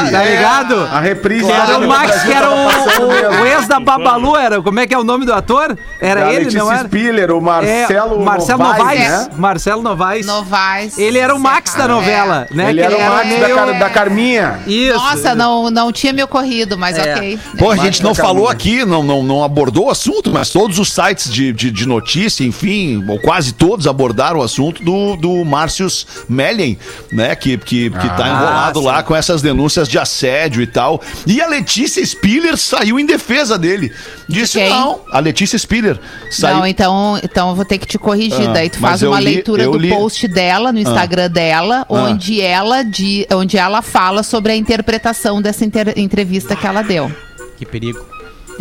reprise. 0.03 0.12
Tá 0.12 0.25
é. 0.25 0.31
ligado? 0.37 0.81
A 0.92 1.01
reprise 1.01 1.44
Que 1.46 1.53
era 1.53 1.79
o 1.79 1.87
Max, 1.87 2.23
que 2.23 2.33
era 2.33 2.51
o, 2.51 2.66
o, 3.42 3.46
ex 3.46 3.68
da 3.68 3.79
Babalu, 3.79 4.37
era. 4.37 4.61
Como 4.62 4.81
é 4.81 4.87
que 4.87 4.94
é 4.94 4.99
o 4.99 5.05
nome 5.05 5.25
do 5.25 5.33
ator? 5.33 5.77
Era 6.01 6.23
Da 6.23 6.29
ele, 6.33 6.38
Letícia 6.40 6.61
não 6.61 6.73
era? 6.73 6.88
Spiller, 6.88 7.31
o 7.31 7.38
É, 7.38 7.40
Marcelo 7.40 8.20
Marcelo 8.25 8.62
Novaes, 8.64 8.79
Novaes. 8.83 9.09
né? 9.09 9.29
Marcelo 9.37 9.83
Novaes. 9.83 10.27
Novais. 10.27 10.99
Ele 10.99 11.18
era 11.18 11.35
o 11.35 11.38
Max 11.38 11.75
da 11.75 11.87
novela, 11.87 12.46
né? 12.51 12.70
Ele 12.70 12.81
Que 12.83 12.87
era 12.92 12.96
o 12.96 13.09
Max 13.14 13.29
da, 13.29 13.38
meio- 13.46 13.57
Car- 13.57 13.79
da 13.79 13.90
Carminha. 13.90 14.61
Isso. 14.66 14.99
Nossa, 14.99 15.35
não, 15.35 15.70
não 15.70 15.92
tinha 15.92 16.12
me 16.12 16.23
ocorrido, 16.23 16.77
mas 16.77 16.99
É. 16.99 17.14
ok. 17.14 17.38
Pô, 17.58 17.70
a 17.70 17.76
gente 17.76 18.02
não 18.02 18.14
falou 18.14 18.48
aqui, 18.48 18.84
não, 18.84 19.02
não, 19.02 19.22
não 19.22 19.44
abordou 19.44 19.86
o 19.86 19.90
assunto, 19.90 20.30
mas 20.30 20.50
todos 20.50 20.78
os 20.78 20.90
sites 20.92 21.30
de, 21.32 21.52
de, 21.52 21.70
de 21.70 21.86
notícia, 21.86 22.44
enfim, 22.44 23.04
ou 23.08 23.18
quase 23.18 23.52
todos 23.52 23.86
abordaram 23.86 24.40
o 24.40 24.42
assunto 24.42 24.82
do, 24.82 25.16
do 25.16 25.44
Március 25.44 26.06
Mellen, 26.28 26.78
né? 27.12 27.34
Que, 27.34 27.58
que, 27.58 27.90
que 27.90 28.08
tá 28.16 28.28
enrolado 28.28 28.80
lá 28.80 29.02
com 29.02 29.14
essas 29.14 29.42
denúncias 29.42 29.88
de 29.88 29.98
assédio 29.98 30.62
e 30.62 30.66
tal. 30.66 31.00
E 31.26 31.40
a 31.40 31.46
Letícia 31.46 32.04
Spiller 32.04 32.56
saiu 32.56 32.98
em 32.98 33.04
defesa 33.06 33.58
dele. 33.58 33.92
Disse, 34.28 34.58
Quem? 34.58 34.70
não, 34.70 35.00
a 35.12 35.18
Letícia 35.18 35.58
Spiller 35.58 35.98
saiu. 36.30 36.56
Não, 36.58 36.66
então, 36.66 37.20
então 37.22 37.50
eu 37.50 37.54
vou 37.56 37.64
ter 37.64 37.78
que 37.78 37.86
te 37.86 37.98
corrigir. 37.98 38.48
Ah, 38.48 38.52
Daí 38.52 38.70
tu 38.70 38.78
faz 38.78 39.02
uma 39.02 39.18
li- 39.18 39.34
leitura 39.34 39.64
do 39.64 39.76
li- 39.78 39.92
Ah. 39.92 39.96
post 39.96 40.26
dela 40.28 40.72
no 40.72 40.78
Instagram 40.78 41.28
dela, 41.30 41.84
onde 41.88 42.40
ela 42.40 42.82
de, 42.82 43.26
onde 43.32 43.56
ela 43.58 43.82
fala 43.82 44.22
sobre 44.22 44.52
a 44.52 44.56
interpretação 44.56 45.42
dessa 45.42 45.64
inter- 45.64 45.94
entrevista 45.96 46.54
que 46.54 46.66
ela 46.66 46.82
deu. 46.82 47.10
Que 47.61 47.66
perigo. 47.66 48.10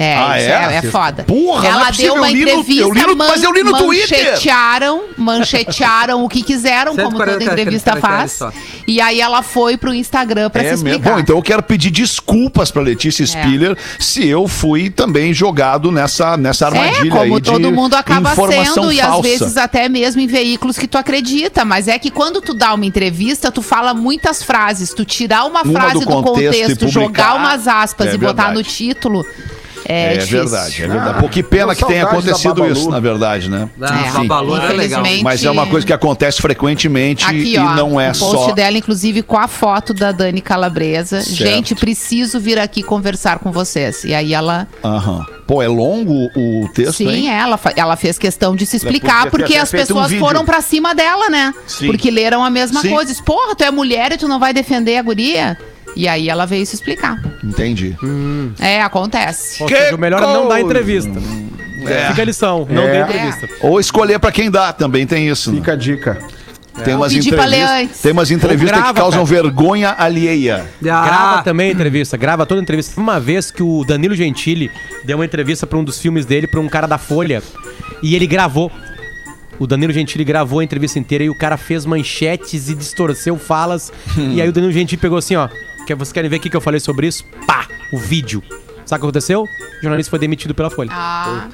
É, 0.02 0.16
Ah, 0.16 0.40
é? 0.40 0.46
é, 0.46 0.76
é 0.78 0.82
foda. 0.84 1.24
Porra, 1.26 1.68
é 1.68 1.72
ela 1.72 1.86
possível, 1.88 2.14
deu 2.14 2.22
uma 2.24 2.30
eu 2.30 2.34
li 2.34 2.46
no- 2.46 2.50
entrevista, 2.52 2.82
eu 2.84 2.94
li 2.94 3.02
no- 3.02 3.16
mas 3.18 3.44
eu 3.44 3.52
li 3.52 3.64
no 3.64 3.78
Twitter. 3.78 4.30
manchetearam, 4.32 5.02
manchetearam 5.18 6.24
o 6.24 6.30
que 6.30 6.42
quiseram, 6.42 6.96
como 6.96 7.10
140 7.18 7.40
toda 7.40 7.52
entrevista 7.52 7.96
faz. 7.98 8.40
E 8.88 9.02
aí 9.02 9.20
ela 9.20 9.42
foi 9.44 9.76
pro 9.76 9.94
Instagram 9.94 10.50
pra 10.50 10.62
É 10.62 10.66
se 10.66 10.70
mesmo. 10.72 10.88
explicar. 10.88 11.12
Bom, 11.16 11.20
então 11.20 11.36
eu 11.36 11.42
quero 11.42 11.62
pedir 11.64 11.92
desculpas 11.92 12.72
pra 12.72 12.82
Letícia 12.82 13.26
Spiller 13.26 13.78
se 14.00 14.26
eu 14.26 14.48
fui 14.48 14.90
também 14.90 15.34
jogado 15.34 15.92
nessa, 15.92 16.38
nessa 16.38 16.68
armadilha 16.68 17.08
É, 17.08 17.10
como 17.10 17.22
aí 17.36 17.42
de 17.42 17.52
todo 17.52 17.72
mundo 17.72 17.96
acaba 17.96 18.34
sendo, 18.36 18.92
e 18.94 19.02
às 19.02 19.08
falsa. 19.08 19.22
vezes 19.22 19.58
até 19.58 19.90
mesmo 19.90 20.22
em 20.22 20.28
veículos 20.28 20.78
que 20.78 20.88
tu 20.88 20.98
acredita. 20.98 21.66
Mas 21.66 21.90
é 21.90 22.00
que 22.00 22.10
quando 22.10 22.40
tu 22.42 22.54
dá 22.54 22.74
uma 22.74 22.86
entrevista, 22.86 23.52
tu 23.52 23.62
fala 23.62 23.94
muitas 23.94 24.42
frases. 24.44 24.94
Tu 24.94 25.04
tirar 25.04 25.44
uma, 25.46 25.62
Uma 25.62 25.74
frase 25.80 25.94
do 25.96 26.00
do 26.00 26.06
contexto 26.06 26.34
contexto, 26.34 26.80
publicar, 26.86 26.92
jogar 26.92 27.36
umas 27.36 27.68
aspas 27.68 28.08
é 28.08 28.14
e 28.14 28.18
botar 28.18 28.54
no 28.54 28.64
título. 28.64 29.26
É, 29.91 30.13
É, 30.13 30.17
difícil. 30.17 30.38
verdade, 30.43 30.84
é 30.84 30.88
verdade. 30.88 31.19
Pô, 31.19 31.28
que 31.28 31.41
pena 31.41 31.73
que 31.73 31.84
tenha 31.84 32.04
acontecido 32.04 32.63
isso, 32.67 32.91
na 32.91 32.99
verdade, 32.99 33.49
né? 33.49 33.67
Ah, 33.82 34.06
É, 34.06 34.12
Babalu 34.12 34.56
era 34.56 34.67
legal. 34.73 35.02
infelizmente- 35.02 35.23
Mas 35.23 35.43
é 35.43 35.49
uma 35.49 35.65
coisa 35.65 35.84
que 35.86 35.91
acontece 35.91 36.39
frequentemente 36.39 37.25
Aqui, 37.25 37.56
e 37.56 37.58
ó, 37.58 37.73
não 37.75 37.99
é 37.99 38.12
o 38.12 38.17
post 38.17 38.45
só. 38.49 38.52
dela, 38.52 38.78
inclusive, 38.78 39.23
com 39.23 39.36
a 39.36 39.47
foto 39.47 39.91
da 39.91 40.12
Dani 40.12 40.41
Calabresa. 40.41 41.21
Certo. 41.21 41.36
Gente, 41.36 41.73
preciso 41.73 42.39
vir 42.39 42.60
aqui 42.60 42.84
conversar 42.84 43.39
com 43.39 43.52
vocês. 43.52 44.04
E 44.04 44.13
aí 44.13 44.32
ela. 44.34 44.67
Aham. 44.84 45.25
Pô, 45.47 45.60
é 45.63 45.67
longo 45.67 46.30
o 46.36 46.69
texto, 46.75 46.97
Sim, 46.97 47.10
hein? 47.10 47.30
ela, 47.32 47.60
ela 47.75 47.95
fez 47.95 48.19
questão 48.19 48.56
de 48.56 48.67
se 48.67 48.78
explicar, 48.78 49.32
porque 49.32 49.56
as 49.56 49.69
um 49.69 49.78
pessoas 49.78 50.10
vídeo. 50.10 50.23
foram 50.23 50.45
pra 50.45 50.62
cima 50.62 50.93
dela, 50.93 51.28
né? 51.32 51.52
Sim. 51.65 51.88
Porque 51.88 52.12
leram 52.12 52.43
a 52.43 52.52
mesma 52.52 52.82
Sim. 52.84 52.91
coisa. 52.91 53.12
Diz, 53.12 53.19
Porra, 53.21 53.56
tu 53.56 53.63
é 53.63 53.71
mulher 53.71 54.12
e 54.12 54.17
tu 54.17 54.28
não 54.28 54.39
vai 54.39 54.54
defender 54.54 54.97
a 54.97 55.02
guria? 55.02 55.58
E 55.95 56.08
aí 56.08 56.30
ela 56.30 56.45
veio 56.45 56.63
se 56.67 56.75
explicar. 56.75 57.19
Entendi. 57.43 57.95
É, 58.60 58.82
acontece. 58.82 59.62
Ou 59.63 59.69
seja, 59.69 59.95
o 59.95 59.99
melhor 59.99 60.21
é 60.21 60.25
não 60.25 60.47
dar 60.47 60.60
entrevista. 60.62 61.12
É. 61.88 62.08
Fica 62.10 62.21
a 62.21 62.25
lição, 62.25 62.67
não 62.69 62.84
É. 62.84 62.91
dê 62.91 62.99
entrevista. 63.02 63.47
Ou 63.62 63.80
escolher 63.80 64.19
pra 64.19 64.32
quem 64.32 64.52
dá, 64.52 64.73
também 64.73 65.08
tem 65.08 65.28
isso. 65.30 65.52
né? 65.52 65.58
Fica 65.60 65.73
a 65.73 65.75
dica. 65.75 66.17
Tem 66.84 66.93
umas 66.95 67.12
pedir 67.12 67.32
pra 67.34 67.43
ler 67.45 67.58
entrevistas, 67.58 67.82
antes. 67.89 68.02
tem 68.02 68.12
umas 68.13 68.32
entrevistas 68.32 68.69
grava, 68.69 68.93
que 68.93 68.99
causam 68.99 69.25
cara. 69.25 69.41
vergonha 69.41 69.95
alheia. 69.97 70.65
Ah, 70.65 70.82
Grava 70.82 71.43
também 71.43 71.69
a 71.69 71.73
entrevista, 71.73 72.15
grava 72.15 72.45
toda 72.45 72.62
a 72.62 72.63
entrevista. 72.63 72.93
Foi 72.93 73.04
Uma 73.04 73.19
vez 73.19 73.52
que 73.52 73.62
o 73.62 73.84
Danilo 73.86 74.15
Gentili 74.15 74.71
deu 75.04 75.17
uma 75.17 75.25
entrevista 75.25 75.67
pra 75.67 75.78
um 75.78 75.84
dos 75.84 75.99
filmes 75.99 76.25
dele, 76.25 76.47
pra 76.47 76.60
um 76.60 76.69
cara 76.69 76.88
da 76.88 76.97
Folha, 76.97 77.43
e 78.02 78.15
ele 78.15 78.25
gravou. 78.28 78.71
O 79.58 79.67
Danilo 79.67 79.91
Gentili 79.91 80.23
gravou 80.23 80.60
a 80.60 80.63
entrevista 80.63 80.98
inteira 80.98 81.21
e 81.23 81.29
o 81.29 81.35
cara 81.35 81.58
fez 81.58 81.85
manchetes 81.85 82.69
e 82.69 82.75
distorceu 82.75 83.37
falas. 83.37 83.92
e 84.17 84.42
aí 84.42 84.48
o 84.48 84.54
Danilo 84.54 84.71
Gentili 84.71 85.02
pegou 85.02 85.17
assim, 85.17 85.35
ó. 85.35 85.50
Quer, 85.90 85.96
vocês 85.96 86.13
querem 86.13 86.29
ver 86.29 86.37
o 86.37 86.40
que 86.40 86.56
eu 86.56 86.62
falei 86.62 86.79
sobre 86.79 87.08
isso? 87.08 87.25
Pá! 87.48 87.67
O 87.92 87.98
vídeo. 87.98 88.44
Sabe 88.85 89.00
o 89.00 89.02
que 89.02 89.06
aconteceu? 89.08 89.44
O 89.44 89.81
jornalista 89.81 90.10
foi 90.10 90.19
demitido 90.19 90.54
pela 90.54 90.69
Folha. 90.69 90.90
Ah, 90.94 91.50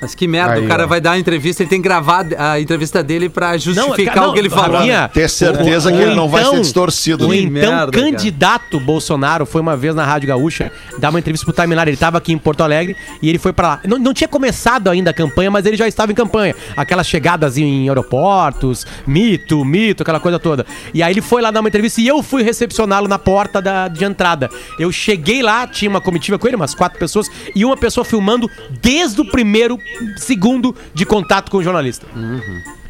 Mas 0.00 0.14
que 0.14 0.26
merda, 0.26 0.54
Aí, 0.54 0.64
o 0.64 0.68
cara 0.68 0.84
ó. 0.84 0.86
vai 0.86 1.00
dar 1.00 1.10
uma 1.10 1.18
entrevista, 1.18 1.62
ele 1.62 1.68
tem 1.70 1.80
que 1.80 1.86
gravar 1.86 2.26
a 2.38 2.58
entrevista 2.60 3.02
dele 3.02 3.28
pra 3.28 3.56
justificar 3.58 4.14
cara, 4.14 4.28
o 4.28 4.32
que 4.32 4.38
ele 4.38 4.48
falou. 4.48 4.78
Rafinha, 4.78 5.10
Ter 5.12 5.28
certeza 5.28 5.90
o- 5.90 5.92
que 5.92 5.98
o 5.98 6.02
ele 6.02 6.14
não 6.14 6.28
vai 6.28 6.40
então- 6.42 6.54
ser 6.54 6.60
distorcido. 6.62 7.28
O 7.28 7.34
então 7.34 7.50
merda, 7.52 7.92
cara. 7.92 8.10
candidato 8.10 8.80
Bolsonaro 8.80 9.44
foi 9.44 9.60
uma 9.60 9.76
vez 9.76 9.94
na 9.94 10.04
Rádio 10.04 10.28
Gaúcha 10.28 10.72
dar 10.98 11.10
uma 11.10 11.18
entrevista 11.18 11.44
pro 11.44 11.54
Timeline. 11.54 11.90
Ele 11.90 11.96
tava 11.96 12.16
aqui 12.18 12.32
em 12.32 12.38
Porto 12.38 12.62
Alegre 12.62 12.96
e 13.20 13.28
ele 13.28 13.38
foi 13.38 13.52
pra 13.52 13.68
lá. 13.68 13.80
Não, 13.86 13.98
não 13.98 14.14
tinha 14.14 14.26
começado 14.28 14.88
ainda 14.88 15.10
a 15.10 15.14
campanha, 15.14 15.50
mas 15.50 15.66
ele 15.66 15.76
já 15.76 15.86
estava 15.86 16.10
em 16.12 16.14
campanha. 16.14 16.54
Aquelas 16.76 17.06
chegadas 17.06 17.58
em 17.58 17.88
aeroportos, 17.88 18.86
mito, 19.06 19.64
mito, 19.64 20.02
aquela 20.02 20.20
coisa 20.20 20.38
toda. 20.38 20.64
E 20.94 21.02
aí 21.02 21.12
ele 21.12 21.20
foi 21.20 21.42
lá 21.42 21.50
dar 21.50 21.60
uma 21.60 21.68
entrevista 21.68 22.00
e 22.00 22.06
eu 22.08 22.22
fui 22.22 22.42
recepcioná-lo 22.42 23.06
na 23.08 23.18
porta 23.18 23.60
da, 23.60 23.88
de 23.88 24.04
entrada. 24.04 24.48
Eu 24.78 24.90
cheguei 24.90 25.42
lá, 25.42 25.66
tinha 25.66 25.90
uma 25.90 26.00
comitiva 26.00 26.38
com 26.38 26.46
ele, 26.46 26.56
umas 26.56 26.74
quatro 26.74 26.98
pessoas, 26.98 27.30
e 27.54 27.64
uma 27.64 27.76
pessoa 27.76 28.04
filmando 28.04 28.50
desde 28.80 29.20
o 29.20 29.24
primeiro 29.24 29.78
segundo 30.16 30.74
de 30.94 31.04
contato 31.04 31.50
com 31.50 31.58
o 31.58 31.62
jornalista. 31.62 32.06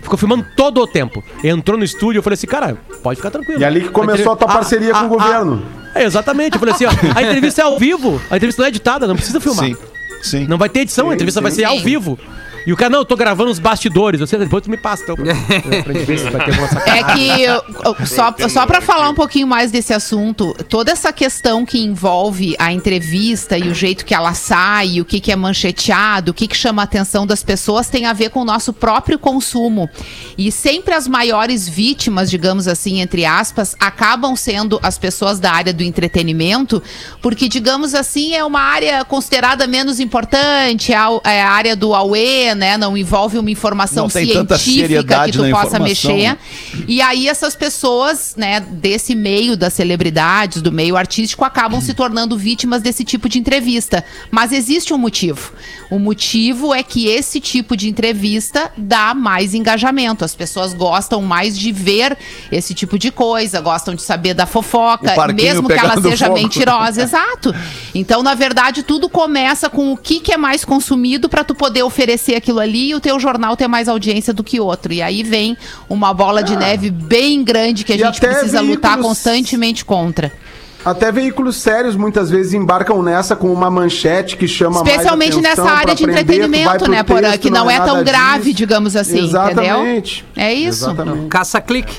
Ficou 0.02 0.18
filmando 0.18 0.46
todo 0.56 0.80
o 0.80 0.86
tempo. 0.86 1.22
Entrou 1.44 1.78
no 1.78 1.84
estúdio, 1.84 2.18
eu 2.18 2.22
falei 2.22 2.34
assim, 2.34 2.46
cara, 2.46 2.78
pode 3.02 3.16
ficar 3.16 3.30
tranquilo. 3.30 3.60
E 3.60 3.64
ali 3.64 3.82
que 3.82 3.88
começou 3.90 4.32
a 4.32 4.36
tua 4.36 4.48
parceria 4.48 4.92
com 4.92 5.06
o 5.06 5.08
governo. 5.08 5.62
é, 5.94 6.04
exatamente, 6.04 6.54
eu 6.54 6.60
falei 6.60 6.74
assim, 6.74 6.86
ó, 6.86 6.90
a 7.14 7.22
entrevista 7.22 7.62
é 7.62 7.64
ao 7.64 7.78
vivo, 7.78 8.20
a 8.30 8.36
entrevista 8.36 8.62
não 8.62 8.66
é 8.66 8.68
editada, 8.70 9.06
não 9.06 9.16
precisa 9.16 9.40
filmar. 9.40 9.66
Sim, 9.66 9.76
sim. 10.22 10.46
Não 10.46 10.56
vai 10.56 10.68
ter 10.68 10.80
edição, 10.80 11.10
a 11.10 11.14
entrevista 11.14 11.40
vai 11.40 11.50
ser 11.50 11.64
ao 11.64 11.76
sim. 11.76 11.84
vivo. 11.84 12.18
E 12.66 12.72
o 12.72 12.76
cara, 12.76 12.90
não, 12.90 12.98
eu 13.00 13.04
tô 13.04 13.16
gravando 13.16 13.50
os 13.50 13.58
bastidores. 13.58 14.20
Você, 14.20 14.36
depois 14.36 14.62
tu 14.62 14.70
me 14.70 14.76
passa, 14.76 15.02
então. 15.02 15.16
pra 15.84 15.92
gente 15.94 16.04
ver 16.04 16.18
se 16.18 16.30
vai 16.30 16.44
ter 16.44 16.50
alguma 16.60 16.82
É 16.86 17.14
que, 17.14 17.42
eu- 17.42 18.06
só, 18.06 18.34
só 18.48 18.66
para 18.66 18.80
falar 18.80 19.08
um 19.08 19.14
pouquinho 19.14 19.46
mais 19.46 19.70
desse 19.70 19.92
assunto, 19.92 20.54
toda 20.68 20.90
essa 20.90 21.12
questão 21.12 21.64
que 21.64 21.78
envolve 21.80 22.54
a 22.58 22.72
entrevista 22.72 23.56
e 23.56 23.68
o 23.68 23.74
jeito 23.74 24.04
que 24.04 24.14
ela 24.14 24.34
sai, 24.34 25.00
o 25.00 25.04
que, 25.04 25.20
que 25.20 25.32
é 25.32 25.36
mancheteado, 25.36 26.30
o 26.30 26.34
que, 26.34 26.46
que 26.46 26.56
chama 26.56 26.82
a 26.82 26.84
atenção 26.84 27.26
das 27.26 27.42
pessoas, 27.42 27.88
tem 27.88 28.06
a 28.06 28.12
ver 28.12 28.30
com 28.30 28.40
o 28.40 28.44
nosso 28.44 28.72
próprio 28.72 29.18
consumo. 29.18 29.88
E 30.36 30.52
sempre 30.52 30.94
as 30.94 31.08
maiores 31.08 31.68
vítimas, 31.68 32.30
digamos 32.30 32.68
assim, 32.68 33.00
entre 33.00 33.24
aspas, 33.24 33.74
acabam 33.80 34.36
sendo 34.36 34.78
as 34.82 34.98
pessoas 34.98 35.38
da 35.40 35.52
área 35.52 35.72
do 35.72 35.82
entretenimento, 35.82 36.82
porque, 37.22 37.48
digamos 37.48 37.94
assim, 37.94 38.34
é 38.34 38.44
uma 38.44 38.60
área 38.60 39.04
considerada 39.04 39.66
menos 39.66 40.00
importante, 40.00 40.92
é 40.92 40.96
a, 40.96 41.08
é 41.24 41.42
a 41.42 41.50
área 41.50 41.76
do 41.76 41.94
Aue, 41.94 42.49
né? 42.54 42.76
Não 42.76 42.96
envolve 42.96 43.38
uma 43.38 43.50
informação 43.50 44.04
Não 44.04 44.10
científica 44.10 45.24
que 45.24 45.32
tu 45.32 45.50
possa 45.50 45.78
mexer. 45.78 46.28
né? 46.28 46.38
E 46.86 47.00
aí 47.00 47.28
essas 47.28 47.54
pessoas, 47.54 48.34
né, 48.36 48.60
desse 48.60 49.14
meio 49.14 49.56
das 49.56 49.72
celebridades, 49.74 50.62
do 50.62 50.72
meio 50.72 50.96
artístico, 50.96 51.44
acabam 51.44 51.80
se 51.80 51.94
tornando 51.94 52.36
vítimas 52.36 52.82
desse 52.82 53.04
tipo 53.04 53.28
de 53.28 53.38
entrevista. 53.38 54.04
Mas 54.30 54.52
existe 54.52 54.92
um 54.92 54.98
motivo. 54.98 55.52
O 55.90 55.98
motivo 55.98 56.72
é 56.72 56.82
que 56.82 57.08
esse 57.08 57.40
tipo 57.40 57.76
de 57.76 57.88
entrevista 57.88 58.70
dá 58.76 59.12
mais 59.14 59.54
engajamento. 59.54 60.24
As 60.24 60.34
pessoas 60.34 60.72
gostam 60.72 61.20
mais 61.22 61.58
de 61.58 61.72
ver 61.72 62.16
esse 62.50 62.74
tipo 62.74 62.98
de 62.98 63.10
coisa, 63.10 63.60
gostam 63.60 63.94
de 63.94 64.02
saber 64.02 64.34
da 64.34 64.46
fofoca, 64.46 65.12
mesmo 65.32 65.68
que 65.68 65.72
ela 65.74 66.00
seja 66.00 66.26
fogo. 66.26 66.38
mentirosa, 66.38 67.02
exato. 67.02 67.54
Então, 67.94 68.22
na 68.22 68.34
verdade, 68.34 68.82
tudo 68.82 69.08
começa 69.08 69.68
com 69.68 69.92
o 69.92 69.96
que, 69.96 70.20
que 70.20 70.32
é 70.32 70.36
mais 70.36 70.64
consumido 70.64 71.28
para 71.28 71.42
tu 71.42 71.54
poder 71.54 71.82
oferecer 71.82 72.39
aquilo 72.40 72.58
ali 72.58 72.90
e 72.90 72.94
o 72.94 73.00
teu 73.00 73.18
jornal 73.20 73.56
ter 73.56 73.68
mais 73.68 73.88
audiência 73.88 74.32
do 74.32 74.42
que 74.42 74.58
outro. 74.58 74.92
E 74.92 75.00
aí 75.00 75.22
vem 75.22 75.56
uma 75.88 76.12
bola 76.12 76.42
de 76.42 76.56
neve 76.56 76.90
bem 76.90 77.44
grande 77.44 77.84
que 77.84 77.92
a 77.92 77.96
E 77.96 77.98
gente 77.98 78.20
precisa 78.20 78.60
lutar 78.60 78.92
veículos- 78.92 79.06
constantemente 79.06 79.84
contra. 79.84 80.32
Até 80.82 81.12
veículos 81.12 81.56
sérios 81.56 81.94
muitas 81.94 82.30
vezes 82.30 82.54
embarcam 82.54 83.02
nessa 83.02 83.36
com 83.36 83.52
uma 83.52 83.70
manchete 83.70 84.34
que 84.38 84.48
chama 84.48 84.76
Especialmente 84.82 85.34
mais 85.34 85.44
atenção 85.44 85.64
nessa 85.66 85.76
área 85.78 85.94
de 85.94 86.04
entretenimento, 86.04 86.90
né, 86.90 87.02
Porã? 87.02 87.36
Que 87.36 87.50
não 87.50 87.70
é 87.70 87.76
tão 87.78 87.96
nada 87.96 88.02
grave, 88.02 88.44
disso. 88.44 88.54
digamos 88.56 88.96
assim, 88.96 89.24
Exatamente. 89.26 90.24
entendeu? 90.34 90.42
É 90.42 90.54
isso. 90.54 90.84
Exatamente. 90.86 91.28
Caça-clique. 91.28 91.94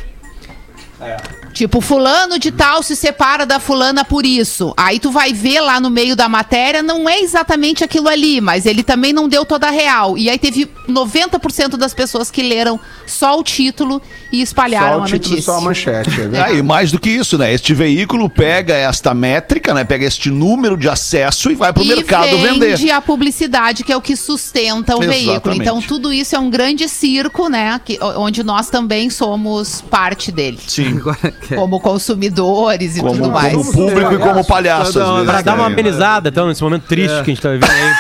Tipo, 1.54 1.82
fulano 1.82 2.40
de 2.40 2.52
tal 2.52 2.82
se 2.82 2.96
separa 2.96 3.46
da 3.46 3.60
fulana 3.60 4.06
por 4.06 4.26
isso. 4.26 4.74
Aí 4.78 5.00
tu 5.00 5.12
vai 5.12 5.34
ver 5.34 5.60
lá 5.60 5.80
no 5.80 5.90
meio 5.90 6.16
da 6.16 6.30
matéria, 6.30 6.82
não 6.82 7.08
é 7.10 7.20
exatamente 7.20 7.84
aquilo 7.84 8.08
ali, 8.08 8.40
mas 8.40 8.66
ele 8.66 8.84
também 8.84 9.12
não 9.14 9.28
deu 9.28 9.46
toda 9.46 9.68
a 9.68 9.72
real. 9.72 10.18
E 10.18 10.30
aí 10.30 10.40
teve 10.40 10.70
90% 10.88 11.78
das 11.78 11.94
pessoas 11.94 12.32
que 12.32 12.42
leram 12.42 12.80
só 13.06 13.38
o 13.40 13.44
título 13.44 14.02
e 14.32 14.42
espalharam 14.42 14.96
Só 14.96 15.00
o 15.00 15.04
a 15.04 15.06
título, 15.08 15.30
notícia. 15.32 15.52
só 15.54 15.58
a 15.58 15.62
manchete. 15.62 16.10
É 16.10 16.14
verdade. 16.16 16.52
Ah, 16.52 16.54
e 16.58 16.62
mais 16.62 16.92
do 16.92 17.00
que 17.00 17.10
isso, 17.10 17.38
né? 17.38 17.54
Este 17.54 17.74
veículo 17.74 18.30
pega 18.30 18.74
esta 18.74 19.14
métrica, 19.14 19.74
né? 19.74 19.84
Pega 19.84 20.06
este 20.06 20.30
número 20.30 20.78
de 20.78 20.88
acesso 20.90 21.52
e 21.52 21.56
vai 21.56 21.74
pro 21.74 21.84
e 21.84 21.88
mercado 21.88 22.30
vende 22.38 22.60
vender. 22.60 22.92
a 22.92 23.02
publicidade, 23.02 23.84
que 23.84 23.92
é 23.92 23.98
o 23.98 24.02
que 24.02 24.16
sustenta 24.16 24.96
o 24.96 25.00
veículo. 25.00 25.32
Exatamente. 25.32 25.62
Então, 25.62 25.82
tudo 25.82 26.14
isso 26.14 26.36
é 26.36 26.40
um 26.40 26.50
grande 26.50 26.88
circo, 26.88 27.50
né? 27.50 27.80
que- 27.84 28.00
onde 28.16 28.44
nós 28.44 28.70
também 28.70 29.10
somos 29.10 29.82
parte 29.82 30.32
dele. 30.32 30.60
Sim. 30.68 30.98
Agora, 30.98 31.34
Como 31.56 31.80
consumidores 31.80 32.98
e 32.98 33.00
Como, 33.02 33.14
tudo 33.14 33.32
mais. 33.32 33.54
como 33.54 33.72
público 33.72 34.14
e 34.14 34.18
como 34.18 34.46
palhaço, 34.46 35.00
vezes. 35.00 35.26
Pra 35.26 35.42
dar 35.42 35.56
uma 35.56 35.68
né? 35.68 35.74
amenizada, 35.74 36.30
então, 36.30 36.48
nesse 36.48 36.64
momento 36.64 36.86
triste 36.88 37.16
que 37.24 37.32
a 37.32 37.34
gente 37.34 37.42
tá 37.42 37.50
vivendo 37.50 37.70
aí. 37.72 37.94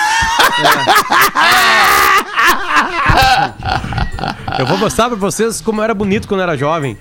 Eu 4.60 4.66
vou 4.66 4.78
mostrar 4.78 5.08
pra 5.08 5.18
vocês 5.18 5.62
como 5.62 5.80
eu 5.80 5.84
era 5.86 5.94
bonito 5.94 6.28
quando 6.28 6.42
eu 6.42 6.44
era 6.44 6.58
jovem. 6.58 6.98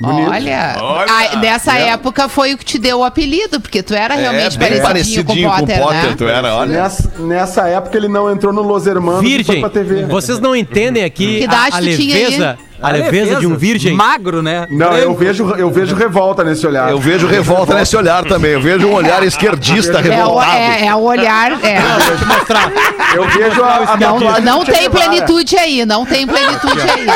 Olha, 0.00 0.76
Olha, 0.80 1.06
ah, 1.32 1.36
nessa 1.38 1.76
é. 1.76 1.88
época 1.88 2.28
foi 2.28 2.54
o 2.54 2.58
que 2.58 2.64
te 2.64 2.78
deu 2.78 2.98
o 3.00 3.04
apelido, 3.04 3.60
porque 3.60 3.82
tu 3.82 3.94
era 3.94 4.14
É, 4.14 4.20
realmente 4.20 4.56
bem 4.56 4.80
parecidinho, 4.80 5.24
parecidinho 5.24 5.48
com 5.50 5.56
o 5.56 5.60
Potter, 5.60 5.86
né? 6.08 6.14
tu 6.16 6.24
era, 6.28 6.54
olha. 6.54 6.82
Nessa, 6.82 7.12
nessa 7.18 7.68
época 7.68 7.96
ele 7.96 8.06
não 8.08 8.30
entrou 8.30 8.52
no 8.52 8.62
Los 8.62 8.86
Hermanos 8.86 9.22
e 9.22 9.24
foi 9.44 9.56
Virgem, 9.56 9.60
pra 9.60 9.70
TV. 9.70 10.04
vocês 10.06 10.38
não 10.38 10.54
entendem 10.54 11.02
aqui 11.04 11.40
Que 11.40 11.46
a, 11.54 11.76
a 11.76 11.80
leveza, 11.80 12.58
a 12.80 12.88
a 12.88 12.92
leveza 12.92 13.36
de 13.40 13.46
um 13.48 13.56
virgem. 13.56 13.92
Magro, 13.92 14.40
né? 14.40 14.68
Não, 14.70 14.96
eu 14.96 15.12
vejo, 15.16 15.50
eu 15.56 15.68
vejo 15.68 15.96
revolta 15.96 16.44
nesse 16.44 16.64
olhar. 16.64 16.88
Eu 16.90 17.00
vejo 17.00 17.26
revolta 17.26 17.74
nesse 17.74 17.96
olhar 17.96 18.24
também. 18.24 18.52
Eu 18.52 18.60
vejo 18.60 18.86
um 18.86 18.94
olhar 18.94 19.24
esquerdista 19.24 19.98
É 19.98 20.00
o, 20.00 20.02
revoltado. 20.04 20.56
é, 20.56 20.86
é 20.86 20.94
o 20.94 21.00
olhar. 21.00 21.52
É. 21.64 21.80
Deixa 21.80 22.12
eu 22.22 22.26
mostrar. 22.28 22.72
Eu 23.16 23.28
vejo 23.30 23.62
a, 23.64 23.76
a 23.94 23.96
Não, 23.96 24.20
não 24.40 24.64
tem 24.64 24.88
plenitude 24.88 25.56
aí, 25.56 25.84
não 25.84 26.06
tem 26.06 26.24
plenitude 26.24 26.80
aí. 26.82 27.06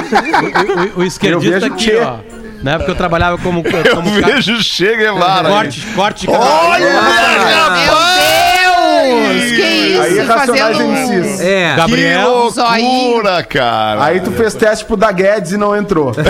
O, 0.97 0.99
o- 0.99 1.03
o 1.03 1.05
esquerdista 1.05 1.66
aqui, 1.66 1.93
ó. 1.97 2.32
Na 2.62 2.72
época 2.72 2.90
eu 2.90 2.94
trabalhava 2.94 3.36
como, 3.38 3.62
como 3.62 3.76
Eu 4.16 4.20
ca- 4.22 4.26
vejo 4.28 4.62
Che 4.62 4.96
Guevara. 4.96 5.48
aí. 5.48 5.54
corte, 5.54 5.86
corte. 5.94 6.26
Olha, 6.30 6.86
Meu 6.86 7.70
Deus! 7.70 9.50
Que 9.50 9.62
isso? 9.62 10.00
Aí 10.02 10.18
é 10.18 10.22
Racionais 10.22 10.76
Fazendo 10.76 10.84
um- 10.90 10.92
MCs. 10.94 11.40
É. 11.40 11.74
Gabriel. 11.76 12.52
Que 12.52 12.60
loucura, 12.60 13.42
cara. 13.42 14.04
Aí 14.04 14.20
tu 14.20 14.30
fez 14.32 14.54
teste 14.54 14.84
pro 14.84 14.96
da 14.96 15.10
Guedes 15.10 15.52
e 15.52 15.56
não 15.56 15.74
entrou. 15.76 16.12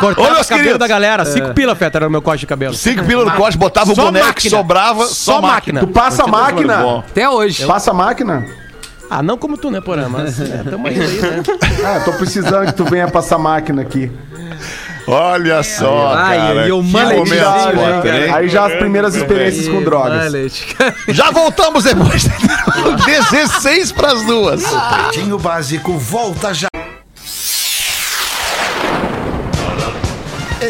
Cortava 0.00 0.28
Ô, 0.28 0.32
o 0.32 0.36
cabelo 0.36 0.46
queridos. 0.58 0.78
da 0.78 0.86
galera. 0.88 1.24
Cinco 1.24 1.52
pila, 1.54 1.74
Feta, 1.74 1.98
era 1.98 2.08
o 2.08 2.10
meu 2.10 2.22
corte 2.22 2.40
de 2.40 2.46
cabelo. 2.46 2.74
Cinco 2.74 3.04
pila 3.04 3.24
no 3.24 3.30
corte, 3.32 3.56
botava 3.58 3.92
o 3.92 3.94
Só 3.94 4.04
boneco 4.06 4.24
que 4.26 4.32
máquina. 4.34 4.56
sobrava, 4.56 5.06
Só 5.06 5.34
só 5.34 5.40
máquina. 5.42 5.80
Tu 5.80 5.86
passa 5.88 6.24
a 6.24 6.26
máquina? 6.26 6.98
Até 6.98 7.28
hoje. 7.28 7.64
Passa 7.66 7.90
a 7.90 7.94
máquina? 7.94 8.44
Ah, 9.14 9.22
não 9.22 9.36
como 9.36 9.58
tu, 9.58 9.70
né, 9.70 9.78
Porã? 9.78 10.08
Mas 10.08 10.40
é, 10.40 10.62
tamo 10.62 10.88
indo 10.88 11.02
aí, 11.02 11.20
né? 11.20 11.42
Ah, 11.84 12.00
tô 12.02 12.14
precisando 12.14 12.64
que 12.64 12.72
tu 12.72 12.84
venha 12.86 13.06
passar 13.08 13.36
máquina 13.36 13.82
aqui. 13.82 14.10
Olha 15.06 15.62
só, 15.62 16.14
Ai, 16.16 16.38
cara. 16.38 16.68
e 16.68 16.72
o 16.72 16.82
já? 16.82 18.34
Aí 18.34 18.48
já 18.48 18.66
as 18.66 18.74
primeiras 18.76 19.14
experiências 19.14 19.68
com 19.68 19.82
drogas. 19.82 20.24
Mullet. 20.24 20.76
Já 21.08 21.30
voltamos 21.30 21.84
depois. 21.84 22.26
16 23.04 23.92
pras 23.92 24.24
duas. 24.24 24.62
Pretinho 24.64 25.38
Básico 25.38 25.98
volta 25.98 26.54
já. 26.54 26.71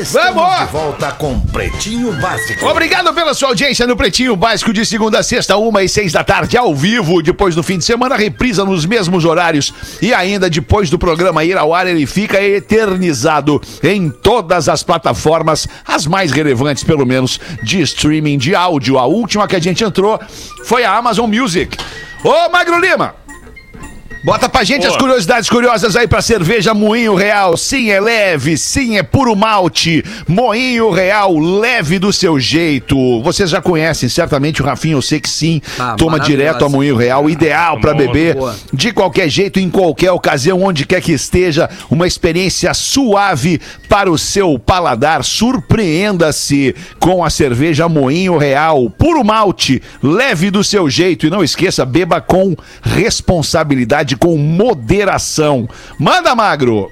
Estamos 0.02 0.34
Vamos! 0.34 0.66
de 0.66 0.72
volta 0.72 1.12
com 1.12 1.38
Pretinho 1.38 2.12
Básico. 2.14 2.66
Obrigado 2.66 3.14
pela 3.14 3.32
sua 3.34 3.50
audiência 3.50 3.86
no 3.86 3.96
Pretinho 3.96 4.34
Básico 4.34 4.72
de 4.72 4.84
segunda 4.84 5.20
a 5.20 5.22
sexta, 5.22 5.56
uma 5.56 5.80
e 5.80 5.88
seis 5.88 6.12
da 6.12 6.24
tarde, 6.24 6.56
ao 6.56 6.74
vivo. 6.74 7.22
Depois 7.22 7.54
do 7.54 7.62
fim 7.62 7.78
de 7.78 7.84
semana, 7.84 8.16
reprisa 8.16 8.64
nos 8.64 8.84
mesmos 8.84 9.24
horários. 9.24 9.72
E 10.02 10.12
ainda 10.12 10.50
depois 10.50 10.90
do 10.90 10.98
programa 10.98 11.44
ir 11.44 11.56
ao 11.56 11.72
ar, 11.72 11.86
ele 11.86 12.04
fica 12.04 12.42
eternizado 12.42 13.62
em 13.80 14.10
todas 14.10 14.68
as 14.68 14.82
plataformas, 14.82 15.68
as 15.86 16.04
mais 16.04 16.32
relevantes, 16.32 16.82
pelo 16.82 17.06
menos, 17.06 17.38
de 17.62 17.80
streaming 17.82 18.38
de 18.38 18.56
áudio. 18.56 18.98
A 18.98 19.06
última 19.06 19.46
que 19.46 19.54
a 19.54 19.60
gente 19.60 19.84
entrou 19.84 20.18
foi 20.64 20.82
a 20.82 20.96
Amazon 20.96 21.30
Music. 21.30 21.78
Ô, 22.24 22.48
Magro 22.50 22.80
Lima! 22.80 23.21
Bota 24.24 24.48
pra 24.48 24.62
gente 24.62 24.82
as 24.86 24.90
Boa. 24.90 25.00
curiosidades 25.00 25.50
curiosas 25.50 25.96
aí 25.96 26.06
pra 26.06 26.22
cerveja 26.22 26.72
Moinho 26.72 27.16
Real. 27.16 27.56
Sim, 27.56 27.90
é 27.90 27.98
leve, 28.00 28.56
sim, 28.56 28.96
é 28.96 29.02
puro 29.02 29.34
malte. 29.34 30.04
Moinho 30.28 30.90
Real, 30.92 31.36
leve 31.40 31.98
do 31.98 32.12
seu 32.12 32.38
jeito. 32.38 33.20
Vocês 33.22 33.50
já 33.50 33.60
conhecem, 33.60 34.08
certamente 34.08 34.62
o 34.62 34.64
Rafinha, 34.64 34.94
eu 34.94 35.02
sei 35.02 35.18
que 35.18 35.28
sim. 35.28 35.60
Ah, 35.76 35.96
Toma 35.98 36.20
direto 36.20 36.64
a 36.64 36.68
Moinho 36.68 36.94
Real, 36.96 37.28
ideal 37.28 37.80
pra 37.80 37.92
Boa, 37.94 38.06
beber 38.06 38.36
boa. 38.36 38.54
de 38.72 38.92
qualquer 38.92 39.28
jeito, 39.28 39.58
em 39.58 39.68
qualquer 39.68 40.12
ocasião, 40.12 40.62
onde 40.62 40.86
quer 40.86 41.00
que 41.00 41.10
esteja. 41.10 41.68
Uma 41.90 42.06
experiência 42.06 42.72
suave 42.74 43.60
para 43.88 44.08
o 44.08 44.16
seu 44.16 44.56
paladar. 44.56 45.24
Surpreenda-se 45.24 46.76
com 47.00 47.24
a 47.24 47.28
cerveja 47.30 47.88
Moinho 47.88 48.38
Real, 48.38 48.88
puro 48.88 49.24
malte, 49.24 49.82
leve 50.00 50.48
do 50.48 50.62
seu 50.62 50.88
jeito. 50.88 51.26
E 51.26 51.30
não 51.30 51.42
esqueça, 51.42 51.84
beba 51.84 52.20
com 52.20 52.54
responsabilidade, 52.82 54.11
com 54.16 54.36
moderação. 54.36 55.68
Manda, 55.98 56.34
Magro! 56.34 56.90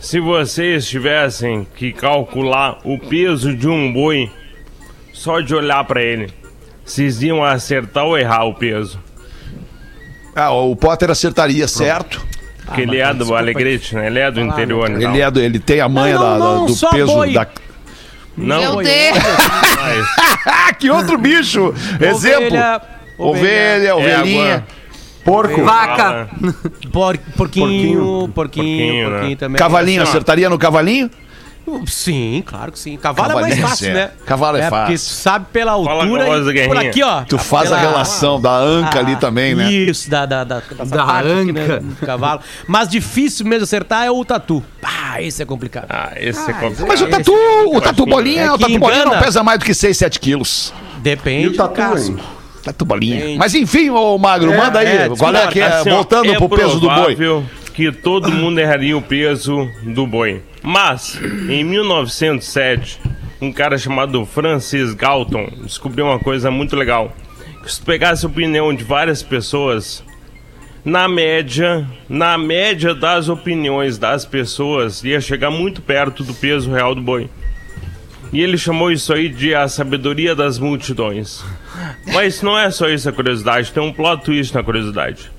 Se 0.00 0.20
vocês 0.20 0.86
tivessem 0.88 1.66
que 1.74 1.92
calcular 1.92 2.78
o 2.84 2.98
peso 2.98 3.54
de 3.56 3.66
um 3.68 3.92
boi, 3.92 4.30
só 5.12 5.40
de 5.40 5.54
olhar 5.54 5.82
pra 5.84 6.00
ele, 6.02 6.28
vocês 6.84 7.20
iam 7.22 7.42
acertar 7.44 8.04
ou 8.04 8.16
errar 8.16 8.44
o 8.44 8.54
peso? 8.54 8.98
Ah, 10.36 10.52
o 10.52 10.76
Potter 10.76 11.10
acertaria, 11.10 11.66
certo? 11.66 12.24
Porque 12.64 12.82
ele 12.82 12.98
é 12.98 13.12
do 13.12 13.34
Alegrete, 13.34 13.96
né? 13.96 14.06
Ele 14.06 14.18
é 14.20 14.30
do 14.30 14.40
interior. 14.40 14.88
né? 14.88 15.02
Ele, 15.02 15.20
é 15.20 15.30
do, 15.30 15.40
ele 15.40 15.58
tem 15.58 15.80
a 15.80 15.88
manha 15.88 16.14
Não, 16.16 16.20
não, 16.22 16.38
da- 16.38 16.38
da- 16.38 16.54
não, 16.58 16.66
do 16.66 16.74
só 16.74 16.90
peso 16.90 17.06
boi. 17.14 17.32
da. 17.32 17.46
Não, 18.36 18.60
Meu 18.60 18.76
Deus. 18.84 19.18
Ah, 20.46 20.72
que 20.74 20.88
outro 20.90 21.18
bicho! 21.18 21.74
Exemplo! 22.00 22.56
Ovelha, 23.18 23.96
Ovelha, 23.96 23.96
ovelhinha. 23.96 24.44
Égua. 24.54 24.66
Porco. 25.24 25.62
Vaca. 25.64 26.28
Por, 26.92 27.18
porquinho, 27.36 27.36
porquinho, 27.36 28.28
Porquinho, 28.34 29.10
porquinho, 29.10 29.10
né? 29.30 29.36
também. 29.36 29.58
Cavalinho, 29.58 30.02
Assim, 30.02 30.10
acertaria 30.10 30.48
no 30.48 30.58
cavalinho? 30.58 31.10
Sim, 31.86 32.42
claro 32.46 32.72
que 32.72 32.78
sim. 32.78 32.96
Cavalo 32.96 33.32
é 33.32 33.42
mais 33.42 33.58
fácil, 33.58 33.90
é. 33.90 33.92
né? 33.92 34.10
Cavalo 34.24 34.56
é 34.56 34.70
fácil. 34.70 34.86
Porque 34.86 34.94
tu 34.94 35.00
sabe 35.00 35.46
pela 35.52 35.72
altura 35.72 36.24
a 36.24 36.38
e 36.54 36.66
por 36.66 36.78
aqui, 36.78 37.02
ó. 37.02 37.22
Tu 37.24 37.36
faz 37.36 37.70
a 37.70 37.76
Pela- 37.76 37.90
relação 37.90 38.40
da 38.40 38.56
anca 38.56 38.98
ali 38.98 39.16
também, 39.16 39.54
né? 39.54 39.70
Isso, 39.70 40.08
da, 40.08 40.24
da, 40.24 40.44
da, 40.44 40.62
Da 40.86 41.04
parte 41.04 41.28
aqui, 41.30 41.50
anca. 41.50 41.80
do 41.80 42.06
cavalo. 42.06 42.40
Mas 42.66 42.88
difícil 42.88 43.44
mesmo 43.44 43.64
acertar 43.64 44.06
é 44.06 44.10
o 44.10 44.24
tatu. 44.24 44.64
Pá, 44.80 45.20
esse 45.20 45.42
é 45.42 45.44
complicado. 45.44 45.86
Ah, 45.90 46.12
esse 46.16 46.40
é 46.50 46.54
complicado. 46.54 46.88
Mas 46.88 47.02
o 47.02 47.06
tatu, 47.06 47.34
o 47.66 47.80
tatu 47.82 48.06
bolinha, 48.06 48.42
É 48.44 48.52
o 48.52 48.56
tatu 48.58 48.78
bolinha 48.78 49.04
não 49.04 49.18
pesa 49.18 49.42
mais 49.42 49.58
do 49.58 49.66
que 49.66 49.74
6, 49.74 49.94
7 49.94 50.18
quilos. 50.20 50.72
Depende 51.02 51.44
E 51.44 51.48
o 51.48 51.50
do 51.50 51.56
tatu, 51.58 51.74
caso. 51.74 52.12
hein? 52.12 52.18
Tatu 52.62 52.84
bolinha. 52.84 53.16
Depende. 53.16 53.38
Mas 53.38 53.54
enfim, 53.54 53.90
ô 53.90 54.18
Magro, 54.18 54.56
manda 54.56 54.80
aí. 54.80 54.86
é, 54.86 55.08
qual 55.08 55.34
é 55.34 55.46
que 55.48 55.60
é? 55.60 55.66
Assim, 55.66 55.90
Voltando 55.90 56.30
é 56.30 56.36
pro 56.36 56.48
peso 56.48 56.80
do 56.80 56.88
boi. 56.90 57.16
que 57.74 57.92
todo 57.92 58.30
mundo 58.30 58.58
erraria 58.58 58.96
o 58.96 59.02
peso 59.02 59.68
do 59.82 60.06
boi. 60.06 60.42
Mas, 60.62 61.20
em 61.48 61.62
1907, 61.64 63.00
um 63.40 63.52
cara 63.52 63.78
chamado 63.78 64.24
Francis 64.26 64.92
Galton 64.94 65.48
descobriu 65.62 66.06
uma 66.06 66.18
coisa 66.18 66.50
muito 66.50 66.74
legal. 66.76 67.12
Que 67.62 67.72
se 67.72 67.80
pegasse 67.80 68.24
a 68.24 68.28
opinião 68.28 68.74
de 68.74 68.82
várias 68.84 69.22
pessoas, 69.22 70.02
na 70.84 71.08
média, 71.08 71.86
na 72.08 72.38
média 72.38 72.94
das 72.94 73.28
opiniões 73.28 73.98
das 73.98 74.24
pessoas, 74.24 75.04
ia 75.04 75.20
chegar 75.20 75.50
muito 75.50 75.82
perto 75.82 76.22
do 76.24 76.34
peso 76.34 76.70
real 76.72 76.94
do 76.94 77.02
boi. 77.02 77.28
E 78.32 78.42
ele 78.42 78.58
chamou 78.58 78.92
isso 78.92 79.12
aí 79.12 79.28
de 79.28 79.54
a 79.54 79.66
sabedoria 79.68 80.34
das 80.34 80.58
multidões. 80.58 81.42
Mas 82.12 82.42
não 82.42 82.58
é 82.58 82.70
só 82.70 82.88
isso 82.88 83.08
a 83.08 83.12
curiosidade, 83.12 83.72
tem 83.72 83.82
um 83.82 83.92
plot 83.92 84.24
twist 84.24 84.54
na 84.54 84.62
curiosidade. 84.62 85.30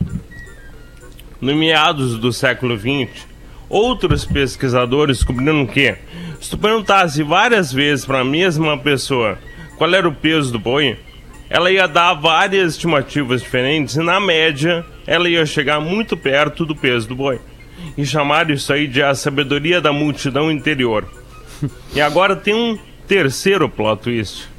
No 1.39 1.55
meados 1.55 2.17
do 2.17 2.33
século 2.33 2.77
XX, 2.77 3.25
outros 3.69 4.25
pesquisadores 4.25 5.19
descobriram 5.19 5.65
que, 5.67 5.95
se 6.41 6.49
tu 6.49 6.57
perguntasse 6.57 7.21
várias 7.21 7.71
vezes 7.71 8.05
para 8.05 8.21
a 8.21 8.25
mesma 8.25 8.77
pessoa 8.77 9.37
qual 9.77 9.93
era 9.93 10.07
o 10.07 10.13
peso 10.13 10.51
do 10.51 10.59
boi, 10.59 10.97
ela 11.49 11.71
ia 11.71 11.87
dar 11.87 12.13
várias 12.13 12.73
estimativas 12.73 13.41
diferentes 13.41 13.95
e, 13.95 14.03
na 14.03 14.19
média, 14.19 14.85
ela 15.07 15.29
ia 15.29 15.45
chegar 15.45 15.79
muito 15.79 16.17
perto 16.17 16.65
do 16.65 16.75
peso 16.75 17.07
do 17.07 17.15
boi. 17.15 17.39
E 17.97 18.05
chamaram 18.05 18.53
isso 18.53 18.73
aí 18.73 18.87
de 18.87 19.01
a 19.01 19.15
sabedoria 19.15 19.79
da 19.79 19.93
multidão 19.93 20.51
interior. 20.51 21.07
E 21.93 22.01
agora 22.01 22.35
tem 22.35 22.53
um 22.53 22.77
terceiro 23.07 23.67
plot 23.67 24.03
twist. 24.03 24.49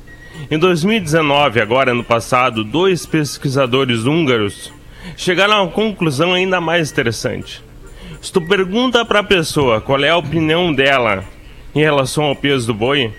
Em 0.50 0.58
2019, 0.58 1.60
agora 1.60 1.94
no 1.94 2.04
passado, 2.04 2.64
dois 2.64 3.06
pesquisadores 3.06 4.04
húngaros 4.04 4.72
chegaram 5.16 5.54
a 5.54 5.62
uma 5.62 5.72
conclusão 5.72 6.32
ainda 6.32 6.60
mais 6.60 6.90
interessante. 6.90 7.62
Se 8.20 8.32
tu 8.32 8.40
pergunta 8.40 9.04
para 9.04 9.20
a 9.20 9.24
pessoa 9.24 9.80
qual 9.80 10.02
é 10.04 10.10
a 10.10 10.16
opinião 10.16 10.72
dela 10.72 11.24
em 11.74 11.80
relação 11.80 12.24
ao 12.24 12.36
peso 12.36 12.68
do 12.68 12.74
boi, 12.74 13.12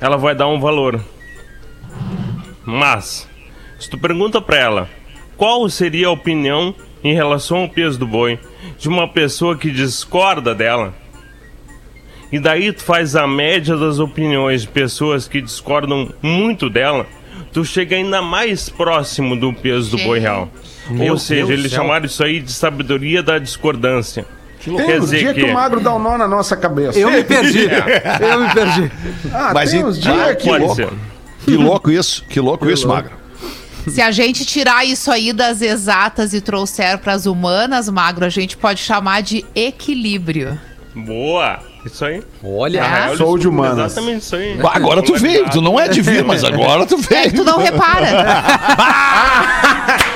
ela 0.00 0.16
vai 0.16 0.34
dar 0.34 0.48
um 0.48 0.60
valor. 0.60 1.00
Mas, 2.64 3.28
se 3.78 3.88
tu 3.88 3.98
pergunta 3.98 4.40
para 4.40 4.56
ela 4.56 4.88
qual 5.36 5.68
seria 5.68 6.08
a 6.08 6.12
opinião 6.12 6.74
em 7.02 7.14
relação 7.14 7.58
ao 7.58 7.68
peso 7.68 7.98
do 7.98 8.06
boi 8.06 8.38
de 8.78 8.88
uma 8.88 9.08
pessoa 9.08 9.56
que 9.56 9.70
discorda 9.70 10.54
dela, 10.54 10.94
e 12.32 12.38
daí 12.40 12.72
tu 12.72 12.82
faz 12.82 13.14
a 13.14 13.26
média 13.26 13.76
das 13.76 13.98
opiniões 13.98 14.62
de 14.62 14.68
pessoas 14.68 15.28
que 15.28 15.40
discordam 15.40 16.10
muito 16.22 16.68
dela, 16.70 17.06
tu 17.52 17.64
chega 17.64 17.94
ainda 17.96 18.20
mais 18.22 18.68
próximo 18.68 19.36
do 19.38 19.52
peso 19.52 19.96
do 19.96 20.02
boi 20.02 20.18
real. 20.18 20.48
Meu 20.90 21.12
Ou 21.12 21.18
seja, 21.18 21.46
Deus 21.46 21.58
eles 21.60 21.70
céu. 21.70 21.82
chamaram 21.82 22.06
isso 22.06 22.24
aí 22.24 22.40
de 22.40 22.52
sabedoria 22.52 23.22
da 23.22 23.38
discordância. 23.38 24.24
Tem 24.64 24.76
Quer 24.76 25.00
uns 25.00 25.10
dias 25.10 25.32
que... 25.34 25.44
que- 25.44 25.50
o 25.50 25.54
magro 25.54 25.80
dá 25.80 25.92
um 25.94 25.98
nó 25.98 26.16
na 26.16 26.26
nossa 26.28 26.56
cabeça. 26.56 26.98
Eu 26.98 27.10
me 27.10 27.22
perdi. 27.24 27.66
Eu 28.20 28.40
me 28.40 28.54
perdi. 28.54 28.90
Ah, 29.32 29.50
Mas 29.52 29.70
tem 29.72 29.80
e- 29.80 29.84
uns 29.84 29.98
Ah, 30.06 30.12
dias 30.12 30.36
que... 30.42 30.48
Pode 30.48 30.60
louco. 30.64 30.74
ser. 30.76 30.88
Que 31.44 31.56
louco 31.56 31.90
isso, 31.90 32.24
que 32.28 32.40
louco 32.40 32.70
isso, 32.70 32.86
Magro. 32.86 33.12
Se 33.88 34.00
a 34.00 34.12
gente 34.12 34.46
tirar 34.46 34.84
isso 34.86 35.10
aí 35.10 35.32
das 35.32 35.60
exatas 35.60 36.32
e 36.32 36.40
trouxer 36.40 36.98
para 36.98 37.12
as 37.14 37.26
humanas, 37.26 37.88
magro, 37.88 38.24
a 38.24 38.28
gente 38.28 38.56
pode 38.56 38.78
chamar 38.80 39.22
de 39.22 39.44
equilíbrio. 39.56 40.56
Boa! 40.94 41.58
Isso 41.84 42.04
aí. 42.04 42.22
Olha. 42.44 42.84
Ah, 42.84 43.16
sou 43.16 43.36
de 43.36 43.48
humanas. 43.48 43.92
Exatamente 43.92 44.22
isso 44.22 44.36
aí. 44.36 44.56
Agora 44.72 45.02
tu 45.02 45.16
veio, 45.16 45.50
tu 45.50 45.60
não 45.60 45.80
é 45.80 45.88
de 45.88 46.00
vir, 46.00 46.22
mas 46.24 46.44
agora 46.44 46.86
tu 46.86 46.94
É 46.94 46.98
que 46.98 47.08
veio. 47.30 47.34
tu 47.34 47.44
não 47.44 47.58
repara. 47.58 48.08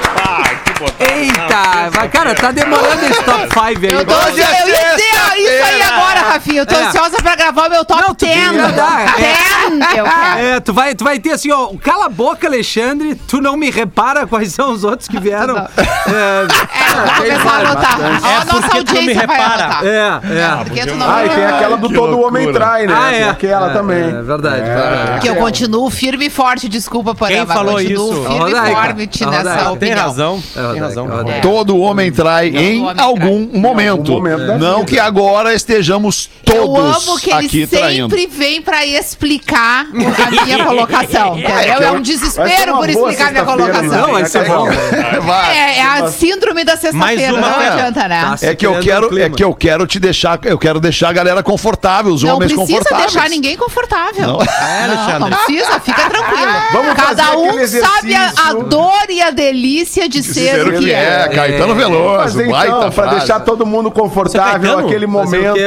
Botar. 0.79 1.85
Eita, 1.87 2.09
cara, 2.09 2.35
tá 2.35 2.51
demorando 2.53 3.05
esse 3.07 3.23
top 3.23 3.43
5 3.49 3.61
aí. 3.65 3.93
Eu 3.93 4.05
tô 4.05 4.15
Hoje 4.15 4.43
é 4.43 5.39
isso 5.39 5.65
aí 5.65 5.83
agora, 5.83 6.21
Rafinha. 6.33 6.61
Eu 6.63 6.67
tô 6.67 6.75
É. 6.75 6.85
ansiosa 6.87 7.17
pra 7.23 7.35
gravar 7.37 7.67
o 7.67 7.71
meu 7.71 7.85
top 7.85 8.03
Não, 8.03 8.15
tu 8.15 8.25
10. 8.27 8.37
ia 8.53 8.69
dar, 8.69 9.19
é. 9.19 9.23
10, 9.71 9.97
eu 9.99 10.05
quero. 10.05 10.39
É, 10.39 10.61
tu 10.61 10.73
vai, 10.73 10.95
tu 10.95 11.05
vai 11.05 11.19
ter 11.19 11.33
assim, 11.33 11.51
ó, 11.53 11.69
cala 11.83 12.07
a 12.07 12.09
boca, 12.09 12.47
Alexandre, 12.47 13.15
tu 13.15 13.41
não 13.41 13.57
me 13.57 13.71
repara 13.71 14.27
quais 14.27 14.53
são 14.53 14.71
os 14.73 14.85
outros 14.85 15.09
que 15.09 15.19
vieram. 15.19 15.55
Não. 15.55 15.67
É, 16.07 16.47
É, 16.47 16.47
vou 16.47 17.15
começar 17.17 17.35
a 17.35 17.39
vários. 17.39 17.71
anotar. 17.71 18.01
É 18.01 18.37
A 18.37 18.45
nossa 18.45 18.61
porque 18.69 18.85
tu 18.85 18.95
não 18.95 19.03
me 19.03 19.09
audiência 19.09 19.27
vai 19.27 19.37
repara. 19.37 19.65
anotar. 19.65 19.85
É, 19.85 20.21
é. 20.61 20.65
Porque 20.65 20.87
tu 20.87 20.95
não 20.95 21.11
Ah, 21.11 21.25
e 21.27 21.29
tem 21.29 21.45
aquela 21.47 21.77
do 21.77 21.89
Que 21.89 21.95
todo 21.95 22.11
loucura. 22.11 22.29
homem 22.29 22.53
trai, 22.53 22.87
né? 22.87 22.95
Ah, 22.97 23.13
é. 23.13 23.29
Aquela 23.29 23.71
É, 23.71 23.73
também. 23.73 24.03
É 24.05 24.23
verdade. 24.23 24.61
verdade. 24.63 25.21
Que 25.21 25.29
eu 25.29 25.37
continuo 25.37 25.91
firme 25.91 26.27
e 26.27 26.31
forte, 26.31 26.69
desculpa, 26.69 27.13
Porã, 27.15 27.29
Quem 27.33 27.47
falou 27.47 27.75
continuo 27.75 28.13
isso? 28.13 28.23
firme 28.25 28.51
e 28.51 28.73
forte 28.73 29.27
nessa 29.27 29.39
Rodaica. 29.41 29.63
Tem 29.65 29.73
opinião. 29.73 29.99
razão. 29.99 30.43
É 30.55 30.61
Tem 30.73 30.81
razão. 30.81 31.09
é. 31.29 31.41
Todo 31.41 31.79
homem 31.79 32.11
trai 32.13 32.49
em 32.49 32.83
homem 32.83 32.95
algum 33.01 33.49
momento. 33.53 34.13
momento 34.13 34.47
da 34.47 34.59
Não 34.59 34.85
que 34.85 34.99
agora 34.99 35.55
estejamos 35.55 36.29
Eu 36.45 36.67
todos 36.67 37.09
amo 37.09 37.19
que 37.21 37.31
ele 37.31 37.47
aqui 37.47 37.67
traindo. 37.67 38.09
sempre 38.17 38.27
vem 38.27 38.63
pra 38.63 38.85
explicar 38.87 39.87
a 39.87 40.45
minha 40.45 40.65
colocação, 40.65 41.39
entendeu? 41.39 41.83
É 41.83 41.91
um 41.93 42.01
desespero 42.01 42.77
por 42.77 42.89
explicar 42.89 43.29
a 43.29 43.31
minha 43.33 43.45
colocação. 43.45 43.89
Não, 44.01 44.13
vai 44.13 44.25
ser 44.27 44.45
bom. 44.47 44.67
É, 45.57 45.57
é 45.59 45.66
a 46.05 46.09
síndrome 46.11 46.65
da 46.65 46.77
sexta-feira, 46.77 47.33
não 47.33 47.43
cara. 47.43 47.73
adianta, 47.75 48.09
né? 48.09 48.21
Tá. 48.41 48.47
É 48.47 48.55
que 48.55 48.67
eu 48.67 48.79
quero, 48.81 49.19
é 49.19 49.31
que 49.31 49.43
eu 49.45 49.55
quero 49.55 49.87
te 49.87 49.99
deixar, 49.99 50.39
eu 50.45 50.59
quero 50.59 50.81
deixar 50.81 51.09
a 51.09 51.13
galera 51.13 51.43
confortável, 51.43 52.13
os 52.13 52.23
Não 52.23 52.37
homens 52.37 52.53
precisa 52.53 52.79
confortáveis. 52.79 53.13
deixar 53.13 53.29
ninguém 53.31 53.57
confortável. 53.57 54.27
Não. 54.27 54.41
É, 54.43 54.87
Não, 54.87 54.95
Alexandre. 54.95 55.31
não 55.31 55.39
precisa, 55.39 55.81
fica 55.81 56.11
tranquilo. 56.11 56.53
Vamos 56.73 56.95
fazer 56.95 57.23
Cada 57.23 57.37
um 57.39 57.67
sabe 57.67 58.15
a, 58.15 58.33
a 58.49 58.53
dor 58.55 59.07
e 59.11 59.23
a 59.23 59.31
delícia 59.31 60.09
de 60.09 60.23
ser 60.23 60.55
Ser 60.57 60.69
o 60.69 60.79
que 60.79 60.93
é. 60.93 61.29
Caetano 61.29 61.75
Mas 61.75 61.85
Veloso, 61.85 62.41
então, 62.41 62.53
baita 62.53 62.77
pra 62.79 62.91
frase. 62.91 63.17
deixar 63.19 63.41
todo 63.41 63.65
mundo 63.67 63.91
confortável, 63.91 64.61
Caetano? 64.61 64.87
aquele 64.89 65.07
momento. 65.07 65.55
quê, 65.55 65.61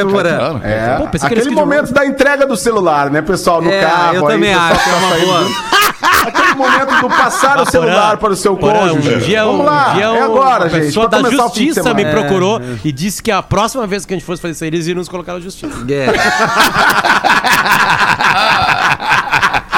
É, 0.64 0.96
Pô, 0.96 1.26
aquele 1.26 1.50
momento 1.52 1.94
da 1.94 2.06
entrega 2.06 2.46
do 2.46 2.56
celular, 2.56 3.10
né, 3.10 3.22
pessoal? 3.22 3.62
No 3.62 3.72
É, 3.72 3.82
carro. 3.82 4.16
eu 4.16 4.28
aí, 4.28 4.34
também 4.34 4.56
o 4.56 4.60
pessoal 4.60 4.72
acho 4.72 4.84
que 4.84 4.90
é 4.90 4.94
tá 4.94 4.98
uma 5.00 5.10
saindo 5.10 5.26
boa. 5.26 5.99
Aquele 6.30 6.54
momento 6.56 7.02
do 7.02 7.10
passar 7.10 7.60
o 7.62 7.66
celular 7.70 8.18
para 8.18 8.34
o 8.34 8.36
seu 8.36 8.56
Porã, 8.56 8.80
cônjunge. 8.90 9.16
Um 9.16 9.20
dia, 9.20 9.44
Vamos 9.44 9.62
um 9.62 9.64
lá, 9.64 9.94
dia 9.94 10.04
é 10.06 10.10
um- 10.12 10.24
agora, 10.24 10.64
uma 10.66 10.70
gente. 10.70 10.86
pessoa 10.86 11.08
da 11.08 11.22
justiça 11.30 11.94
me 11.94 12.04
semana. 12.04 12.22
procurou 12.22 12.62
e 12.84 12.92
disse 12.92 13.22
que 13.22 13.32
a 13.32 13.42
próxima 13.42 13.86
vez 13.88 14.06
que 14.06 14.14
a 14.14 14.18
gente 14.18 14.26
fosse 14.26 14.42
fazer 14.42 14.54
isso, 14.54 14.66
eles 14.66 14.86
iriam 14.88 14.98
nos 15.00 15.10
colocar 15.10 15.34
na 15.34 15.40
justiça. 15.40 15.74
É. 15.90 16.10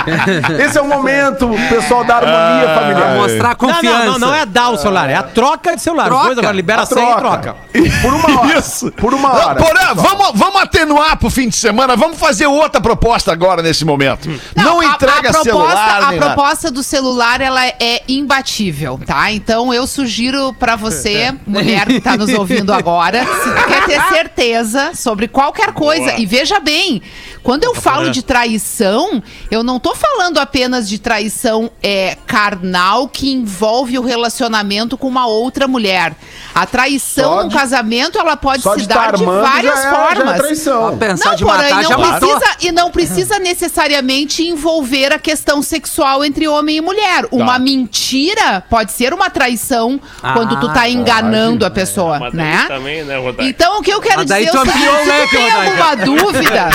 Esse 0.65 0.77
é 0.77 0.81
o 0.81 0.87
momento, 0.87 1.49
pessoal 1.69 2.03
da 2.03 2.15
harmonia 2.17 2.67
Pra 2.67 2.81
familiar. 2.81 3.15
Mostrar 3.15 3.49
Não, 3.49 3.55
confiança. 3.55 4.05
não, 4.05 4.11
não, 4.19 4.19
não 4.27 4.35
é 4.35 4.45
dar 4.45 4.69
o 4.69 4.77
celular, 4.77 5.09
é 5.09 5.15
a 5.15 5.23
troca 5.23 5.75
de 5.75 5.81
celular. 5.81 6.05
Troca. 6.05 6.25
Coisa, 6.25 6.41
agora 6.41 6.55
libera 6.55 6.81
A 6.81 6.85
sem 6.85 7.11
e 7.11 7.15
troca. 7.15 7.55
Por 8.01 8.13
uma 8.13 8.39
hora. 8.41 8.57
Isso. 8.57 8.91
Por 8.91 9.13
uma 9.13 9.29
hora. 9.33 9.55
Porã, 9.63 9.93
vamos, 9.95 10.31
vamos 10.35 10.61
atenuar 10.61 11.17
pro 11.17 11.29
fim 11.29 11.49
de 11.49 11.55
semana. 11.55 11.95
Vamos 11.95 12.17
fazer 12.19 12.45
outra 12.47 12.79
proposta 12.81 13.31
agora 13.31 13.61
nesse 13.61 13.83
momento. 13.85 14.29
Não, 14.55 14.79
a- 14.79 14.85
entrega 14.85 15.29
a, 15.29 15.33
proposta, 15.33 15.43
celular. 15.43 16.01
A 16.03 16.09
nem 16.09 16.19
nada. 16.19 16.33
proposta 16.33 16.71
do 16.71 16.83
celular, 16.83 17.41
ela 17.41 17.65
é 17.67 18.01
imbatível, 18.07 18.99
tá? 19.05 19.31
Então 19.31 19.73
eu 19.73 19.85
sugiro 19.87 20.53
pra 20.53 20.75
você, 20.75 21.33
mulher 21.45 21.85
que 21.87 21.99
tá 22.01 22.15
nos 22.17 22.29
ouvindo 22.33 22.73
agora, 22.73 23.23
se 23.25 23.51
quer 23.67 23.85
ter 23.85 24.01
certeza 24.09 24.91
sobre 24.93 25.27
qualquer 25.27 25.73
coisa, 25.73 26.17
e 26.19 26.25
veja 26.25 26.59
bem, 26.59 27.01
quando 27.43 27.63
eu 27.63 27.73
falo 27.75 28.09
de 28.11 28.21
traição, 28.23 29.21
eu 29.49 29.63
não 29.63 29.79
tô 29.79 29.90
falando 29.95 30.39
apenas 30.39 30.87
de 30.87 30.99
traição 30.99 31.71
é, 31.81 32.17
carnal 32.27 33.07
que 33.07 33.31
envolve 33.31 33.97
o 33.97 34.01
relacionamento 34.01 34.97
com 34.97 35.07
uma 35.07 35.27
outra 35.27 35.67
mulher. 35.67 36.15
A 36.53 36.65
traição 36.65 37.23
Só 37.37 37.43
no 37.43 37.49
de- 37.49 37.55
casamento, 37.55 38.19
ela 38.19 38.35
pode 38.35 38.61
Só 38.61 38.73
se 38.73 38.81
de 38.81 38.87
dar 38.87 39.11
tá 39.11 39.17
de 39.17 39.23
várias 39.25 39.73
já 39.73 39.79
é, 39.79 39.83
já 39.83 39.87
é 39.89 40.15
formas. 40.15 40.37
traição. 40.37 40.97
Pensar 40.97 41.29
Não, 41.29 41.35
de 41.35 41.43
porém, 41.45 41.69
matar, 41.69 41.83
já 41.83 41.97
não 41.97 41.99
matou. 42.11 42.29
precisa, 42.37 42.55
e 42.61 42.71
não 42.71 42.91
precisa 42.91 43.39
necessariamente 43.39 44.43
envolver 44.47 45.13
a 45.13 45.19
questão 45.19 45.61
sexual 45.61 46.23
entre 46.25 46.47
homem 46.47 46.77
e 46.77 46.81
mulher. 46.81 47.25
Uma 47.31 47.57
mentira 47.57 48.63
pode 48.69 48.91
ser 48.91 49.13
uma 49.13 49.29
traição 49.29 49.99
quando 50.33 50.59
tu 50.59 50.71
tá 50.73 50.89
enganando 50.89 51.65
a 51.65 51.69
pessoa, 51.69 52.19
Mas 52.19 52.33
né? 52.33 52.65
também, 52.67 53.03
né? 53.03 53.15
Então, 53.39 53.79
o 53.79 53.81
que 53.81 53.91
eu 53.93 54.01
quero 54.01 54.17
Mas 54.17 54.25
dizer 54.27 54.45
é 54.45 54.51
o 54.51 54.65
se 54.65 54.71
tu 54.71 55.29
tem 55.31 55.51
alguma 55.51 55.95
dúvida, 55.95 56.69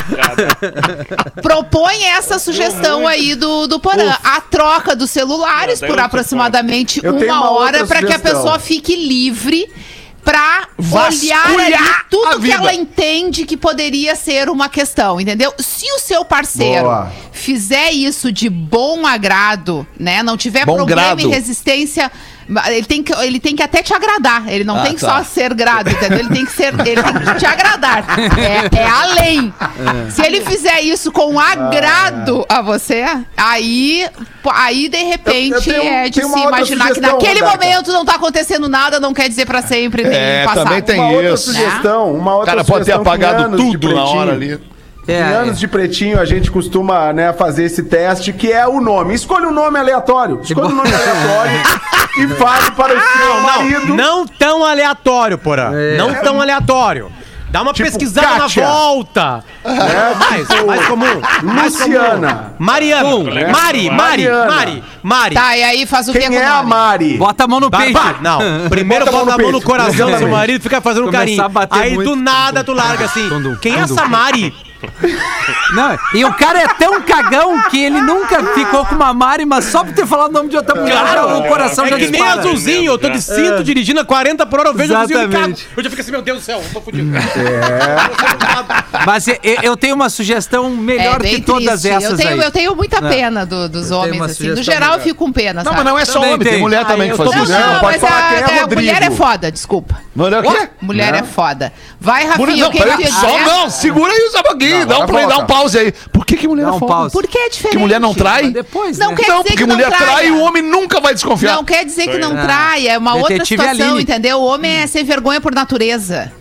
propõe 1.42 2.02
essa 2.04 2.38
sugestão 2.38 3.06
aí 3.06 3.34
do, 3.34 3.66
do 3.66 3.78
Porã. 3.78 4.16
A 4.24 4.40
troca 4.40 4.96
dos 4.96 5.10
celulares 5.10 5.80
por 5.80 5.98
aproximadamente 5.98 7.00
uma 7.06 7.26
uma 7.36 7.50
hora 7.50 7.86
para 7.86 8.02
que 8.02 8.12
a 8.12 8.18
pessoa 8.18 8.58
fique 8.58 8.94
livre 8.94 9.65
pra 10.24 10.68
Vasculhar 10.76 11.52
olhar 11.54 12.06
tudo 12.10 12.40
que 12.40 12.50
ela 12.50 12.74
entende 12.74 13.46
que 13.46 13.56
poderia 13.56 14.16
ser 14.16 14.48
uma 14.48 14.68
questão, 14.68 15.20
entendeu? 15.20 15.54
Se 15.58 15.86
o 15.92 16.00
seu 16.00 16.24
parceiro 16.24 16.82
Boa. 16.84 17.12
fizer 17.30 17.92
isso 17.92 18.32
de 18.32 18.50
bom 18.50 19.06
agrado, 19.06 19.86
né? 19.98 20.24
Não 20.24 20.36
tiver 20.36 20.66
Bom 20.66 20.74
problema 20.74 21.14
grado. 21.14 21.20
e 21.20 21.26
resistência. 21.28 22.10
Ele 22.68 22.86
tem, 22.86 23.02
que, 23.02 23.12
ele 23.12 23.40
tem 23.40 23.56
que 23.56 23.62
até 23.62 23.82
te 23.82 23.92
agradar. 23.92 24.44
Ele 24.48 24.62
não 24.64 24.78
Ah, 24.78 24.82
tem 24.82 24.94
que 24.94 25.00
tá. 25.00 25.18
só 25.18 25.24
ser 25.24 25.52
grado, 25.54 25.90
entendeu? 25.90 26.20
Ele 26.20 26.28
tem 26.28 26.44
que 26.44 26.52
ser. 26.52 26.72
Ele 26.86 27.02
tem 27.02 27.12
que 27.14 27.34
te 27.38 27.46
agradar. 27.46 28.04
É, 28.38 28.78
é 28.78 28.86
além. 28.86 29.52
Se 30.10 30.22
ele 30.24 30.40
fizer 30.42 30.80
isso 30.80 31.10
com 31.10 31.38
agrado 31.40 32.44
a 32.48 32.62
você, 32.62 33.04
aí, 33.36 34.06
aí 34.52 34.88
de 34.88 35.02
repente 35.04 35.50
Eu- 35.70 35.74
eu 35.76 35.80
tenho- 35.80 35.92
é 35.92 36.08
de 36.08 36.22
se 36.22 36.26
imaginar 36.40 36.88
que 36.88 36.94
sugestão, 36.94 37.12
naquele 37.12 37.40
Rodaica. 37.40 37.50
momento 37.66 37.92
não 37.92 38.04
tá 38.04 38.14
acontecendo 38.14 38.68
nada, 38.68 39.00
não 39.00 39.12
quer 39.12 39.28
dizer 39.28 39.44
pra 39.46 39.62
sempre 39.62 40.04
nem 40.04 40.16
É, 40.16 40.44
passado. 40.44 40.64
também 40.64 40.82
tem 40.82 41.00
Uma 41.00 41.10
outra 41.10 41.34
isso. 41.34 41.44
sugestão, 41.52 42.14
uma 42.14 42.30
O 42.32 42.38
outra 42.38 42.52
cara 42.54 42.64
pode 42.64 42.84
ter 42.84 42.92
sugestão 42.92 43.00
apagado 43.02 43.56
tudo 43.56 43.94
na 43.94 44.04
hora 44.04 44.32
ali. 44.32 44.60
É, 45.08 45.20
em 45.20 45.22
anos 45.34 45.58
de 45.58 45.68
pretinho, 45.68 46.18
a 46.20 46.24
gente 46.24 46.50
costuma 46.50 47.12
né, 47.12 47.32
fazer 47.32 47.64
esse 47.64 47.82
teste, 47.84 48.32
que 48.32 48.50
é 48.52 48.66
o 48.66 48.80
nome. 48.80 49.14
Escolha 49.14 49.46
um 49.48 49.52
nome 49.52 49.78
aleatório. 49.78 50.40
Escolha 50.42 50.66
um 50.68 50.74
nome 50.74 50.90
aleatório 50.92 51.60
e 52.18 52.26
fale 52.34 52.70
para 52.72 52.96
o 52.96 53.00
seu 53.00 53.40
marido. 53.40 53.94
Não 53.94 54.26
tão 54.26 54.64
aleatório, 54.64 55.38
porra. 55.38 55.70
Não 55.96 56.12
tão 56.14 56.40
aleatório. 56.40 57.10
Dá 57.48 57.62
uma 57.62 57.72
Tipo, 57.72 57.88
pesquisada 57.88 58.26
Kátia. 58.40 58.64
na 58.66 58.68
volta. 58.72 59.44
né? 59.64 60.14
Mais, 60.18 60.66
mais 60.66 60.86
comum. 60.88 61.20
Mais 61.44 61.78
Luciana. 61.78 62.34
comum. 62.34 62.50
Mariana. 62.58 63.08
Colega. 63.10 63.52
Mari, 63.52 63.52
Mari, 63.52 63.90
Mariana. 63.92 64.46
Mari, 64.52 64.84
Mari. 65.02 65.34
Tá, 65.36 65.56
e 65.56 65.62
aí 65.62 65.86
faz 65.86 66.08
o 66.08 66.12
que 66.12 66.18
Quem 66.18 66.28
com 66.30 66.34
o 66.34 66.38
é 66.38 66.44
a? 66.44 66.62
Mari? 66.64 67.16
Bota 67.16 67.44
a 67.44 67.46
mão 67.46 67.60
no 67.60 67.70
peito. 67.70 67.98
Não, 68.20 68.40
primeiro 68.68 69.04
Bota 69.04 69.16
a 69.16 69.18
mão 69.20 69.26
bota 69.26 69.34
a 69.34 69.36
no 69.38 69.42
mão 69.44 69.52
no 69.52 69.58
peito. 69.60 69.70
coração 69.70 70.10
do 70.10 70.18
seu 70.18 70.28
marido 70.28 70.58
e 70.58 70.62
fica 70.62 70.80
fazendo 70.80 71.04
Começar 71.04 71.18
carinho. 71.20 71.44
a 71.44 71.48
bater 71.48 71.78
Aí 71.80 71.94
muito. 71.94 72.10
do 72.10 72.16
nada 72.16 72.64
tu 72.64 72.72
larga 72.72 73.04
assim. 73.04 73.28
Quem 73.62 73.76
é 73.76 73.78
essa 73.78 74.06
Mari? 74.06 74.52
Não, 75.74 75.98
e 76.14 76.24
o 76.24 76.32
cara 76.34 76.60
é 76.60 76.68
tão 76.68 77.00
cagão 77.02 77.60
que 77.70 77.82
ele 77.82 78.00
nunca 78.00 78.42
ficou 78.54 78.84
com 78.84 78.94
uma 78.94 79.12
Mari, 79.14 79.44
mas 79.44 79.64
só 79.66 79.82
por 79.84 79.94
ter 79.94 80.06
falado 80.06 80.30
o 80.30 80.32
nome 80.32 80.48
de 80.48 80.56
outra 80.56 80.74
mulher, 80.74 80.98
Claro, 80.98 81.38
o 81.38 81.44
coração 81.48 81.86
é 81.86 81.88
já 81.90 81.96
que 81.96 82.02
nem 82.02 82.12
dispara. 82.12 82.40
azulzinho, 82.40 82.92
eu 82.92 82.98
tô 82.98 83.08
de 83.08 83.20
cinto 83.22 83.62
dirigindo 83.64 84.00
a 84.00 84.04
40 84.04 84.44
por 84.46 84.60
hora, 84.60 84.68
eu 84.70 84.74
vejo. 84.74 84.92
Exatamente. 84.92 85.66
Eu 85.76 85.82
já 85.82 85.90
fico 85.90 86.02
assim, 86.02 86.10
meu 86.10 86.22
Deus 86.22 86.38
do 86.40 86.44
céu, 86.44 86.58
eu 86.62 86.70
tô 86.72 86.80
fudido. 86.80 87.08
Mas 89.06 89.26
e- 89.28 89.38
e- 89.42 89.58
eu 89.62 89.76
tenho 89.76 89.94
uma 89.94 90.08
sugestão 90.08 90.70
melhor 90.70 91.24
É 91.24 91.28
que 91.28 91.40
todas 91.42 91.82
triste. 91.82 91.88
essas 91.96 92.10
eu 92.12 92.16
tenho, 92.16 92.40
aí. 92.40 92.46
Eu 92.46 92.50
tenho 92.50 92.74
muita 92.76 93.00
pena 93.02 93.44
do- 93.46 93.68
dos 93.68 93.88
tenho 93.88 94.00
homens, 94.00 94.22
assim. 94.22 94.48
No 94.48 94.62
geral, 94.62 94.80
melhor. 94.90 94.98
eu 94.98 95.04
fico 95.04 95.24
com 95.24 95.32
pena, 95.32 95.62
Não, 95.62 95.72
sabe? 95.72 95.76
mas 95.76 95.84
não 95.84 95.98
é 95.98 96.04
só 96.04 96.12
Também 96.14 96.28
homem, 96.34 96.42
tem 96.44 96.52
tem. 96.54 96.60
mulher 96.62 96.82
Ah, 96.82 96.84
também 96.84 97.06
que 97.08 97.12
eu 97.12 97.16
faz 97.16 97.30
tô 97.30 97.36
Não, 97.36 97.42
isso. 97.44 97.52
Não, 97.52 97.72
não, 97.74 97.80
pode 97.80 97.98
mas 97.98 98.00
falar 98.10 98.18
a, 98.18 98.28
quem 98.28 98.56
é 98.56 98.60
Rodrigo. 98.60 98.82
mulher 98.82 99.02
é 99.02 99.10
foda, 99.10 99.52
desculpa. 99.52 100.00
Mulher 100.14 100.40
o 100.44 100.50
quê? 100.50 100.68
Mulher 100.80 101.14
é 101.14 101.22
foda. 101.22 101.72
Vai, 102.00 102.24
Rafinha, 102.26 102.56
não, 102.56 102.68
o 102.68 102.70
que 102.70 102.78
que 102.78 102.82
peraí, 102.84 102.96
tu 102.96 103.02
ia 103.02 103.10
só 103.12 103.38
não, 103.40 103.70
segura 103.70 104.12
aí 104.12 104.28
só 104.30 104.40
um 104.40 104.42
pouquinho, 104.76 104.86
dá 104.86 104.98
um 104.98 105.06
play, 105.06 105.26
dá 105.26 105.38
um 105.38 105.46
pause 105.46 105.78
aí. 105.78 105.92
Por 106.12 106.26
que 106.26 106.36
que 106.36 106.48
mulher 106.48 106.64
Dá 106.66 106.70
é 106.70 106.72
um 106.74 106.80
pause. 106.80 107.12
Porque 107.12 107.38
é 107.38 107.48
diferente. 107.48 107.72
Que 107.72 107.78
mulher 107.78 108.00
não 108.00 108.14
trai? 108.14 108.50
Depois, 108.50 108.98
Não 108.98 109.10
né? 109.10 109.16
quer 109.16 109.28
Não, 109.28 109.36
dizer 109.38 109.48
porque 109.50 109.56
que 109.62 109.66
não 109.66 109.74
mulher 109.76 109.88
trai 109.90 110.06
traia. 110.08 110.26
e 110.26 110.30
o 110.30 110.40
homem 110.40 110.62
nunca 110.62 111.00
vai 111.00 111.14
desconfiar. 111.14 111.54
Não 111.54 111.64
quer 111.64 111.84
dizer 111.84 112.08
que 112.08 112.18
não 112.18 112.36
Ah. 112.38 112.42
trai, 112.42 112.88
é 112.88 112.98
uma 112.98 113.14
outra 113.14 113.44
situação, 113.44 113.98
entendeu? 114.00 114.38
O 114.38 114.44
homem 114.46 114.76
é 114.80 114.86
sem 114.86 115.04
vergonha 115.04 115.40
por 115.40 115.54
natureza. 115.54 116.32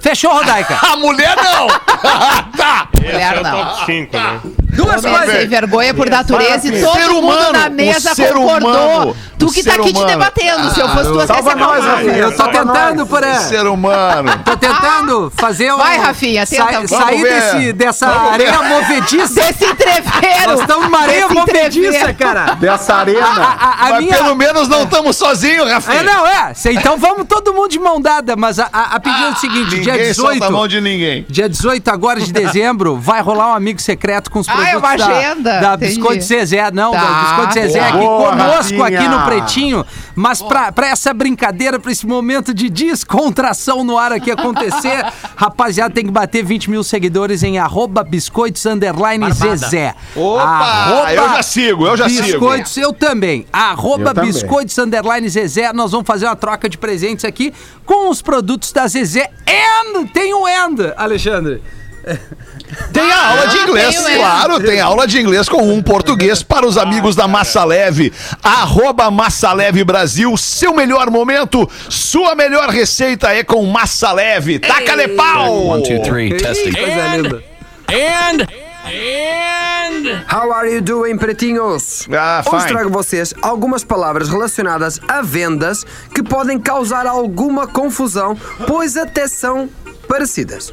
Fechou, 0.00 0.32
Rodaica. 0.32 0.78
A 0.92 0.96
mulher 0.96 1.36
não! 1.36 1.66
tá! 2.56 2.88
Mulher 2.96 3.36
é 3.36 3.40
o 3.40 3.42
não. 3.42 3.64
top 3.66 3.86
5, 3.86 4.16
né? 4.16 4.40
Duas 4.72 5.04
é 5.04 5.10
coisas. 5.10 5.36
sem 5.40 5.48
vergonha 5.48 5.94
por 5.94 6.08
natureza 6.08 6.68
e 6.68 6.78
Ser 6.80 6.84
todo 6.86 7.14
mundo 7.14 7.18
humano, 7.26 7.52
na 7.52 7.68
mesa 7.70 8.14
ser 8.14 8.32
concordou. 8.32 8.70
humano, 8.70 9.16
tu 9.38 9.46
que 9.52 9.62
tá 9.64 9.72
ser 9.72 9.80
aqui 9.80 9.92
te 9.92 9.96
humano. 9.98 10.06
debatendo. 10.06 10.70
Se 10.74 10.80
eu 10.80 10.88
fosse 10.88 11.10
tu, 11.10 11.14
ia 11.16 11.20
se 11.22 11.26
Salva 11.26 11.54
nós. 11.54 11.84
Rafinha. 11.84 12.12
Eu 12.16 12.36
tô 12.36 12.44
tentando, 12.48 12.98
nós. 13.00 13.08
por 13.08 13.24
aí. 13.24 13.38
Ser 13.40 13.66
humano. 13.66 14.32
Tô 14.44 14.56
tentando 14.56 15.32
fazer 15.36 15.72
um. 15.72 15.76
Vai, 15.78 15.98
Rafinha, 15.98 16.46
tenta. 16.46 16.64
sa- 16.64 16.70
Vamos 16.72 16.90
sair 16.90 17.22
ver. 17.22 17.34
desse, 17.40 17.72
dessa 17.72 18.06
Vamos 18.06 18.36
ver. 18.36 18.48
areia 18.48 18.62
movediça. 18.62 19.34
Desse 19.34 19.64
entreveiro. 19.64 20.50
Nós 20.50 20.60
estamos 20.60 20.84
numa 20.84 21.00
areia 21.00 21.22
Desse 21.22 21.34
movediça, 21.34 21.88
entreveiro. 21.88 22.14
cara. 22.14 22.54
Dessa 22.54 22.94
A, 22.94 22.98
arena. 22.98 23.26
a- 23.26 23.86
a 23.86 23.90
Mas 23.90 24.04
minha. 24.04 24.16
pelo 24.16 24.34
menos 24.34 24.68
não 24.68 24.84
estamos 24.84 25.16
sozinhos, 25.16 25.68
É, 25.68 25.72
Rafinha. 25.74 26.02
não, 26.02 26.26
é. 26.26 26.52
Então 26.72 26.96
vamos 26.98 27.26
todo 27.28 27.52
mundo 27.52 27.68
de 27.68 27.78
mão 27.78 28.00
dada, 28.00 28.36
mas 28.36 28.58
a, 28.58 28.68
a, 28.72 28.96
a 28.96 29.00
pedido 29.00 29.24
é 29.24 29.30
o 29.30 29.36
seguinte: 29.36 29.80
dia 29.80 29.92
Ninguém 29.94 30.14
solta 30.14 30.32
18. 30.34 30.44
a 30.44 30.50
mão 30.50 30.68
de 30.68 30.80
ninguém. 30.80 31.26
Dia 31.28 31.48
18 31.48 31.88
agora 31.88 32.20
de 32.20 32.32
dezembro, 32.32 32.96
vai 32.96 33.20
rolar 33.20 33.48
um 33.48 33.54
amigo 33.54 33.80
secreto 33.80 34.30
com 34.30 34.38
os 34.38 34.48
Ah, 34.48 34.52
produtos 34.64 34.74
é 34.74 34.76
uma 34.76 34.96
da, 34.96 35.06
agenda, 35.06 35.60
da 35.60 35.74
entendi. 35.74 35.94
Biscoito 35.94 36.24
Zezé. 36.24 36.70
Não, 36.70 36.92
Tá. 36.92 37.00
da 37.00 37.20
Biscoito 37.22 37.52
Zezé 37.54 37.80
aqui 37.80 37.98
Boa, 37.98 38.30
conosco 38.30 38.82
aqui 38.82 38.94
Rafinha. 38.96 39.10
no 39.18 39.24
Pretinho. 39.24 39.86
Mas 40.14 40.42
pra, 40.42 40.70
pra 40.72 40.88
essa 40.88 41.14
brincadeira, 41.14 41.78
pra 41.78 41.90
esse 41.90 42.06
momento 42.06 42.52
de 42.52 42.68
descontração 42.68 43.82
no 43.84 43.96
ar 43.96 44.12
aqui 44.12 44.30
acontecer, 44.30 45.04
rapaziada, 45.36 45.94
tem 45.94 46.04
que 46.04 46.10
bater 46.12 46.44
20 46.44 46.70
mil 46.70 46.82
seguidores 46.84 47.42
em 47.42 47.58
arroba 47.58 48.02
biscoitos 48.04 48.66
underline 48.66 49.30
Zezé. 49.32 49.94
Opa! 50.14 50.42
Arroba 50.42 51.12
eu 51.12 51.28
já 51.30 51.42
sigo, 51.42 51.86
eu 51.86 51.96
já 51.96 52.08
sigo. 52.08 52.22
Biscoitos, 52.22 52.76
eu 52.76 52.92
também. 52.92 53.46
Arroba 53.52 54.10
Eu 54.10 54.14
também. 54.14 54.32
Biscoitos 54.32 54.76
Underline 54.78 55.28
Zezé. 55.28 55.72
Nós 55.72 55.90
vamos 55.92 56.06
fazer 56.06 56.26
uma 56.26 56.36
troca 56.36 56.68
de 56.68 56.76
presentes 56.76 57.24
aqui 57.24 57.52
com 57.86 58.10
os 58.10 58.20
produtos 58.20 58.72
da 58.72 58.86
Zezé. 58.86 59.30
And 59.48 60.06
tem 60.06 60.34
o 60.34 60.46
And, 60.46 60.92
Alexandre. 60.96 61.62
Tem 62.92 63.10
a 63.10 63.28
aula 63.28 63.46
de 63.48 63.58
inglês, 63.58 63.96
tenho, 63.96 64.08
é. 64.08 64.16
claro, 64.18 64.60
tem 64.60 64.80
aula 64.80 65.06
de 65.06 65.20
inglês 65.20 65.48
com 65.48 65.62
um 65.62 65.82
português 65.82 66.42
para 66.42 66.66
os 66.66 66.76
amigos 66.76 67.16
da 67.16 67.26
Massa 67.26 67.64
Leve. 67.64 68.12
Arroba 68.42 69.10
Massa 69.10 69.52
Leve 69.52 69.84
Brasil, 69.84 70.36
seu 70.36 70.74
melhor 70.74 71.10
momento, 71.10 71.68
sua 71.88 72.34
melhor 72.34 72.68
receita 72.70 73.32
é 73.32 73.42
com 73.42 73.64
Massa 73.66 74.12
Leve. 74.12 74.58
Taca-lhe 74.58 75.08
pau! 75.08 75.66
One, 75.66 75.82
two, 75.82 76.02
three, 76.02 76.36
testing. 76.36 76.72
Coisa 76.72 77.16
linda. 77.16 77.42
And, 77.88 78.46
and, 78.86 80.24
How 80.28 80.52
are 80.52 80.72
you 80.72 80.80
doing, 80.80 81.18
pretinhos? 81.18 82.06
Ah, 82.12 82.42
Hoje 82.46 82.66
fine. 82.66 82.72
trago 82.72 82.90
vocês 82.90 83.34
algumas 83.42 83.84
palavras 83.84 84.28
relacionadas 84.28 85.00
a 85.08 85.20
vendas 85.22 85.84
que 86.14 86.22
podem 86.22 86.58
causar 86.58 87.06
alguma 87.06 87.66
confusão, 87.66 88.38
pois 88.66 88.96
até 88.96 89.26
são 89.26 89.68
parecidas. 90.08 90.72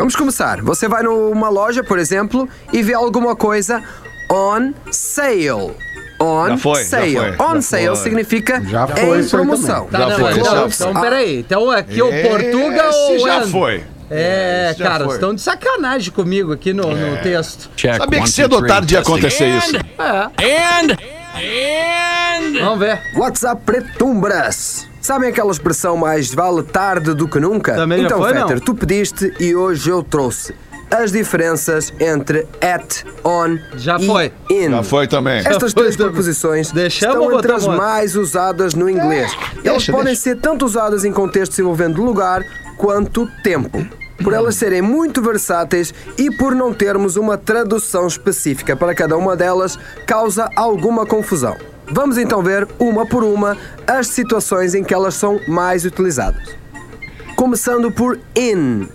Vamos 0.00 0.16
começar. 0.16 0.62
Você 0.62 0.88
vai 0.88 1.02
numa 1.02 1.50
loja, 1.50 1.84
por 1.84 1.98
exemplo, 1.98 2.48
e 2.72 2.82
vê 2.82 2.94
alguma 2.94 3.36
coisa 3.36 3.82
on 4.32 4.72
sale. 4.90 5.76
On 6.18 6.48
Já 6.48 6.56
foi, 6.56 6.84
já 6.84 6.88
sale. 6.88 7.16
foi, 7.16 7.30
on 7.46 7.54
já 7.56 7.60
sale 7.60 7.86
foi. 7.88 7.96
significa 7.96 8.62
Já 8.64 8.86
foi 8.86 9.20
em 9.20 9.28
promoção. 9.28 9.88
Já 9.92 10.10
foi, 10.10 10.34
já 10.42 10.44
foi. 10.44 10.68
Então, 10.88 11.00
peraí. 11.02 11.38
Então 11.40 11.70
aqui 11.70 12.00
o 12.00 12.08
Esse 12.08 12.28
Portuga 12.28 12.90
ou 12.90 13.18
já 13.18 13.40
And? 13.40 13.46
foi. 13.48 13.84
É, 14.10 14.68
Esse 14.70 14.78
já 14.78 14.84
cara, 14.86 15.04
foi. 15.04 15.14
estão 15.16 15.34
de 15.34 15.42
sacanagem 15.42 16.10
comigo 16.14 16.50
aqui 16.50 16.72
no, 16.72 16.90
no 16.96 17.16
texto. 17.18 17.68
check. 17.76 17.96
Sabia 17.98 18.20
one, 18.20 18.26
que 18.26 18.34
cedo 18.34 18.56
ou 18.56 18.66
tarde 18.66 18.94
ia 18.94 19.00
acontecer 19.00 19.48
isso. 19.48 19.76
É, 19.76 20.80
And, 20.80 20.96
and, 21.36 22.58
vamos 22.64 22.78
ver. 22.78 23.02
WhatsApp 23.16 23.60
Pretumbras. 23.66 24.88
Sabem 25.00 25.30
aquela 25.30 25.50
expressão 25.50 25.96
mais 25.96 26.32
vale 26.34 26.62
tarde 26.62 27.14
do 27.14 27.26
que 27.26 27.40
nunca? 27.40 27.74
Também 27.74 28.04
então, 28.04 28.18
foi, 28.18 28.32
Fetter, 28.34 28.56
não? 28.56 28.60
tu 28.60 28.74
pediste 28.74 29.32
e 29.40 29.54
hoje 29.56 29.88
eu 29.90 30.02
trouxe. 30.02 30.54
as 30.90 31.10
diferenças 31.12 31.92
entre 32.00 32.46
at, 32.60 33.04
on 33.24 33.56
Já 33.76 33.96
e 33.98 34.06
foi. 34.06 34.32
in. 34.50 34.70
Já 34.70 34.82
foi 34.82 35.06
também. 35.08 35.38
Estas 35.38 35.72
foi 35.72 35.82
três 35.82 35.96
também. 35.96 36.12
preposições 36.12 36.72
Deixamos 36.72 37.16
estão 37.16 37.38
entre 37.38 37.52
as 37.52 37.66
mais 37.66 38.16
usadas 38.16 38.74
no 38.74 38.90
inglês. 38.90 39.32
Elas 39.52 39.62
deixa, 39.62 39.92
podem 39.92 40.06
deixa. 40.06 40.22
ser 40.22 40.36
tanto 40.36 40.64
usadas 40.66 41.04
em 41.04 41.12
contextos 41.12 41.58
envolvendo 41.58 42.02
lugar 42.02 42.44
quanto 42.76 43.26
tempo. 43.42 43.86
Por 44.22 44.34
elas 44.34 44.56
serem 44.56 44.82
muito 44.82 45.22
versáteis 45.22 45.94
e 46.18 46.30
por 46.30 46.54
não 46.54 46.74
termos 46.74 47.16
uma 47.16 47.38
tradução 47.38 48.06
específica 48.06 48.76
para 48.76 48.94
cada 48.94 49.16
uma 49.16 49.34
delas, 49.34 49.78
causa 50.06 50.50
alguma 50.54 51.06
confusão. 51.06 51.56
Vamos 51.92 52.18
então 52.18 52.42
ver, 52.42 52.68
uma 52.78 53.04
por 53.04 53.24
uma, 53.24 53.56
as 53.86 54.06
situações 54.06 54.74
em 54.74 54.84
que 54.84 54.94
elas 54.94 55.14
são 55.14 55.40
mais 55.48 55.84
utilizadas. 55.84 56.56
Começando 57.34 57.90
por 57.90 58.18
in. 58.36 58.86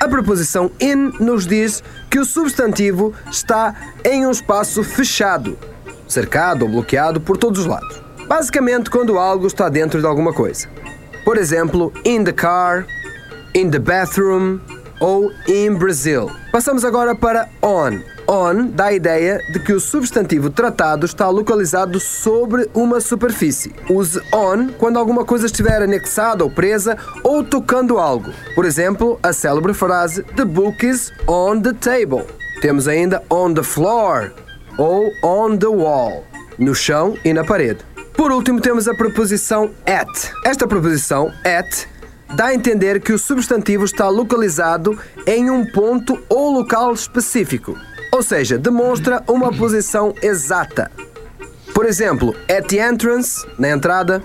A 0.00 0.08
preposição 0.08 0.70
in 0.80 1.12
nos 1.18 1.46
diz 1.46 1.82
que 2.10 2.18
o 2.18 2.24
substantivo 2.24 3.12
está 3.30 3.74
em 4.04 4.26
um 4.26 4.30
espaço 4.30 4.84
fechado, 4.84 5.58
cercado 6.06 6.64
ou 6.64 6.70
bloqueado 6.70 7.20
por 7.20 7.36
todos 7.36 7.60
os 7.60 7.66
lados. 7.66 8.00
Basicamente, 8.28 8.90
quando 8.90 9.18
algo 9.18 9.46
está 9.46 9.68
dentro 9.68 10.00
de 10.00 10.06
alguma 10.06 10.32
coisa. 10.32 10.68
Por 11.24 11.36
exemplo, 11.36 11.92
in 12.04 12.22
the 12.22 12.32
car, 12.32 12.86
in 13.54 13.70
the 13.70 13.78
bathroom 13.78 14.60
ou 15.00 15.32
in 15.48 15.74
Brazil. 15.74 16.30
Passamos 16.52 16.84
agora 16.84 17.14
para 17.14 17.48
on. 17.62 18.15
On 18.28 18.66
dá 18.66 18.86
a 18.86 18.92
ideia 18.92 19.40
de 19.52 19.60
que 19.60 19.72
o 19.72 19.78
substantivo 19.78 20.50
tratado 20.50 21.06
está 21.06 21.28
localizado 21.28 22.00
sobre 22.00 22.68
uma 22.74 23.00
superfície. 23.00 23.72
Use 23.88 24.20
on 24.32 24.68
quando 24.78 24.98
alguma 24.98 25.24
coisa 25.24 25.46
estiver 25.46 25.80
anexada 25.80 26.42
ou 26.42 26.50
presa 26.50 26.96
ou 27.22 27.44
tocando 27.44 27.98
algo. 27.98 28.32
Por 28.54 28.64
exemplo, 28.64 29.18
a 29.22 29.32
célebre 29.32 29.72
frase 29.72 30.24
The 30.34 30.44
book 30.44 30.84
is 30.84 31.12
on 31.28 31.60
the 31.60 31.72
table. 31.72 32.26
Temos 32.60 32.88
ainda 32.88 33.22
on 33.30 33.54
the 33.54 33.62
floor 33.62 34.32
ou 34.76 35.12
on 35.22 35.56
the 35.56 35.66
wall, 35.66 36.24
no 36.58 36.74
chão 36.74 37.16
e 37.24 37.32
na 37.32 37.44
parede. 37.44 37.84
Por 38.14 38.32
último, 38.32 38.60
temos 38.60 38.88
a 38.88 38.94
preposição 38.94 39.70
at. 39.86 40.32
Esta 40.44 40.66
preposição 40.66 41.30
at 41.44 41.86
dá 42.34 42.46
a 42.46 42.54
entender 42.54 43.00
que 43.00 43.12
o 43.12 43.18
substantivo 43.18 43.84
está 43.84 44.08
localizado 44.08 44.98
em 45.26 45.50
um 45.50 45.64
ponto 45.64 46.18
ou 46.28 46.50
local 46.50 46.92
específico, 46.92 47.76
ou 48.12 48.22
seja, 48.22 48.58
demonstra 48.58 49.22
uma 49.28 49.52
posição 49.52 50.14
exata. 50.22 50.90
Por 51.74 51.84
exemplo, 51.84 52.34
at 52.48 52.66
the 52.68 52.78
entrance, 52.78 53.46
na 53.58 53.70
entrada, 53.70 54.22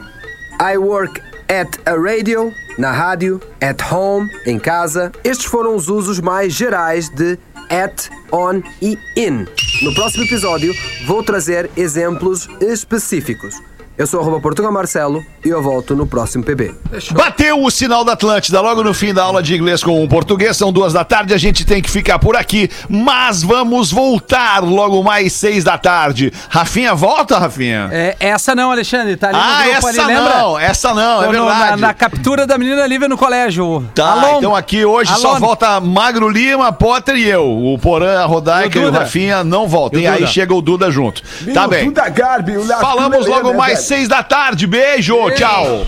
I 0.60 0.78
work 0.78 1.22
at 1.50 1.68
a 1.86 1.96
radio, 1.96 2.54
na 2.78 2.92
rádio, 2.92 3.42
at 3.62 3.82
home, 3.92 4.30
em 4.46 4.58
casa. 4.58 5.12
Estes 5.24 5.46
foram 5.46 5.76
os 5.76 5.90
usos 5.90 6.20
mais 6.20 6.54
gerais 6.54 7.10
de 7.10 7.38
at, 7.70 8.10
on 8.32 8.62
e 8.82 8.98
in. 9.18 9.46
No 9.82 9.94
próximo 9.94 10.24
episódio, 10.24 10.74
vou 11.06 11.24
trazer 11.24 11.70
exemplos 11.76 12.48
específicos. 12.62 13.56
Eu 13.98 14.08
sou 14.08 14.20
arroba 14.20 14.40
Portugal 14.40 14.72
Marcelo 14.72 15.24
e 15.46 15.50
eu 15.50 15.62
volto 15.62 15.96
no 15.96 16.08
próximo 16.08 16.44
PB. 16.44 16.74
Bateu 17.12 17.62
o 17.64 17.70
sinal 17.70 18.04
da 18.04 18.14
Atlântida 18.14 18.60
logo 18.60 18.84
no 18.84 18.96
fim 18.96 19.14
da 19.14 19.24
aula 19.24 19.44
de 19.44 19.56
inglês 19.56 19.84
com 19.84 20.04
o 20.04 20.08
português. 20.08 20.58
São 20.58 20.72
duas 20.72 20.92
da 20.92 21.04
tarde, 21.04 21.34
a 21.36 21.38
gente 21.38 21.64
tem 21.66 21.82
que 21.84 21.90
ficar 21.92 22.18
por 22.18 22.36
aqui, 22.36 22.68
mas 22.90 23.44
vamos 23.44 23.92
voltar 23.92 24.64
logo 24.64 25.04
mais 25.04 25.34
seis 25.34 25.64
da 25.64 25.78
tarde. 25.78 26.34
Rafinha, 26.50 26.96
volta, 26.96 27.38
Rafinha? 27.38 27.90
É, 27.92 28.16
essa 28.20 28.56
não, 28.56 28.72
Alexandre, 28.72 29.16
tá 29.18 29.28
ali 29.28 29.38
no 29.38 29.44
ah, 29.44 29.64
grupo 29.64 29.88
essa 29.90 30.02
ali, 30.04 30.14
lembra? 30.16 30.36
não, 30.38 30.60
essa 30.60 30.94
não, 30.96 31.24
é 31.24 31.26
no- 31.28 31.32
verdade. 31.32 31.70
na, 31.72 31.78
na 31.88 31.94
captura 31.94 32.48
da 32.48 32.58
menina 32.58 32.88
Lívia 32.88 33.08
no 33.10 33.18
colégio. 33.18 33.86
Tá, 33.94 34.14
Alon. 34.14 34.38
então 34.38 34.56
aqui 34.56 34.84
hoje 34.84 35.14
só 35.20 35.32
Alon. 35.32 35.40
volta 35.42 35.80
Magro 35.80 36.28
Lima, 36.28 36.72
Potter 36.72 37.18
e 37.18 37.28
eu. 37.30 37.46
O 37.46 37.78
Porã, 37.78 38.22
a 38.24 38.26
Rodaica 38.26 38.80
E 38.80 38.82
e 38.82 38.84
o 38.86 38.88
o, 38.88 38.92
Duda. 38.92 39.04
Rafinha 39.04 39.44
não 39.44 39.68
voltam. 39.68 40.00
E 40.00 40.06
E 40.06 40.08
o 40.08 40.12
aí 40.12 40.20
Duda. 40.22 40.32
chega 40.32 40.56
o 40.56 40.62
Duda 40.62 40.90
junto. 40.90 41.22
tá 41.54 41.68
bem. 41.68 41.86
Tudo 41.86 41.96
da 41.96 42.10
Garbi, 42.10 42.58
o 42.58 42.66
Falamos 42.66 43.28
logo 43.28 43.52
né, 43.52 43.58
mais 43.58 43.81
seis 43.82 44.08
da 44.08 44.24
tarde. 44.24 44.68
Beijo, 44.68 45.30
tchau. 45.32 45.86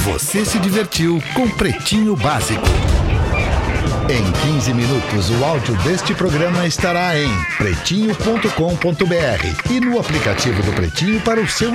Você 0.00 0.44
se 0.44 0.58
divertiu 0.58 1.22
com 1.34 1.48
Pretinho 1.48 2.16
Básico. 2.16 2.66
Em 4.10 4.54
15 4.54 4.72
minutos, 4.72 5.30
o 5.30 5.44
áudio 5.44 5.76
deste 5.82 6.14
programa 6.14 6.66
estará 6.66 7.18
em 7.18 7.28
pretinho.com.br 7.58 9.70
e 9.70 9.80
no 9.80 10.00
aplicativo 10.00 10.62
do 10.62 10.72
Pretinho 10.72 11.20
para 11.20 11.40
o 11.40 11.46
seu 11.46 11.70